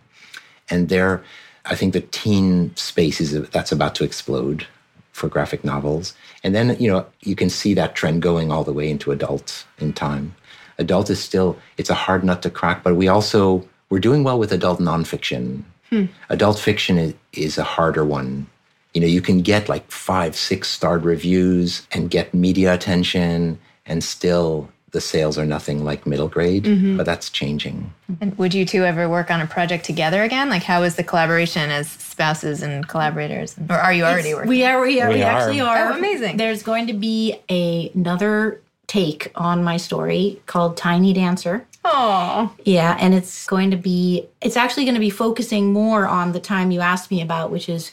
and 0.70 0.88
there, 0.88 1.22
I 1.66 1.74
think 1.74 1.92
the 1.92 2.00
teen 2.00 2.74
space 2.76 3.20
is 3.20 3.48
that's 3.50 3.72
about 3.72 3.94
to 3.96 4.04
explode 4.04 4.66
for 5.12 5.28
graphic 5.28 5.62
novels. 5.62 6.14
And 6.42 6.54
then, 6.54 6.76
you 6.80 6.90
know, 6.90 7.06
you 7.20 7.36
can 7.36 7.50
see 7.50 7.74
that 7.74 7.94
trend 7.94 8.22
going 8.22 8.50
all 8.50 8.64
the 8.64 8.72
way 8.72 8.90
into 8.90 9.12
adult 9.12 9.66
in 9.78 9.92
time. 9.92 10.34
Adult 10.78 11.10
is 11.10 11.22
still, 11.22 11.58
it's 11.76 11.90
a 11.90 11.94
hard 11.94 12.24
nut 12.24 12.42
to 12.42 12.50
crack, 12.50 12.82
but 12.82 12.96
we 12.96 13.08
also, 13.08 13.68
we're 13.90 14.00
doing 14.00 14.24
well 14.24 14.38
with 14.38 14.52
adult 14.52 14.80
nonfiction. 14.80 15.62
Hmm. 15.92 16.06
Adult 16.30 16.58
fiction 16.58 16.96
is, 16.96 17.14
is 17.34 17.58
a 17.58 17.64
harder 17.64 18.02
one. 18.02 18.46
You 18.94 19.02
know, 19.02 19.06
you 19.06 19.20
can 19.20 19.42
get 19.42 19.68
like 19.68 19.90
five, 19.90 20.34
six 20.34 20.70
starred 20.70 21.04
reviews 21.04 21.86
and 21.92 22.10
get 22.10 22.32
media 22.32 22.72
attention, 22.72 23.58
and 23.84 24.02
still 24.02 24.70
the 24.92 25.02
sales 25.02 25.36
are 25.36 25.44
nothing 25.44 25.84
like 25.84 26.06
middle 26.06 26.28
grade, 26.28 26.64
mm-hmm. 26.64 26.96
but 26.96 27.04
that's 27.04 27.28
changing. 27.28 27.92
And 28.22 28.36
would 28.38 28.54
you 28.54 28.64
two 28.64 28.84
ever 28.84 29.06
work 29.06 29.30
on 29.30 29.42
a 29.42 29.46
project 29.46 29.84
together 29.84 30.22
again? 30.22 30.48
Like, 30.48 30.62
how 30.62 30.82
is 30.82 30.96
the 30.96 31.04
collaboration 31.04 31.70
as 31.70 31.90
spouses 31.90 32.62
and 32.62 32.88
collaborators? 32.88 33.54
Or 33.68 33.76
are 33.76 33.92
you 33.92 34.04
already 34.04 34.32
working? 34.32 34.48
We 34.48 34.64
are. 34.64 34.80
We 34.80 34.98
are. 35.00 35.08
We, 35.08 35.16
We 35.16 35.22
are. 35.22 35.30
actually 35.30 35.60
are. 35.60 35.92
Oh, 35.92 35.98
amazing. 35.98 36.38
There's 36.38 36.62
going 36.62 36.86
to 36.86 36.94
be 36.94 37.38
a, 37.50 37.90
another 37.94 38.60
take 38.86 39.30
on 39.34 39.64
my 39.64 39.76
story 39.76 40.42
called 40.46 40.76
Tiny 40.76 41.12
Dancer. 41.12 41.66
Oh, 41.84 42.54
Yeah, 42.64 42.96
and 43.00 43.14
it's 43.14 43.46
going 43.46 43.70
to 43.70 43.76
be 43.76 44.26
it's 44.40 44.56
actually 44.56 44.84
going 44.84 44.94
to 44.94 45.00
be 45.00 45.10
focusing 45.10 45.72
more 45.72 46.06
on 46.06 46.32
the 46.32 46.40
time 46.40 46.70
you 46.70 46.80
asked 46.80 47.10
me 47.10 47.20
about, 47.20 47.50
which 47.50 47.68
is 47.68 47.92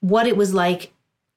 what 0.00 0.26
it 0.26 0.36
was 0.36 0.54
like 0.54 0.92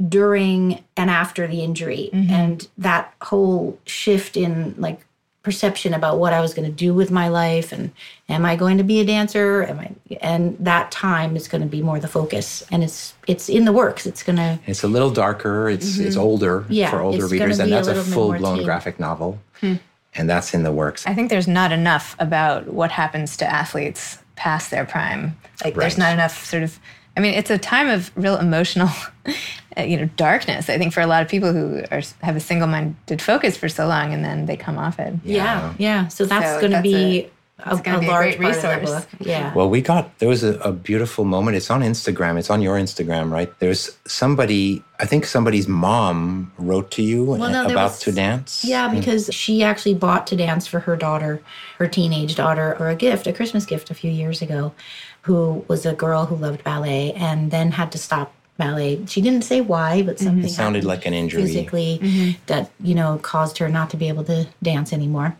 during 0.07 0.83
and 0.97 1.09
after 1.09 1.47
the 1.47 1.61
injury. 1.61 2.09
Mm-hmm. 2.13 2.33
And 2.33 2.67
that 2.77 3.13
whole 3.21 3.79
shift 3.85 4.35
in 4.37 4.75
like 4.77 5.05
perception 5.43 5.93
about 5.93 6.19
what 6.19 6.33
I 6.33 6.41
was 6.41 6.53
going 6.53 6.69
to 6.69 6.75
do 6.75 6.93
with 6.93 7.09
my 7.09 7.27
life 7.27 7.71
and 7.71 7.91
am 8.29 8.45
I 8.45 8.55
going 8.55 8.77
to 8.77 8.83
be 8.83 8.99
a 8.99 9.05
dancer? 9.05 9.63
Am 9.63 9.79
I 9.79 9.91
and 10.21 10.55
that 10.59 10.91
time 10.91 11.35
is 11.35 11.47
going 11.47 11.61
to 11.61 11.67
be 11.67 11.81
more 11.81 11.99
the 11.99 12.07
focus 12.07 12.63
and 12.71 12.83
it's 12.83 13.15
it's 13.27 13.49
in 13.49 13.65
the 13.65 13.71
works. 13.73 14.05
It's 14.05 14.21
going 14.23 14.35
to 14.35 14.59
It's 14.67 14.83
a 14.83 14.87
little 14.87 15.09
darker. 15.09 15.69
It's 15.69 15.97
it's 15.97 16.15
older 16.15 16.61
Mm-hmm. 16.61 16.73
Yeah, 16.73 16.91
for 16.91 16.99
older 17.01 17.27
readers, 17.27 17.59
and 17.59 17.69
be 17.69 17.73
a 17.73 17.81
that's 17.81 17.87
a, 17.87 18.03
full-blown 18.03 18.63
graphic 18.63 18.99
novel, 18.99 19.39
Hmm. 19.61 19.75
and 20.13 20.29
that's 20.29 20.53
in 20.53 20.63
the 20.63 20.71
works. 20.71 21.07
I 21.07 21.13
think 21.15 21.29
there's 21.29 21.47
not 21.47 21.71
enough 21.71 22.15
about 22.19 22.67
what 22.67 22.91
happens 22.91 23.35
to 23.37 23.45
athletes 23.51 24.19
past 24.35 24.69
their 24.71 24.85
prime. 24.85 25.37
Like 25.63 25.75
there's 25.75 25.97
not 25.97 26.13
enough 26.13 26.45
sort 26.45 26.63
of 26.63 26.79
I 27.17 27.19
mean, 27.19 27.33
it's 27.33 27.49
a 27.49 27.57
time 27.57 27.87
of 27.89 28.09
real 28.15 28.37
emotional, 28.37 28.89
uh, 29.77 29.81
you 29.83 29.97
know, 29.97 30.05
darkness. 30.15 30.69
I 30.69 30.77
think 30.77 30.93
for 30.93 31.01
a 31.01 31.07
lot 31.07 31.21
of 31.21 31.27
people 31.29 31.51
who 31.51 31.83
are 31.91 32.01
have 32.21 32.35
a 32.35 32.39
single-minded 32.39 33.21
focus 33.21 33.57
for 33.57 33.67
so 33.69 33.85
long, 33.87 34.13
and 34.13 34.23
then 34.23 34.45
they 34.45 34.55
come 34.57 34.77
off 34.77 34.97
it. 34.99 35.13
yeah, 35.23 35.73
yeah. 35.77 36.07
So 36.07 36.25
that's 36.25 36.45
So 36.53 36.59
going 36.61 36.71
to 36.73 36.81
be 36.81 37.23
a- 37.25 37.29
a, 37.63 37.75
a 37.75 37.81
be 37.99 38.07
a 38.07 38.09
large 38.09 38.37
great 38.37 38.53
part 38.53 38.55
of 38.55 38.61
the 38.63 38.69
resource. 38.79 39.05
book. 39.05 39.27
Yeah. 39.27 39.53
Well, 39.53 39.69
we 39.69 39.81
got 39.81 40.17
there 40.17 40.27
was 40.29 40.43
a, 40.43 40.57
a 40.61 40.71
beautiful 40.71 41.25
moment. 41.25 41.57
It's 41.57 41.69
on 41.69 41.81
Instagram. 41.81 42.39
It's 42.39 42.49
on 42.49 42.59
your 42.63 42.75
Instagram, 42.75 43.29
right? 43.31 43.53
There's 43.59 43.95
somebody. 44.07 44.81
I 44.99 45.05
think 45.05 45.25
somebody's 45.25 45.67
mom 45.67 46.51
wrote 46.57 46.89
to 46.91 47.03
you 47.03 47.23
Well, 47.23 47.37
no, 47.51 47.63
there 47.63 47.71
about 47.73 47.91
was- 47.91 47.99
to 47.99 48.11
dance. 48.13 48.63
Yeah, 48.65 48.87
because 48.87 49.29
she 49.33 49.61
actually 49.63 49.93
bought 49.93 50.25
to 50.27 50.35
dance 50.35 50.65
for 50.65 50.79
her 50.79 50.95
daughter, 50.95 51.41
her 51.77 51.87
teenage 51.87 52.33
daughter, 52.35 52.75
or 52.79 52.89
a 52.89 52.95
gift, 52.95 53.27
a 53.27 53.33
Christmas 53.33 53.65
gift 53.65 53.91
a 53.91 53.93
few 53.93 54.09
years 54.09 54.41
ago, 54.41 54.73
who 55.21 55.63
was 55.67 55.85
a 55.85 55.93
girl 55.93 56.25
who 56.25 56.35
loved 56.35 56.63
ballet 56.63 57.13
and 57.13 57.51
then 57.51 57.71
had 57.71 57.91
to 57.91 57.97
stop 57.97 58.33
ballet. 58.57 59.05
She 59.07 59.21
didn't 59.21 59.43
say 59.43 59.61
why, 59.61 60.01
but 60.01 60.15
mm-hmm. 60.15 60.25
something 60.25 60.45
It 60.45 60.49
sounded 60.49 60.83
like 60.83 61.05
an 61.05 61.13
injury. 61.13 61.43
physically 61.43 61.99
mm-hmm. 62.01 62.39
that 62.47 62.71
you 62.79 62.95
know 62.95 63.17
caused 63.19 63.57
her 63.57 63.67
not 63.67 63.89
to 63.91 63.97
be 63.97 64.07
able 64.07 64.23
to 64.25 64.47
dance 64.61 64.93
anymore. 64.93 65.37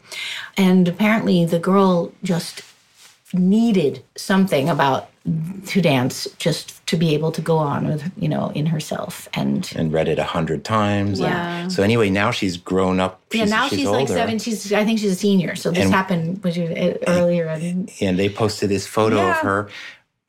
And 0.57 0.88
apparently, 0.88 1.45
the 1.45 1.59
girl 1.59 2.11
just 2.23 2.63
needed 3.34 4.03
something 4.15 4.69
about 4.69 5.09
to 5.67 5.82
dance 5.82 6.27
just 6.38 6.80
to 6.91 6.97
be 6.97 7.13
able 7.13 7.31
to 7.31 7.41
go 7.41 7.57
on 7.57 7.87
with 7.87 8.11
you 8.17 8.27
know 8.27 8.51
in 8.53 8.65
herself 8.65 9.29
and 9.33 9.71
and 9.77 9.93
read 9.93 10.09
it 10.09 10.19
a 10.19 10.25
hundred 10.25 10.65
times. 10.65 11.21
Yeah. 11.21 11.69
So 11.69 11.83
anyway, 11.83 12.09
now 12.09 12.31
she's 12.31 12.57
grown 12.57 12.99
up. 12.99 13.21
yeah, 13.31 13.45
now 13.45 13.69
she's, 13.69 13.85
like 13.85 14.01
older. 14.01 14.13
seven. 14.13 14.39
She's 14.39 14.73
I 14.73 14.83
think 14.83 14.99
she's 14.99 15.13
a 15.13 15.15
senior. 15.15 15.55
So 15.55 15.71
this 15.71 15.85
And- 15.85 15.93
happened 15.93 16.43
was 16.43 16.57
uh, 16.57 16.97
earlier. 17.07 17.47
And 17.47 17.89
and 18.01 18.19
they 18.19 18.27
posted 18.27 18.67
this 18.69 18.85
photo 18.85 19.29
of 19.29 19.37
her 19.37 19.69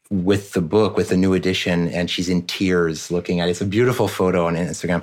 with 0.08 0.52
the 0.52 0.60
book 0.60 0.96
with 0.96 1.08
the 1.08 1.16
new 1.16 1.32
edition 1.32 1.88
and 1.88 2.08
she's 2.08 2.28
in 2.28 2.42
tears 2.42 3.10
looking 3.10 3.40
at 3.40 3.48
it 3.48 3.52
it's 3.52 3.62
a 3.62 3.64
beautiful 3.66 4.06
photo 4.06 4.44
on 4.46 4.54
instagram 4.54 5.02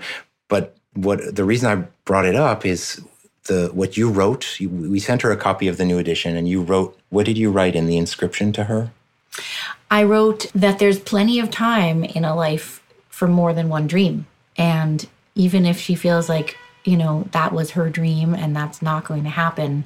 but 0.50 0.78
what 0.94 1.36
the 1.36 1.44
reason 1.44 1.68
i 1.68 1.84
brought 2.06 2.26
it 2.26 2.36
up 2.36 2.64
is 2.64 3.02
the 3.46 3.72
what 3.74 3.98
you 3.98 4.08
wrote 4.08 4.60
you, 4.60 4.70
we 4.70 5.00
sent 5.00 5.24
her 5.24 5.32
a 5.32 5.36
copy 5.36 5.68
of 5.68 5.78
the 5.78 5.86
new 5.86 5.98
edition 5.98 6.38
and 6.38 6.48
you 6.48 6.62
wrote 6.62 6.96
what 7.10 7.26
did 7.26 7.40
you 7.40 7.50
write 7.50 7.76
in 7.76 7.88
the 7.88 7.98
inscription 7.98 8.54
to 8.54 8.66
her 8.66 8.92
I 9.92 10.04
wrote 10.04 10.52
that 10.54 10.80
there's 10.80 11.00
plenty 11.00 11.40
of 11.40 11.50
time 11.50 12.04
in 12.04 12.24
a 12.26 12.36
life 12.36 12.84
for 13.10 13.28
more 13.28 13.54
than 13.54 13.70
one 13.70 13.88
dream, 13.88 14.28
and 14.58 15.08
even 15.36 15.66
if 15.66 15.80
she 15.80 15.96
feels 15.96 16.30
like 16.30 16.58
you 16.86 16.96
know 16.98 17.28
that 17.32 17.52
was 17.54 17.72
her 17.72 17.90
dream 17.90 18.34
and 18.34 18.56
that's 18.56 18.82
not 18.82 19.04
going 19.06 19.24
to 19.24 19.30
happen, 19.30 19.84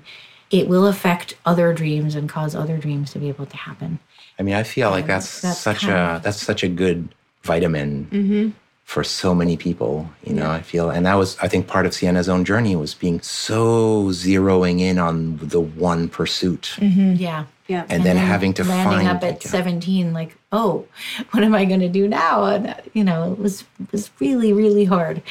it 0.51 0.67
will 0.67 0.87
affect 0.87 1.35
other 1.45 1.73
dreams 1.73 2.15
and 2.15 2.29
cause 2.29 2.53
other 2.55 2.77
dreams 2.77 3.11
to 3.11 3.19
be 3.19 3.27
able 3.29 3.45
to 3.47 3.57
happen. 3.57 3.99
i 4.39 4.43
mean 4.43 4.55
i 4.55 4.63
feel 4.63 4.89
like 4.91 5.07
that's, 5.07 5.41
that's 5.41 5.57
such 5.59 5.83
a 5.85 6.19
that's 6.23 6.41
such 6.41 6.63
a 6.63 6.69
good 6.69 7.09
vitamin 7.43 8.07
Mm-hmm. 8.11 8.49
for 8.85 9.03
so 9.03 9.33
many 9.35 9.55
people 9.57 10.09
you 10.23 10.33
know 10.33 10.49
i 10.49 10.61
feel 10.61 10.89
and 10.89 11.05
that 11.05 11.15
was 11.15 11.37
i 11.45 11.47
think 11.47 11.67
part 11.67 11.85
of 11.87 11.93
siena's 11.93 12.29
own 12.29 12.43
journey 12.45 12.75
was 12.75 12.93
being 12.93 13.19
so 13.21 14.05
zeroing 14.09 14.79
in 14.79 14.97
on 14.99 15.37
the 15.37 15.59
one 15.61 16.07
pursuit 16.09 16.75
Yeah. 16.79 17.45
Yeah. 17.73 17.85
and, 17.89 18.03
then 18.03 18.15
mm-hmm. 18.15 18.25
having 18.25 18.53
to 18.55 18.63
landing 18.63 19.05
find 19.05 19.17
up 19.17 19.23
at 19.23 19.33
like, 19.33 19.41
17 19.41 20.13
like 20.13 20.35
oh 20.51 20.85
what 21.31 21.43
am 21.43 21.55
i 21.55 21.65
going 21.65 21.79
to 21.79 21.89
do 21.89 22.07
now 22.07 22.45
and 22.45 22.67
uh, 22.67 22.75
you 22.93 23.03
know 23.03 23.31
it 23.31 23.39
was 23.39 23.61
it 23.81 23.91
was 23.91 24.11
really 24.19 24.53
really 24.53 24.85
hard 24.85 25.21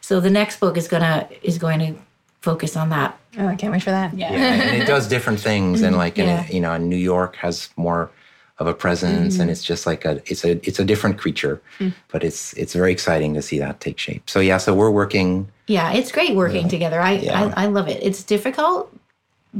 so 0.00 0.20
the 0.20 0.30
next 0.30 0.60
book 0.60 0.76
is 0.76 0.88
gonna 0.88 1.28
is 1.42 1.58
going 1.58 1.78
to 1.78 1.94
focus 2.40 2.76
on 2.76 2.88
that 2.90 3.18
Oh, 3.38 3.46
I 3.46 3.56
can't 3.56 3.72
wait 3.72 3.82
for 3.82 3.90
that. 3.90 4.12
yeah 4.14 4.30
yeah, 4.30 4.62
and 4.62 4.82
it 4.82 4.86
does 4.86 5.08
different 5.08 5.40
things 5.50 5.80
and 5.80 5.96
like 5.96 6.18
in 6.18 6.26
Yeah. 6.26 6.46
you 6.48 6.60
know 6.60 6.76
new 6.76 7.02
york 7.14 7.36
has 7.36 7.70
more 7.76 8.10
of 8.58 8.66
a 8.66 8.74
presence 8.74 9.34
and 9.34 9.44
mm-hmm. 9.44 9.50
it's 9.50 9.64
just 9.64 9.86
like 9.86 10.04
a 10.04 10.20
it's 10.30 10.44
a 10.44 10.52
it's 10.68 10.78
a 10.78 10.84
different 10.84 11.18
creature 11.18 11.56
hmm. 11.78 11.88
but 12.12 12.22
it's 12.22 12.52
it's 12.54 12.74
very 12.74 12.92
exciting 12.92 13.32
to 13.34 13.42
see 13.42 13.58
that 13.58 13.80
take 13.80 13.98
shape 13.98 14.28
so 14.28 14.38
yeah 14.40 14.58
so 14.58 14.74
we're 14.74 14.90
working 15.02 15.48
Yeah, 15.66 15.92
it's 15.98 16.12
great 16.12 16.34
working 16.36 16.68
together. 16.68 17.00
I, 17.00 17.12
Yeah. 17.12 17.52
I 17.56 17.64
I 17.64 17.66
love 17.76 17.88
it. 17.88 17.98
It's 18.02 18.22
difficult 18.34 18.92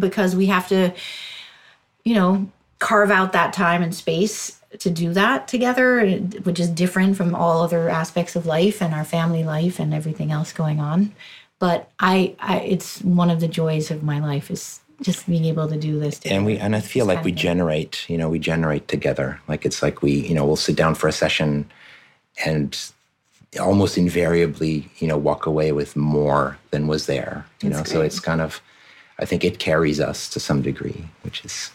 because 0.06 0.36
we 0.36 0.46
have 0.46 0.66
to, 0.68 0.92
you 2.04 2.14
know, 2.14 2.50
carve 2.78 3.10
out 3.10 3.32
that 3.32 3.52
time 3.52 3.82
and 3.82 3.94
space 3.94 4.60
to 4.78 4.90
do 4.90 5.12
that 5.12 5.48
together, 5.48 6.06
which 6.42 6.58
is 6.58 6.68
different 6.68 7.16
from 7.16 7.34
all 7.34 7.62
other 7.62 7.88
aspects 7.88 8.34
of 8.34 8.46
life 8.46 8.80
and 8.82 8.94
our 8.94 9.04
family 9.04 9.44
life 9.44 9.78
and 9.78 9.92
everything 9.92 10.32
else 10.32 10.52
going 10.52 10.80
on. 10.80 11.14
But 11.58 11.90
I, 12.00 12.34
I 12.40 12.60
it's 12.60 13.00
one 13.02 13.30
of 13.30 13.40
the 13.40 13.48
joys 13.48 13.90
of 13.90 14.02
my 14.02 14.18
life 14.18 14.50
is 14.50 14.80
just 15.02 15.26
being 15.26 15.44
able 15.44 15.68
to 15.68 15.76
do 15.76 15.98
this. 15.98 16.20
and 16.24 16.46
we 16.46 16.58
and 16.58 16.76
i 16.76 16.80
feel 16.80 17.06
like 17.06 17.24
we 17.24 17.32
generate 17.32 18.08
you 18.08 18.16
know 18.16 18.28
we 18.28 18.38
generate 18.38 18.86
together 18.86 19.40
like 19.48 19.66
it's 19.66 19.82
like 19.82 20.00
we 20.00 20.12
you 20.12 20.34
know 20.34 20.44
we'll 20.44 20.54
sit 20.54 20.76
down 20.76 20.94
for 20.94 21.08
a 21.08 21.12
session 21.12 21.68
and 22.44 22.92
almost 23.60 23.98
invariably 23.98 24.88
you 24.98 25.08
know 25.08 25.16
walk 25.16 25.44
away 25.44 25.72
with 25.72 25.96
more 25.96 26.56
than 26.70 26.86
was 26.86 27.06
there 27.06 27.44
you 27.62 27.68
know 27.68 27.82
so 27.82 28.00
it's 28.00 28.20
kind 28.20 28.40
of 28.40 28.60
i 29.18 29.24
think 29.24 29.44
it 29.44 29.58
carries 29.58 30.00
us 30.00 30.28
to 30.28 30.38
some 30.38 30.62
degree 30.62 31.04
which 31.22 31.44
is 31.44 31.70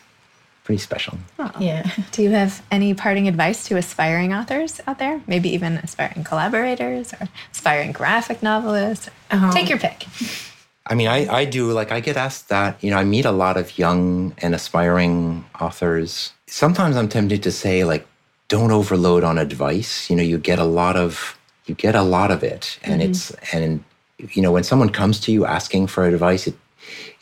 pretty 0.68 0.82
special 0.82 1.18
yeah. 1.60 1.90
Do 2.12 2.24
you 2.24 2.32
have 2.32 2.62
any 2.72 2.94
parting 2.94 3.28
advice 3.28 3.68
to 3.68 3.78
aspiring 3.78 4.34
authors 4.34 4.82
out 4.88 5.00
there? 5.00 5.22
Maybe 5.28 5.50
even 5.50 5.78
aspiring 5.78 6.24
collaborators 6.24 7.14
or 7.14 7.30
aspiring 7.52 7.92
graphic 7.92 8.44
novelists? 8.44 9.10
Uh-huh. 9.32 9.52
Take 9.52 9.70
your 9.70 9.80
pick. 9.80 10.06
I 10.86 10.96
mean, 10.96 11.08
I, 11.08 11.28
I 11.28 11.46
do, 11.46 11.72
like, 11.72 11.92
I 11.92 12.00
get 12.00 12.18
asked 12.18 12.50
that. 12.50 12.82
You 12.84 12.92
know, 12.92 12.98
I 12.98 13.04
meet 13.04 13.26
a 13.26 13.32
lot 13.32 13.58
of 13.58 13.78
young 13.78 14.34
and 14.40 14.56
aspiring 14.56 15.46
authors. 15.60 16.34
Sometimes 16.48 16.96
I'm 16.96 17.10
tempted 17.10 17.44
to 17.44 17.52
say, 17.52 17.84
like, 17.84 18.08
don't 18.48 18.72
overload 18.72 19.24
on 19.24 19.38
advice. 19.38 20.10
You 20.10 20.16
know, 20.16 20.24
you 20.24 20.38
get 20.38 20.60
a 20.60 20.64
lot 20.64 20.96
of, 20.96 21.38
you 21.66 21.76
get 21.76 21.96
a 21.96 22.04
lot 22.04 22.32
of 22.32 22.44
it. 22.44 22.80
And 22.84 23.02
mm-hmm. 23.02 23.12
it's, 23.12 23.32
and, 23.54 23.84
you 24.18 24.42
know, 24.42 24.52
when 24.52 24.64
someone 24.64 24.90
comes 24.90 25.20
to 25.22 25.32
you 25.32 25.46
asking 25.46 25.88
for 25.88 26.06
advice, 26.06 26.48
it, 26.48 26.56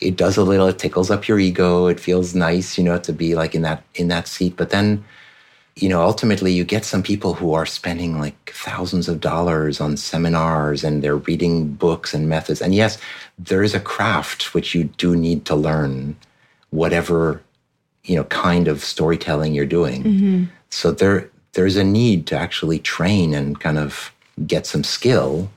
it 0.00 0.16
does 0.16 0.36
a 0.36 0.44
little, 0.44 0.68
it 0.68 0.78
tickles 0.78 1.10
up 1.10 1.28
your 1.28 1.38
ego. 1.38 1.86
It 1.86 2.00
feels 2.00 2.34
nice, 2.34 2.76
you 2.78 2.84
know, 2.84 2.98
to 2.98 3.12
be 3.12 3.34
like 3.34 3.54
in 3.54 3.62
that, 3.62 3.82
in 3.94 4.08
that 4.08 4.28
seat. 4.28 4.56
But 4.56 4.70
then, 4.70 5.04
you 5.76 5.88
know, 5.88 6.02
ultimately 6.02 6.52
you 6.52 6.64
get 6.64 6.84
some 6.84 7.02
people 7.02 7.34
who 7.34 7.52
are 7.52 7.66
spending 7.66 8.18
like 8.18 8.52
thousands 8.54 9.08
of 9.08 9.20
dollars 9.20 9.80
on 9.80 9.96
seminars 9.96 10.82
and 10.82 11.02
they're 11.02 11.16
reading 11.16 11.72
books 11.72 12.14
and 12.14 12.28
methods. 12.28 12.62
And 12.62 12.74
yes, 12.74 12.98
there 13.38 13.62
is 13.62 13.74
a 13.74 13.80
craft 13.80 14.54
which 14.54 14.74
you 14.74 14.84
do 14.84 15.14
need 15.14 15.44
to 15.46 15.54
learn, 15.54 16.16
whatever, 16.70 17.42
you 18.04 18.16
know, 18.16 18.24
kind 18.24 18.68
of 18.68 18.82
storytelling 18.82 19.54
you're 19.54 19.66
doing. 19.66 20.02
Mm-hmm. 20.02 20.44
So 20.70 20.92
there 20.92 21.30
there's 21.56 21.76
a 21.76 21.84
need 21.84 22.26
to 22.26 22.36
actually 22.36 22.78
train 22.78 23.34
and 23.34 23.58
kind 23.58 23.78
of 23.78 24.12
get 24.46 24.66
some 24.66 24.84
skill. 24.84 25.50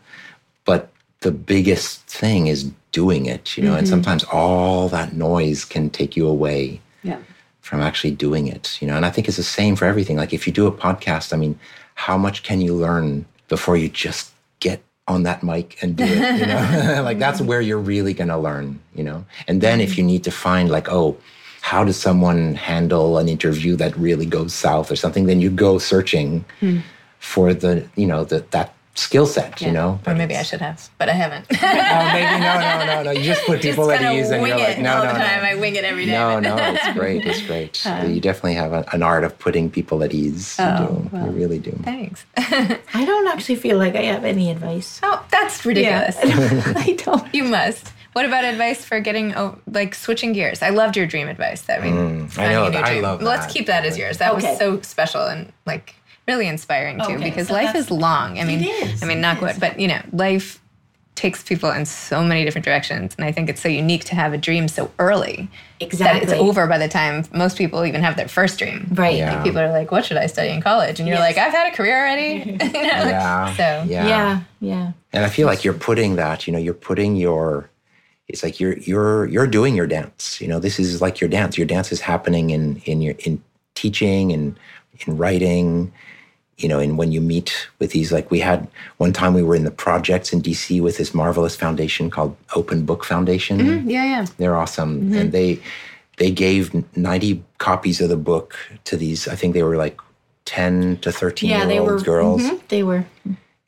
But 0.64 0.90
the 1.22 1.32
biggest 1.32 2.02
thing 2.08 2.48
is 2.48 2.72
doing 2.92 3.26
it, 3.26 3.58
you 3.58 3.64
know, 3.64 3.74
and 3.76 3.86
mm-hmm. 3.86 3.92
sometimes 3.92 4.24
all 4.26 4.90
that 4.90 5.14
noise 5.14 5.66
can 5.66 5.90
take 5.90 6.16
you 6.16 6.28
away 6.28 6.82
Yeah. 7.04 7.18
from 7.62 7.82
actually 7.82 8.12
doing 8.12 8.48
it, 8.48 8.78
you 8.82 8.88
know. 8.88 8.96
And 8.96 9.06
I 9.06 9.10
think 9.10 9.28
it's 9.28 9.38
the 9.38 9.44
same 9.44 9.76
for 9.76 9.86
everything. 9.86 10.18
Like 10.18 10.34
if 10.34 10.48
you 10.48 10.54
do 10.54 10.66
a 10.66 10.72
podcast, 10.72 11.34
I 11.34 11.38
mean, 11.38 11.60
how 11.96 12.18
much 12.18 12.44
can 12.44 12.62
you 12.62 12.74
learn 12.74 13.26
before 13.48 13.78
you 13.78 13.90
just 13.90 14.32
get 14.60 14.82
on 15.08 15.24
that 15.24 15.44
mic 15.44 15.78
and 15.82 15.96
do 15.96 16.04
it, 16.06 16.40
you 16.40 16.46
know? 16.46 17.02
like 17.04 17.20
that's 17.20 17.40
mm-hmm. 17.40 17.48
where 17.48 17.62
you're 17.62 17.80
really 17.80 18.14
going 18.14 18.30
to 18.30 18.38
learn, 18.38 18.80
you 18.96 19.04
know. 19.04 19.26
And 19.48 19.62
then 19.62 19.82
if 19.82 19.98
you 19.98 20.04
mm-hmm. 20.04 20.12
need 20.14 20.24
to 20.24 20.32
find 20.32 20.70
like, 20.70 20.90
oh, 20.90 21.18
how 21.62 21.84
does 21.84 21.98
someone 21.98 22.56
handle 22.56 23.18
an 23.18 23.28
interview 23.28 23.76
that 23.76 23.96
really 23.98 24.26
goes 24.26 24.54
south 24.54 24.90
or 24.90 24.96
something, 24.96 25.26
then 25.26 25.42
you 25.42 25.50
go 25.50 25.78
searching 25.78 26.46
hmm. 26.62 26.80
for 27.20 27.54
the, 27.54 27.88
you 27.96 28.08
know, 28.08 28.24
the, 28.24 28.46
that 28.52 28.74
skill 29.00 29.26
set, 29.26 29.62
you 29.62 29.72
know. 29.72 30.00
Or 30.06 30.14
maybe 30.14 30.36
I 30.36 30.44
should 30.44 30.62
have, 30.62 30.90
but 30.98 31.10
I 31.10 31.14
haven't. 31.14 31.46
Oh, 31.92 32.10
maybe 32.14 32.44
no, 32.44 32.60
no, 32.60 32.86
no, 32.86 33.04
no. 33.04 33.12
You 33.12 33.24
just 33.24 33.46
put 33.46 33.62
people 33.68 33.88
Just 33.90 34.02
at 34.02 34.14
ease, 34.14 34.30
and 34.30 34.46
you're 34.46 34.58
like, 34.58 34.78
it 34.78 34.82
no, 34.82 34.98
all 34.98 35.04
no, 35.06 35.14
the 35.14 35.20
time. 35.20 35.44
no. 35.44 35.50
I 35.50 35.56
wing 35.56 35.76
it 35.76 35.84
every 35.84 36.06
day. 36.06 36.12
No, 36.12 36.40
no, 36.40 36.56
it's 36.60 36.94
great. 36.94 37.26
It's 37.26 37.42
great. 37.42 37.82
Uh-huh. 37.86 38.06
you 38.08 38.20
definitely 38.22 38.56
have 38.56 38.74
a, 38.74 38.86
an 38.92 39.02
art 39.04 39.24
of 39.24 39.38
putting 39.40 39.70
people 39.70 40.04
at 40.04 40.14
ease. 40.14 40.58
You 40.60 40.66
oh, 40.66 41.08
do. 41.12 41.18
You 41.18 41.32
really 41.32 41.60
do. 41.60 41.72
Thanks. 41.84 42.26
I 42.38 43.06
don't 43.06 43.28
actually 43.28 43.56
feel 43.56 43.78
like 43.78 43.96
I 43.96 44.04
have 44.04 44.26
any 44.26 44.52
advice. 44.52 45.00
Oh, 45.04 45.26
that's 45.32 45.66
ridiculous. 45.66 46.18
I 46.22 46.94
don't. 47.04 47.34
You 47.34 47.46
must. 47.46 47.94
What 48.14 48.26
about 48.26 48.44
advice 48.44 48.84
for 48.84 49.00
getting 49.00 49.36
oh, 49.36 49.60
like 49.72 49.94
switching 49.94 50.34
gears? 50.34 50.62
I 50.62 50.70
loved 50.70 50.98
your 50.98 51.06
dream 51.06 51.28
advice. 51.28 51.62
That 51.64 51.82
I 51.82 51.86
mean, 51.86 51.96
mm, 51.96 52.32
finding 52.32 52.72
know, 52.74 52.80
I 52.80 52.92
dream. 52.92 53.04
love 53.04 53.22
Let's 53.22 53.52
keep 53.52 53.68
that 53.68 53.86
as 53.86 53.98
yours. 53.98 54.18
That 54.18 54.34
Okay. 54.34 54.50
was 54.50 54.58
so 54.60 54.82
special 54.82 55.22
and 55.22 55.54
like 55.66 55.96
really 56.30 56.48
inspiring 56.48 56.98
too. 57.00 57.16
Okay, 57.16 57.30
because 57.30 57.48
so 57.48 57.54
life 57.54 57.76
is 57.76 57.90
long. 57.90 58.40
I 58.40 58.44
mean, 58.44 58.64
is, 58.64 59.02
I 59.02 59.06
mean, 59.08 59.20
not 59.20 59.38
is. 59.38 59.42
what, 59.42 59.60
but 59.60 59.80
you 59.80 59.88
know, 59.88 60.02
life 60.14 60.62
takes 61.16 61.44
people 61.44 61.70
in 61.72 61.86
so 61.86 62.24
many 62.24 62.46
different 62.46 62.64
directions. 62.64 63.14
And 63.18 63.26
I 63.26 63.32
think 63.34 63.50
it's 63.50 63.62
so 63.62 63.68
unique 63.68 64.06
to 64.06 64.16
have 64.16 64.32
a 64.32 64.38
dream 64.38 64.70
so 64.70 64.90
early. 65.00 65.50
That 65.98 66.24
it's 66.24 66.32
over 66.32 66.66
by 66.68 66.78
the 66.78 66.88
time 66.88 67.26
most 67.34 67.58
people 67.58 67.86
even 67.86 68.02
have 68.02 68.16
their 68.16 68.30
first 68.30 68.58
dream. 68.60 68.88
Right. 68.94 69.18
Yeah. 69.18 69.34
Like 69.34 69.44
people 69.44 69.60
are 69.60 69.72
like, 69.72 69.92
what 69.92 70.06
should 70.06 70.18
I 70.18 70.28
study 70.28 70.50
in 70.50 70.62
college? 70.62 71.00
And 71.00 71.08
you're 71.10 71.18
Yes. 71.18 71.36
like, 71.36 71.38
I've 71.46 71.52
had 71.52 71.74
a 71.74 71.76
career 71.76 71.98
already. 72.00 72.52
you 72.64 72.72
know? 72.72 73.10
Yeah. 73.18 73.54
So 73.56 73.64
yeah. 73.88 74.08
Yeah. 74.08 74.42
Yeah. 74.62 74.92
And 75.12 75.26
I 75.26 75.30
feel 75.30 75.48
like 75.48 75.66
you're 75.66 75.74
putting 75.74 76.16
that, 76.16 76.48
you 76.48 76.54
know, 76.54 76.60
you're 76.60 76.74
putting 76.74 77.18
your 77.18 77.70
it's 78.30 78.44
like 78.44 78.60
you're 78.60 78.78
you're 78.78 79.26
you're 79.28 79.48
doing 79.48 79.76
your 79.76 79.88
dance. 79.88 80.40
You 80.40 80.48
know, 80.48 80.60
this 80.60 80.80
is 80.80 81.02
like 81.02 81.20
your 81.20 81.30
dance. 81.30 81.58
Your 81.58 81.68
dance 81.68 81.92
is 81.92 82.00
happening 82.00 82.52
in 82.52 82.78
in 82.86 83.02
your 83.02 83.16
in 83.26 83.42
teaching 83.76 84.32
and 84.32 84.58
in 85.06 85.18
writing, 85.18 85.92
you 86.60 86.68
know, 86.68 86.80
and 86.80 86.98
when 86.98 87.12
you 87.12 87.22
meet 87.22 87.70
with 87.80 87.92
these 87.92 88.12
like 88.12 88.30
we 88.30 88.40
had 88.40 88.68
one 88.98 89.14
time 89.14 89.34
we 89.34 89.44
were 89.44 89.56
in 89.56 89.64
the 89.64 89.72
projects 89.72 90.34
in 90.34 90.42
DC 90.42 90.82
with 90.82 90.98
this 90.98 91.14
marvelous 91.14 91.56
foundation 91.56 92.10
called 92.10 92.36
Open 92.56 92.86
Book 92.86 93.06
Foundation. 93.06 93.60
Mm-hmm. 93.60 93.90
yeah, 93.90 94.04
yeah. 94.04 94.26
They're 94.38 94.56
awesome. 94.56 95.02
Mm-hmm. 95.02 95.18
And 95.18 95.32
they 95.32 95.60
they 96.18 96.32
gave 96.32 96.74
90 96.98 97.42
copies 97.60 98.02
of 98.02 98.10
the 98.10 98.18
book 98.18 98.56
to 98.84 98.98
these 98.98 99.28
I 99.28 99.36
think 99.36 99.54
they 99.54 99.64
were 99.64 99.78
like 99.78 100.00
10 100.46 100.98
to 100.98 101.12
13 101.12 101.50
Yeah, 101.50 101.68
year 101.68 101.82
old 101.82 102.04
girls 102.04 102.42
mhm, 102.42 102.68
They 102.68 102.84
were. 102.84 103.06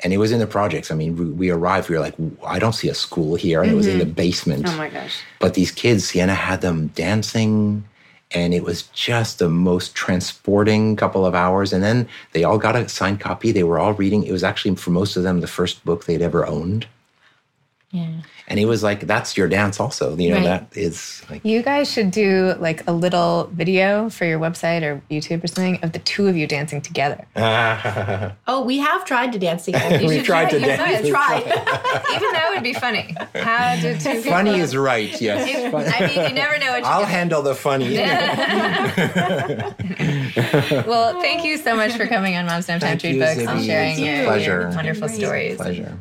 and 0.03 0.11
it 0.11 0.17
was 0.17 0.31
in 0.31 0.39
the 0.39 0.47
projects. 0.47 0.91
I 0.91 0.95
mean, 0.95 1.15
we, 1.15 1.25
we 1.25 1.49
arrived, 1.49 1.89
we 1.89 1.95
were 1.95 2.01
like, 2.01 2.15
I 2.45 2.59
don't 2.59 2.73
see 2.73 2.89
a 2.89 2.95
school 2.95 3.35
here, 3.35 3.61
and 3.61 3.71
it 3.71 3.75
was 3.75 3.87
in 3.87 3.99
the 3.99 4.05
mm-hmm. 4.05 4.13
basement. 4.13 4.67
Oh 4.67 4.75
my 4.75 4.89
gosh. 4.89 5.21
But 5.39 5.53
these 5.53 5.71
kids, 5.71 6.09
Siena 6.09 6.33
had 6.33 6.61
them 6.61 6.87
dancing, 6.87 7.85
and 8.33 8.53
it 8.53 8.63
was 8.63 8.83
just 8.93 9.39
the 9.39 9.49
most 9.49 9.93
transporting 9.95 10.95
couple 10.95 11.25
of 11.25 11.35
hours. 11.35 11.73
And 11.73 11.83
then 11.83 12.07
they 12.31 12.43
all 12.43 12.57
got 12.57 12.75
a 12.75 12.87
signed 12.87 13.19
copy. 13.19 13.51
They 13.51 13.63
were 13.63 13.79
all 13.79 13.93
reading. 13.93 14.23
It 14.23 14.31
was 14.31 14.43
actually 14.43 14.75
for 14.75 14.91
most 14.91 15.17
of 15.17 15.23
them 15.23 15.41
the 15.41 15.47
first 15.47 15.83
book 15.83 16.05
they'd 16.05 16.21
ever 16.21 16.45
owned. 16.45 16.87
Yeah. 17.91 18.21
And 18.51 18.59
he 18.59 18.65
was 18.65 18.83
like, 18.83 19.07
that's 19.07 19.37
your 19.37 19.47
dance, 19.47 19.79
also. 19.79 20.13
You 20.17 20.31
know, 20.31 20.35
Right. 20.35 20.43
that 20.43 20.67
is 20.77 21.23
like, 21.29 21.39
You 21.45 21.61
guys 21.63 21.89
should 21.89 22.11
do 22.11 22.53
like 22.59 22.85
a 22.85 22.91
little 22.91 23.49
video 23.53 24.09
for 24.09 24.25
your 24.25 24.39
website 24.41 24.81
or 24.83 25.01
YouTube 25.09 25.41
or 25.41 25.47
something 25.47 25.79
of 25.83 25.93
the 25.93 25.99
two 25.99 26.27
of 26.27 26.35
you 26.35 26.47
dancing 26.47 26.81
together. 26.81 27.25
Oh, 28.47 28.63
we 28.65 28.79
have 28.79 29.05
tried 29.05 29.31
to 29.31 29.39
dance 29.39 29.63
together. 29.63 29.97
You 30.01 30.07
We 30.09 30.17
should 30.17 30.25
tried 30.25 30.49
try- 30.49 30.59
to 30.59 30.59
you 30.59 30.65
dance. 30.65 31.01
should 31.05 31.11
try. 31.13 31.37
Even 32.15 32.31
that 32.33 32.51
would 32.53 32.61
be 32.63 32.73
funny. 32.73 33.15
How 33.35 33.77
did 33.79 34.01
two 34.01 34.15
people? 34.15 34.31
funny 34.31 34.59
is 34.59 34.75
right, 34.75 35.19
yes. 35.21 35.73
I 35.73 36.07
mean, 36.07 36.27
you 36.29 36.35
never 36.35 36.57
know 36.59 36.71
what 36.73 36.83
I'll 36.83 37.05
handle 37.05 37.41
the 37.41 37.55
funny. 37.55 37.95
Well, 40.87 41.21
thank 41.21 41.45
you 41.45 41.57
so 41.57 41.75
much 41.77 41.93
for 41.93 42.05
coming 42.07 42.35
on 42.35 42.45
Moms 42.47 42.67
Don't 42.67 42.79
Time 42.81 42.97
Thank 42.99 43.01
to 43.01 43.07
Read 43.09 43.19
Books 43.19 43.39
Zibby. 43.41 43.47
and 43.55 43.65
sharing 43.65 43.99
your, 44.03 44.25
pleasure. 44.25 44.61
your 44.61 44.69
wonderful 44.71 45.07
stories. 45.09 45.55
Pleasure. 45.57 45.97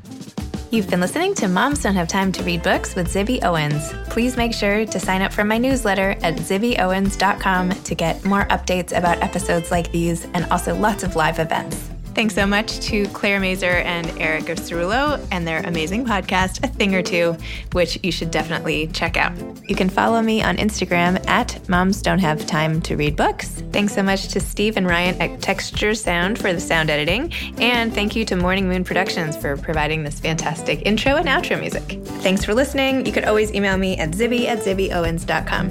You've 0.72 0.88
been 0.88 1.00
listening 1.00 1.34
to 1.34 1.48
Moms 1.48 1.82
Don't 1.82 1.96
Have 1.96 2.06
Time 2.06 2.30
to 2.30 2.44
Read 2.44 2.62
Books 2.62 2.94
with 2.94 3.12
Zibby 3.12 3.42
Owens. 3.42 3.92
Please 4.08 4.36
make 4.36 4.54
sure 4.54 4.86
to 4.86 5.00
sign 5.00 5.20
up 5.20 5.32
for 5.32 5.42
my 5.42 5.58
newsletter 5.58 6.10
at 6.22 6.36
zibbyowens.com 6.36 7.70
to 7.70 7.94
get 7.96 8.24
more 8.24 8.44
updates 8.44 8.96
about 8.96 9.20
episodes 9.20 9.72
like 9.72 9.90
these 9.90 10.26
and 10.32 10.44
also 10.52 10.76
lots 10.76 11.02
of 11.02 11.16
live 11.16 11.40
events. 11.40 11.89
Thanks 12.14 12.34
so 12.34 12.46
much 12.46 12.80
to 12.80 13.06
Claire 13.08 13.40
Mazur 13.40 13.66
and 13.66 14.06
Erica 14.20 14.54
Cerulo 14.54 15.24
and 15.30 15.46
their 15.46 15.60
amazing 15.60 16.04
podcast, 16.04 16.62
A 16.64 16.68
Thing 16.68 16.94
or 16.94 17.02
Two, 17.02 17.36
which 17.72 17.98
you 18.02 18.10
should 18.12 18.30
definitely 18.30 18.88
check 18.88 19.16
out. 19.16 19.32
You 19.68 19.76
can 19.76 19.88
follow 19.88 20.20
me 20.20 20.42
on 20.42 20.56
Instagram 20.56 21.24
at 21.28 21.66
Moms 21.68 22.02
Don't 22.02 22.18
Have 22.18 22.46
Time 22.46 22.82
to 22.82 22.96
Read 22.96 23.16
Books. 23.16 23.62
Thanks 23.72 23.94
so 23.94 24.02
much 24.02 24.28
to 24.28 24.40
Steve 24.40 24.76
and 24.76 24.86
Ryan 24.86 25.20
at 25.20 25.40
Texture 25.40 25.94
Sound 25.94 26.38
for 26.38 26.52
the 26.52 26.60
sound 26.60 26.90
editing. 26.90 27.32
And 27.58 27.94
thank 27.94 28.16
you 28.16 28.24
to 28.26 28.36
Morning 28.36 28.68
Moon 28.68 28.84
Productions 28.84 29.36
for 29.36 29.56
providing 29.56 30.02
this 30.02 30.18
fantastic 30.20 30.82
intro 30.84 31.16
and 31.16 31.26
outro 31.26 31.58
music. 31.60 32.00
Thanks 32.22 32.44
for 32.44 32.54
listening. 32.54 33.06
You 33.06 33.12
could 33.12 33.24
always 33.24 33.52
email 33.52 33.76
me 33.76 33.96
at 33.96 34.10
zibby 34.10 34.46
at 34.46 34.58
zibbyowens.com. 34.58 35.70